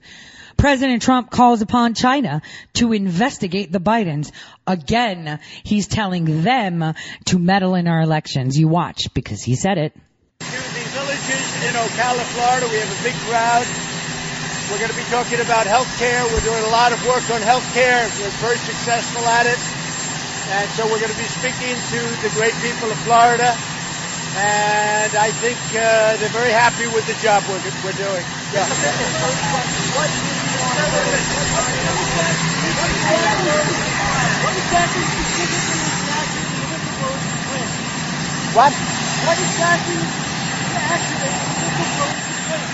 [0.57, 2.41] President Trump calls upon China
[2.73, 4.31] to investigate the Bidens.
[4.65, 6.93] Again, he's telling them
[7.25, 8.57] to meddle in our elections.
[8.57, 9.93] You watch because he said it.
[9.93, 13.65] To the villages in Ocala, Florida, we have a big crowd.
[14.71, 16.23] We're going to be talking about health care.
[16.23, 18.01] We're doing a lot of work on health care.
[18.17, 19.82] We're very successful at it.
[20.51, 23.55] And so we're going to be speaking to the great people of Florida.
[24.35, 28.25] And I think uh, they're very happy with the job we're, we're doing.
[28.51, 28.67] Yeah.
[38.53, 38.73] What?
[39.23, 39.95] What exactly?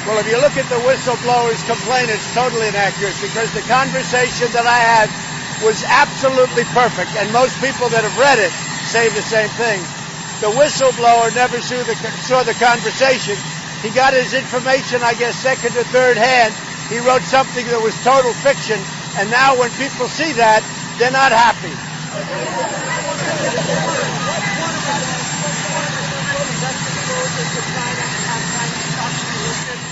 [0.06, 4.66] Well, if you look at the whistleblower's complaint, it's totally inaccurate because the conversation that
[4.66, 5.29] I had
[5.62, 9.90] was absolutely perfect, and most people that have read it say the same thing.
[10.40, 13.44] The whistleblower never saw the, saw the conversation.
[13.82, 16.56] He got his information, I guess, second or third hand.
[16.90, 20.64] He wrote something that was total fiction, and now when people see that,
[20.98, 21.72] they're not happy.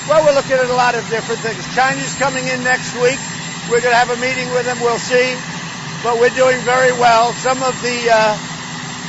[0.08, 1.68] Well, we're looking at a lot of different things.
[1.68, 3.20] China's coming in next week.
[3.68, 4.80] We're going to have a meeting with them.
[4.80, 5.57] We'll see.
[6.04, 7.34] But we're doing very well.
[7.34, 8.38] Some of the uh,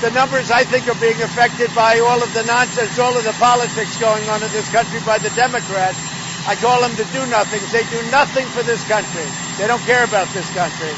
[0.00, 3.34] the numbers I think are being affected by all of the nonsense, all of the
[3.36, 5.98] politics going on in this country by the Democrats.
[6.46, 7.70] I call them the do nothings.
[7.72, 9.26] They do nothing for this country.
[9.58, 10.94] They don't care about this country.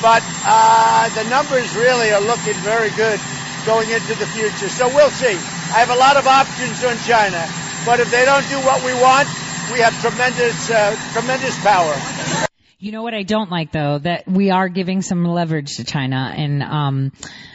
[0.00, 3.20] But uh, the numbers really are looking very good
[3.66, 4.68] going into the future.
[4.68, 5.36] So we'll see.
[5.74, 7.46] I have a lot of options on China.
[7.84, 9.28] But if they don't do what we want,
[9.72, 12.47] we have tremendous, uh, tremendous power.
[12.80, 13.98] You know what I don't like though?
[13.98, 17.12] That we are giving some leverage to China and, um,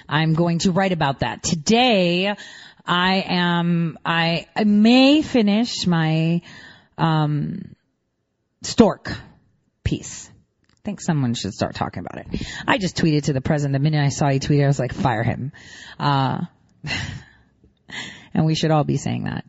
[0.09, 1.41] I'm going to write about that.
[1.41, 2.35] Today,
[2.85, 6.41] I am, I, I may finish my,
[6.97, 7.73] um,
[8.63, 9.13] stork
[9.85, 10.29] piece.
[10.69, 12.45] I think someone should start talking about it.
[12.67, 14.93] I just tweeted to the president the minute I saw he tweeted, I was like,
[14.93, 15.53] fire him.
[15.97, 16.41] Uh,
[18.33, 19.45] and we should all be saying that.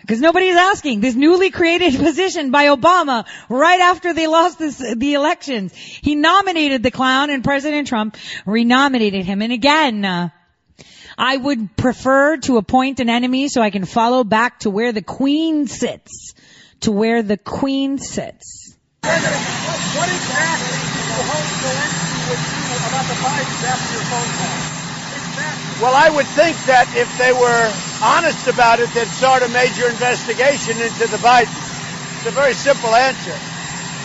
[0.00, 5.14] Because nobody's asking this newly created position by Obama right after they lost this, the
[5.14, 5.72] elections.
[5.74, 9.40] He nominated the clown, and President Trump renominated him.
[9.40, 10.30] And again, uh,
[11.16, 15.02] I would prefer to appoint an enemy so I can follow back to where the
[15.02, 16.34] Queen sits,
[16.80, 18.76] to where the Queen sits.
[19.02, 19.42] President,
[19.94, 20.78] what exactly
[21.18, 24.67] will Zelensky would do about the Bidens after your phone call?
[25.78, 27.70] Well, I would think that if they were
[28.02, 31.54] honest about it, they'd start a major investigation into the Bidens.
[32.18, 33.38] It's a very simple answer.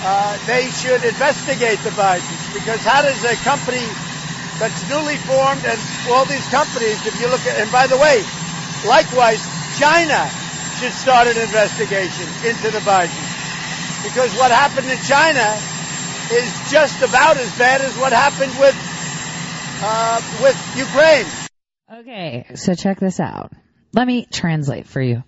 [0.06, 3.82] Uh, they should investigate the Bidens because how does a company
[4.62, 5.82] that's newly formed and
[6.14, 8.22] all these companies, if you look at, and by the way,
[8.86, 9.41] likewise,
[9.82, 10.30] China
[10.78, 13.34] should start an investigation into the Bidens
[14.06, 15.58] because what happened in China
[16.38, 18.78] is just about as bad as what happened with
[19.82, 21.43] uh, with Ukraine.
[21.94, 23.52] Okay, so check this out.
[23.94, 25.24] Let me translate for you.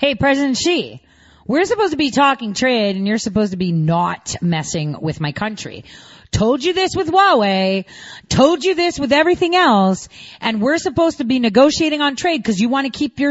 [0.00, 1.00] Hey, President Xi,
[1.46, 5.30] we're supposed to be talking trade and you're supposed to be not messing with my
[5.30, 5.84] country.
[6.32, 7.84] Told you this with Huawei,
[8.28, 10.08] told you this with everything else,
[10.40, 13.30] and we're supposed to be negotiating on trade because you want to keep your,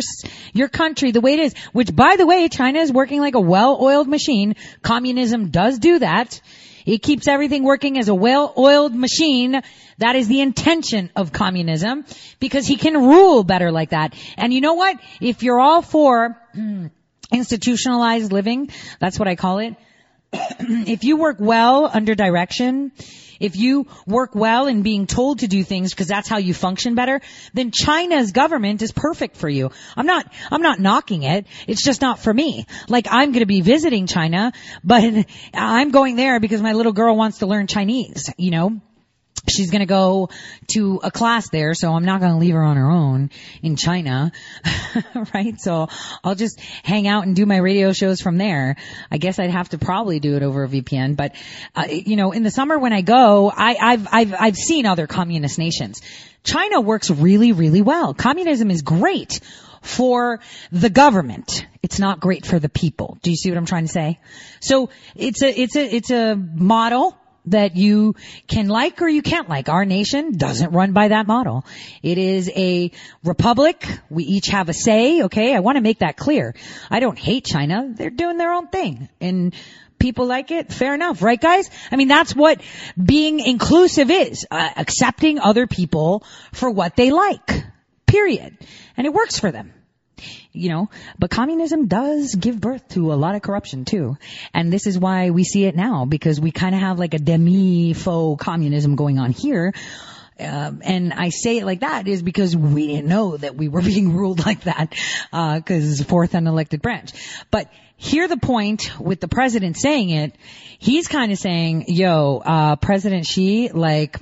[0.54, 3.42] your country the way it is, which by the way, China is working like a
[3.42, 4.56] well-oiled machine.
[4.82, 6.40] Communism does do that.
[6.86, 9.62] It keeps everything working as a well-oiled machine.
[10.00, 12.06] That is the intention of communism
[12.40, 14.14] because he can rule better like that.
[14.38, 15.00] And you know what?
[15.20, 16.38] If you're all for
[17.34, 18.70] institutionalized living,
[19.00, 19.76] that's what I call it.
[20.34, 22.92] if you work well under direction,
[23.40, 26.96] if you work well in being told to do things because that's how you function
[26.96, 27.22] better,
[27.54, 29.72] then China's government is perfect for you.
[29.96, 31.48] I'm not, I'm not knocking it.
[31.68, 32.66] It's just not for me.
[32.88, 34.52] Like I'm going to be visiting China,
[34.84, 38.82] but I'm going there because my little girl wants to learn Chinese, you know?
[39.50, 40.30] She's going to go
[40.74, 43.76] to a class there, so I'm not going to leave her on her own in
[43.76, 44.32] China,
[45.34, 45.60] right?
[45.60, 45.88] So
[46.24, 48.76] I'll just hang out and do my radio shows from there.
[49.12, 51.36] I guess I'd have to probably do it over a VPN, but
[51.76, 55.08] uh, you know, in the summer when I go, I, I've I've I've seen other
[55.08, 56.02] communist nations.
[56.44, 58.14] China works really really well.
[58.14, 59.40] Communism is great
[59.82, 60.40] for
[60.72, 61.66] the government.
[61.82, 63.18] It's not great for the people.
[63.22, 64.20] Do you see what I'm trying to say?
[64.60, 67.18] So it's a it's a it's a model
[67.48, 68.16] that you
[68.48, 69.70] can like or you can't like.
[69.70, 71.66] Our nation doesn't run by that model.
[72.02, 72.92] It is a
[73.24, 73.86] republic.
[74.10, 75.56] We each have a say, okay?
[75.56, 76.56] I want to make that clear.
[76.90, 77.92] I don't hate China.
[77.94, 79.10] They're doing their own thing.
[79.20, 79.56] And
[80.00, 81.70] people like it, fair enough, right guys?
[81.92, 82.62] I mean, that's what
[83.02, 84.46] being inclusive is.
[84.50, 87.64] Uh, accepting other people for what they like.
[88.06, 88.58] Period.
[88.96, 89.74] And it works for them
[90.52, 90.90] you know,
[91.20, 94.18] but communism does give birth to a lot of corruption too.
[94.54, 97.20] And this is why we see it now because we kind of have like a
[97.20, 99.74] demi faux communism going on here.
[100.40, 103.82] Um, and I say it like that is because we didn't know that we were
[103.94, 104.96] being ruled like that,
[105.34, 107.12] uh, cause fourth unelected branch.
[107.50, 110.36] But hear the point with the president saying it.
[110.80, 114.20] He's kind of saying, yo, uh, President Xi, like,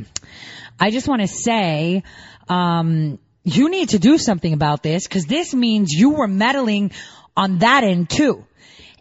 [0.80, 2.04] I just want to say,
[2.48, 6.92] um, you need to do something about this because this means you were meddling
[7.38, 8.46] on that end too.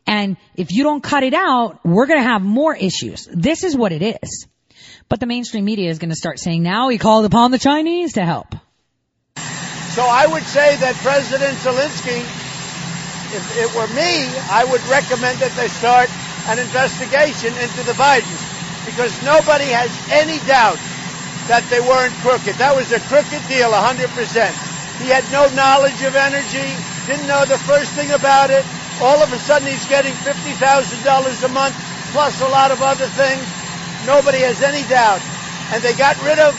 [0.07, 3.27] And if you don't cut it out, we're going to have more issues.
[3.33, 4.47] This is what it is.
[5.09, 8.15] But the mainstream media is going to start saying now he called upon the Chinese
[8.15, 8.55] to help.
[9.97, 12.21] So I would say that President Zelensky,
[13.33, 16.11] if it were me, I would recommend that they start
[16.49, 18.45] an investigation into the Bidens
[18.85, 20.77] because nobody has any doubt
[21.47, 22.59] that they weren't crooked.
[22.59, 24.57] That was a crooked deal, 100%.
[24.99, 28.67] He had no knowledge of energy, didn't know the first thing about it.
[29.01, 31.77] All of a sudden he's getting $50,000 a month
[32.11, 33.55] plus a lot of other things.
[34.01, 35.23] Nobody has any doubt.
[35.71, 36.55] And they got rid of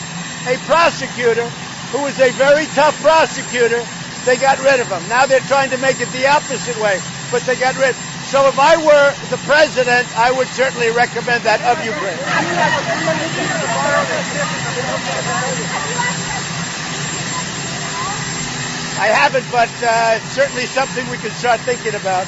[0.46, 1.50] a prosecutor
[1.90, 3.86] who was a very tough prosecutor.
[4.24, 5.08] They got rid of him.
[5.08, 7.96] Now they're trying to make it the opposite way, but they got rid.
[8.26, 12.18] So if I were the president, I would certainly recommend that of Ukraine.
[18.98, 22.26] I haven't, but uh, it's certainly something we can start thinking about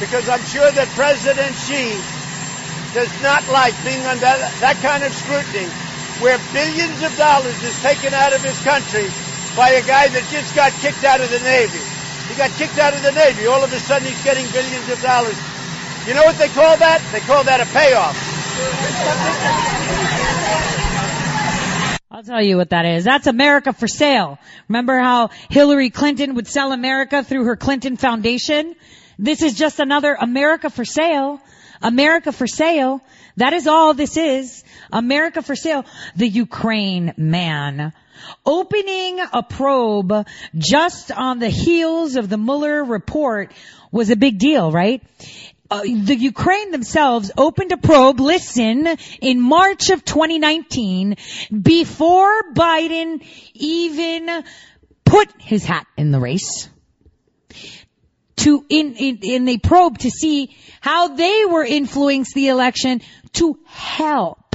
[0.00, 1.96] because I'm sure that President Xi
[2.92, 4.26] does not like being under
[4.60, 5.72] that kind of scrutiny
[6.20, 9.08] where billions of dollars is taken out of his country
[9.56, 11.97] by a guy that just got kicked out of the Navy.
[12.28, 13.46] He got kicked out of the Navy.
[13.46, 15.36] All of a sudden, he's getting billions of dollars.
[16.06, 17.00] You know what they call that?
[17.12, 18.16] They call that a payoff.
[22.10, 23.04] I'll tell you what that is.
[23.04, 24.38] That's America for sale.
[24.68, 28.74] Remember how Hillary Clinton would sell America through her Clinton Foundation?
[29.18, 31.40] This is just another America for sale.
[31.80, 33.00] America for sale.
[33.36, 34.64] That is all this is.
[34.92, 35.84] America for sale.
[36.16, 37.92] The Ukraine man.
[38.44, 40.26] Opening a probe
[40.56, 43.52] just on the heels of the Mueller report
[43.90, 45.02] was a big deal, right?
[45.70, 48.88] Uh, the Ukraine themselves opened a probe, listen,
[49.20, 51.16] in March of 2019
[51.60, 53.22] before Biden
[53.52, 54.44] even
[55.04, 56.70] put his hat in the race
[58.36, 63.58] to in, in, in a probe to see how they were influenced the election to
[63.66, 64.47] help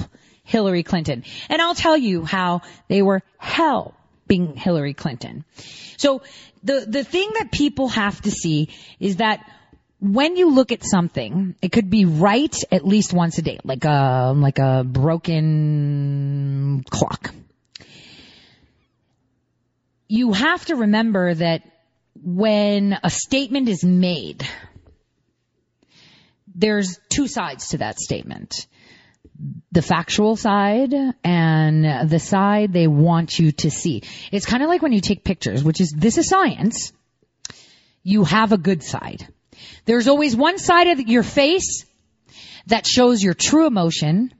[0.53, 1.23] Hillary Clinton.
[1.49, 5.45] And I'll tell you how they were helping Hillary Clinton.
[5.97, 6.21] So
[6.63, 8.69] the, the thing that people have to see
[8.99, 9.39] is that
[9.99, 13.83] when you look at something, it could be right at least once a day, like
[13.83, 17.33] a, like a broken clock.
[20.07, 21.63] You have to remember that
[22.21, 24.47] when a statement is made,
[26.53, 28.67] there's two sides to that statement.
[29.71, 30.93] The factual side
[31.23, 34.03] and the side they want you to see.
[34.31, 36.93] It's kind of like when you take pictures, which is, this is science.
[38.03, 39.27] You have a good side.
[39.85, 41.85] There's always one side of your face
[42.67, 44.33] that shows your true emotion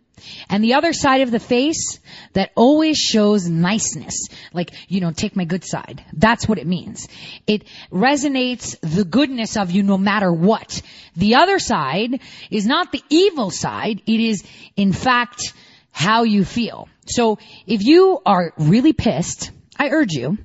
[0.49, 1.99] and the other side of the face
[2.33, 4.27] that always shows niceness.
[4.53, 6.03] Like, you know, take my good side.
[6.13, 7.07] That's what it means.
[7.47, 10.81] It resonates the goodness of you no matter what.
[11.15, 12.19] The other side
[12.49, 14.01] is not the evil side.
[14.05, 14.43] It is,
[14.75, 15.53] in fact,
[15.91, 16.87] how you feel.
[17.07, 17.37] So
[17.67, 20.37] if you are really pissed, I urge you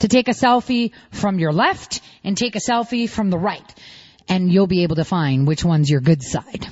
[0.00, 3.74] to take a selfie from your left and take a selfie from the right.
[4.28, 6.68] And you'll be able to find which one's your good side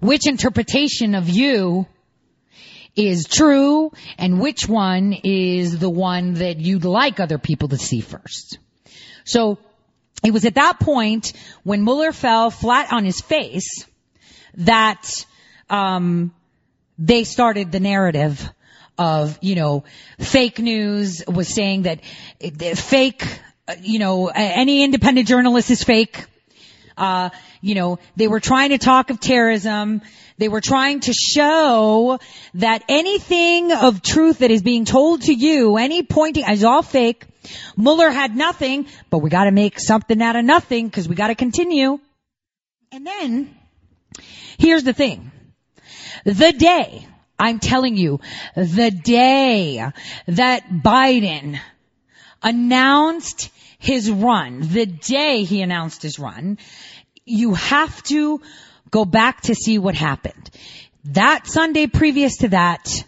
[0.00, 1.86] which interpretation of you
[2.96, 8.00] is true and which one is the one that you'd like other people to see
[8.00, 8.58] first.
[9.24, 9.58] So
[10.24, 13.86] it was at that point when Mueller fell flat on his face
[14.54, 15.24] that
[15.70, 16.34] um,
[16.98, 18.50] they started the narrative
[18.98, 19.84] of you know
[20.18, 22.00] fake news was saying that
[22.40, 23.24] fake
[23.80, 26.24] you know any independent journalist is fake
[26.98, 27.30] uh,
[27.60, 30.02] you know, they were trying to talk of terrorism.
[30.38, 32.18] They were trying to show
[32.54, 37.24] that anything of truth that is being told to you, any pointing, is all fake.
[37.76, 41.98] Mueller had nothing, but we gotta make something out of nothing because we gotta continue.
[42.92, 43.56] And then,
[44.58, 45.30] here's the thing.
[46.24, 47.06] The day,
[47.38, 48.20] I'm telling you,
[48.56, 49.90] the day
[50.26, 51.60] that Biden
[52.42, 56.58] announced his run, the day he announced his run,
[57.28, 58.40] you have to
[58.90, 60.50] go back to see what happened.
[61.04, 63.04] That Sunday previous to that,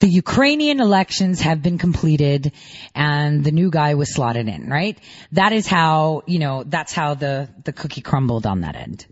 [0.00, 2.52] the Ukrainian elections have been completed
[2.94, 4.96] and the new guy was slotted in, right?
[5.32, 9.06] That is how, you know, that's how the, the cookie crumbled on that end.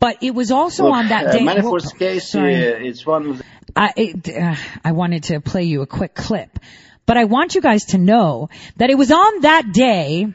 [0.00, 1.44] But it was also Look, on that uh, day.
[1.44, 2.54] Manafort's case, uh, sorry.
[2.54, 3.44] it's one of the
[3.76, 6.58] I, it, uh, I wanted to play you a quick clip,
[7.04, 10.32] but I want you guys to know that it was on that day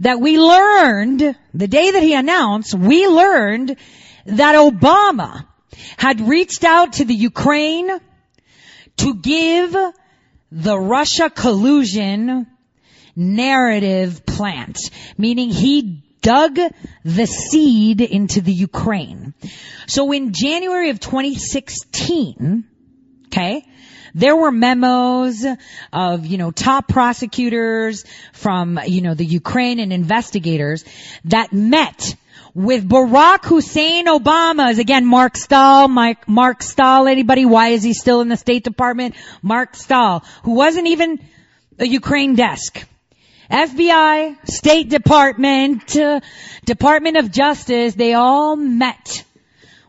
[0.00, 3.76] that we learned, the day that he announced, we learned
[4.26, 5.46] that Obama
[5.96, 7.90] had reached out to the Ukraine
[8.98, 9.76] to give
[10.50, 12.46] the Russia collusion
[13.16, 14.78] narrative plant,
[15.18, 16.58] meaning he dug
[17.04, 19.34] the seed into the Ukraine.
[19.86, 22.64] So in January of 2016,
[23.26, 23.66] okay,
[24.14, 25.44] there were memos
[25.92, 30.84] of, you know, top prosecutors from, you know, the Ukraine and investigators
[31.24, 32.14] that met
[32.54, 38.20] with Barack Hussein Obama's, again, Mark Stahl, Mike, Mark Stahl, anybody, why is he still
[38.20, 39.14] in the State Department?
[39.40, 41.18] Mark Stahl, who wasn't even
[41.78, 42.86] a Ukraine desk.
[43.50, 46.20] FBI, State Department, uh,
[46.64, 49.24] Department of Justice, they all met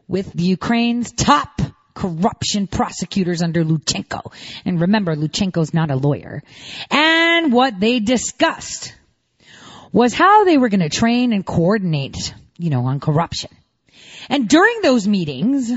[0.07, 1.61] with Ukraine's top
[1.93, 4.33] corruption prosecutors under Lutsenko.
[4.65, 6.43] And remember, Lutsenko's not a lawyer.
[6.89, 8.93] And what they discussed
[9.91, 13.51] was how they were going to train and coordinate, you know, on corruption.
[14.29, 15.71] And during those meetings,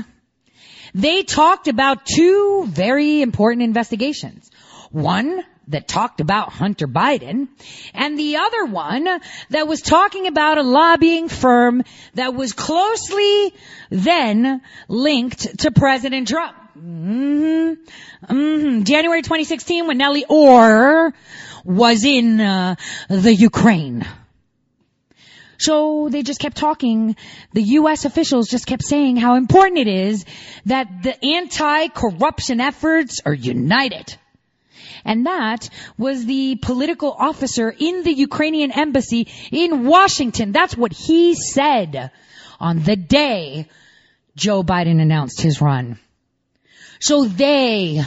[0.93, 4.49] they talked about two very important investigations.
[4.91, 7.47] One that talked about Hunter Biden
[7.93, 9.05] and the other one
[9.49, 11.83] that was talking about a lobbying firm
[12.13, 13.53] that was closely
[13.89, 16.55] then linked to President Trump.
[16.77, 18.33] Mm-hmm.
[18.33, 18.83] Mm-hmm.
[18.83, 21.13] January 2016 when Nellie Ohr
[21.63, 22.75] was in uh,
[23.09, 24.05] the Ukraine.
[25.57, 27.15] So they just kept talking.
[27.53, 28.05] The U.S.
[28.05, 30.25] officials just kept saying how important it is
[30.65, 34.15] that the anti-corruption efforts are united.
[35.07, 40.51] And that was the political officer in the Ukrainian embassy in Washington.
[40.51, 42.11] That's what he said
[42.59, 43.69] on the day
[44.35, 45.97] Joe Biden announced his run.
[46.99, 48.03] So they,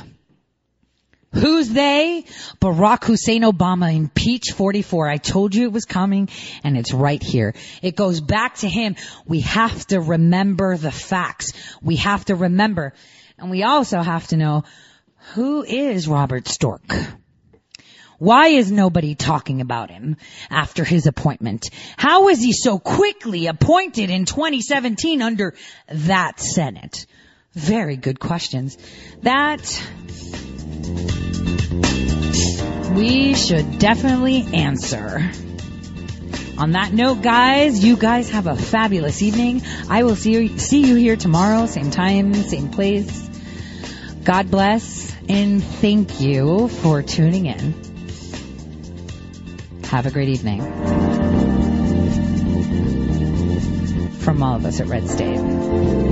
[1.33, 2.27] who's they?
[2.61, 5.09] Barack Hussein Obama impeach 44.
[5.09, 6.29] I told you it was coming
[6.63, 7.55] and it's right here.
[7.81, 8.97] It goes back to him.
[9.27, 11.53] We have to remember the facts.
[11.81, 12.93] We have to remember.
[13.39, 14.65] And we also have to know
[15.35, 17.17] who is Robert Storch?
[18.19, 20.19] Why is nobody talking about him
[20.51, 21.71] after his appointment?
[21.97, 25.55] How was he so quickly appointed in 2017 under
[25.89, 27.07] that Senate?
[27.55, 28.77] Very good questions.
[29.23, 29.63] That
[32.95, 35.31] we should definitely answer.
[36.59, 39.63] On that note, guys, you guys have a fabulous evening.
[39.89, 43.30] I will see you, see you here tomorrow, same time, same place.
[44.25, 47.75] God bless and thank you for tuning in.
[49.85, 50.61] Have a great evening.
[54.21, 56.10] From all of us at Red State.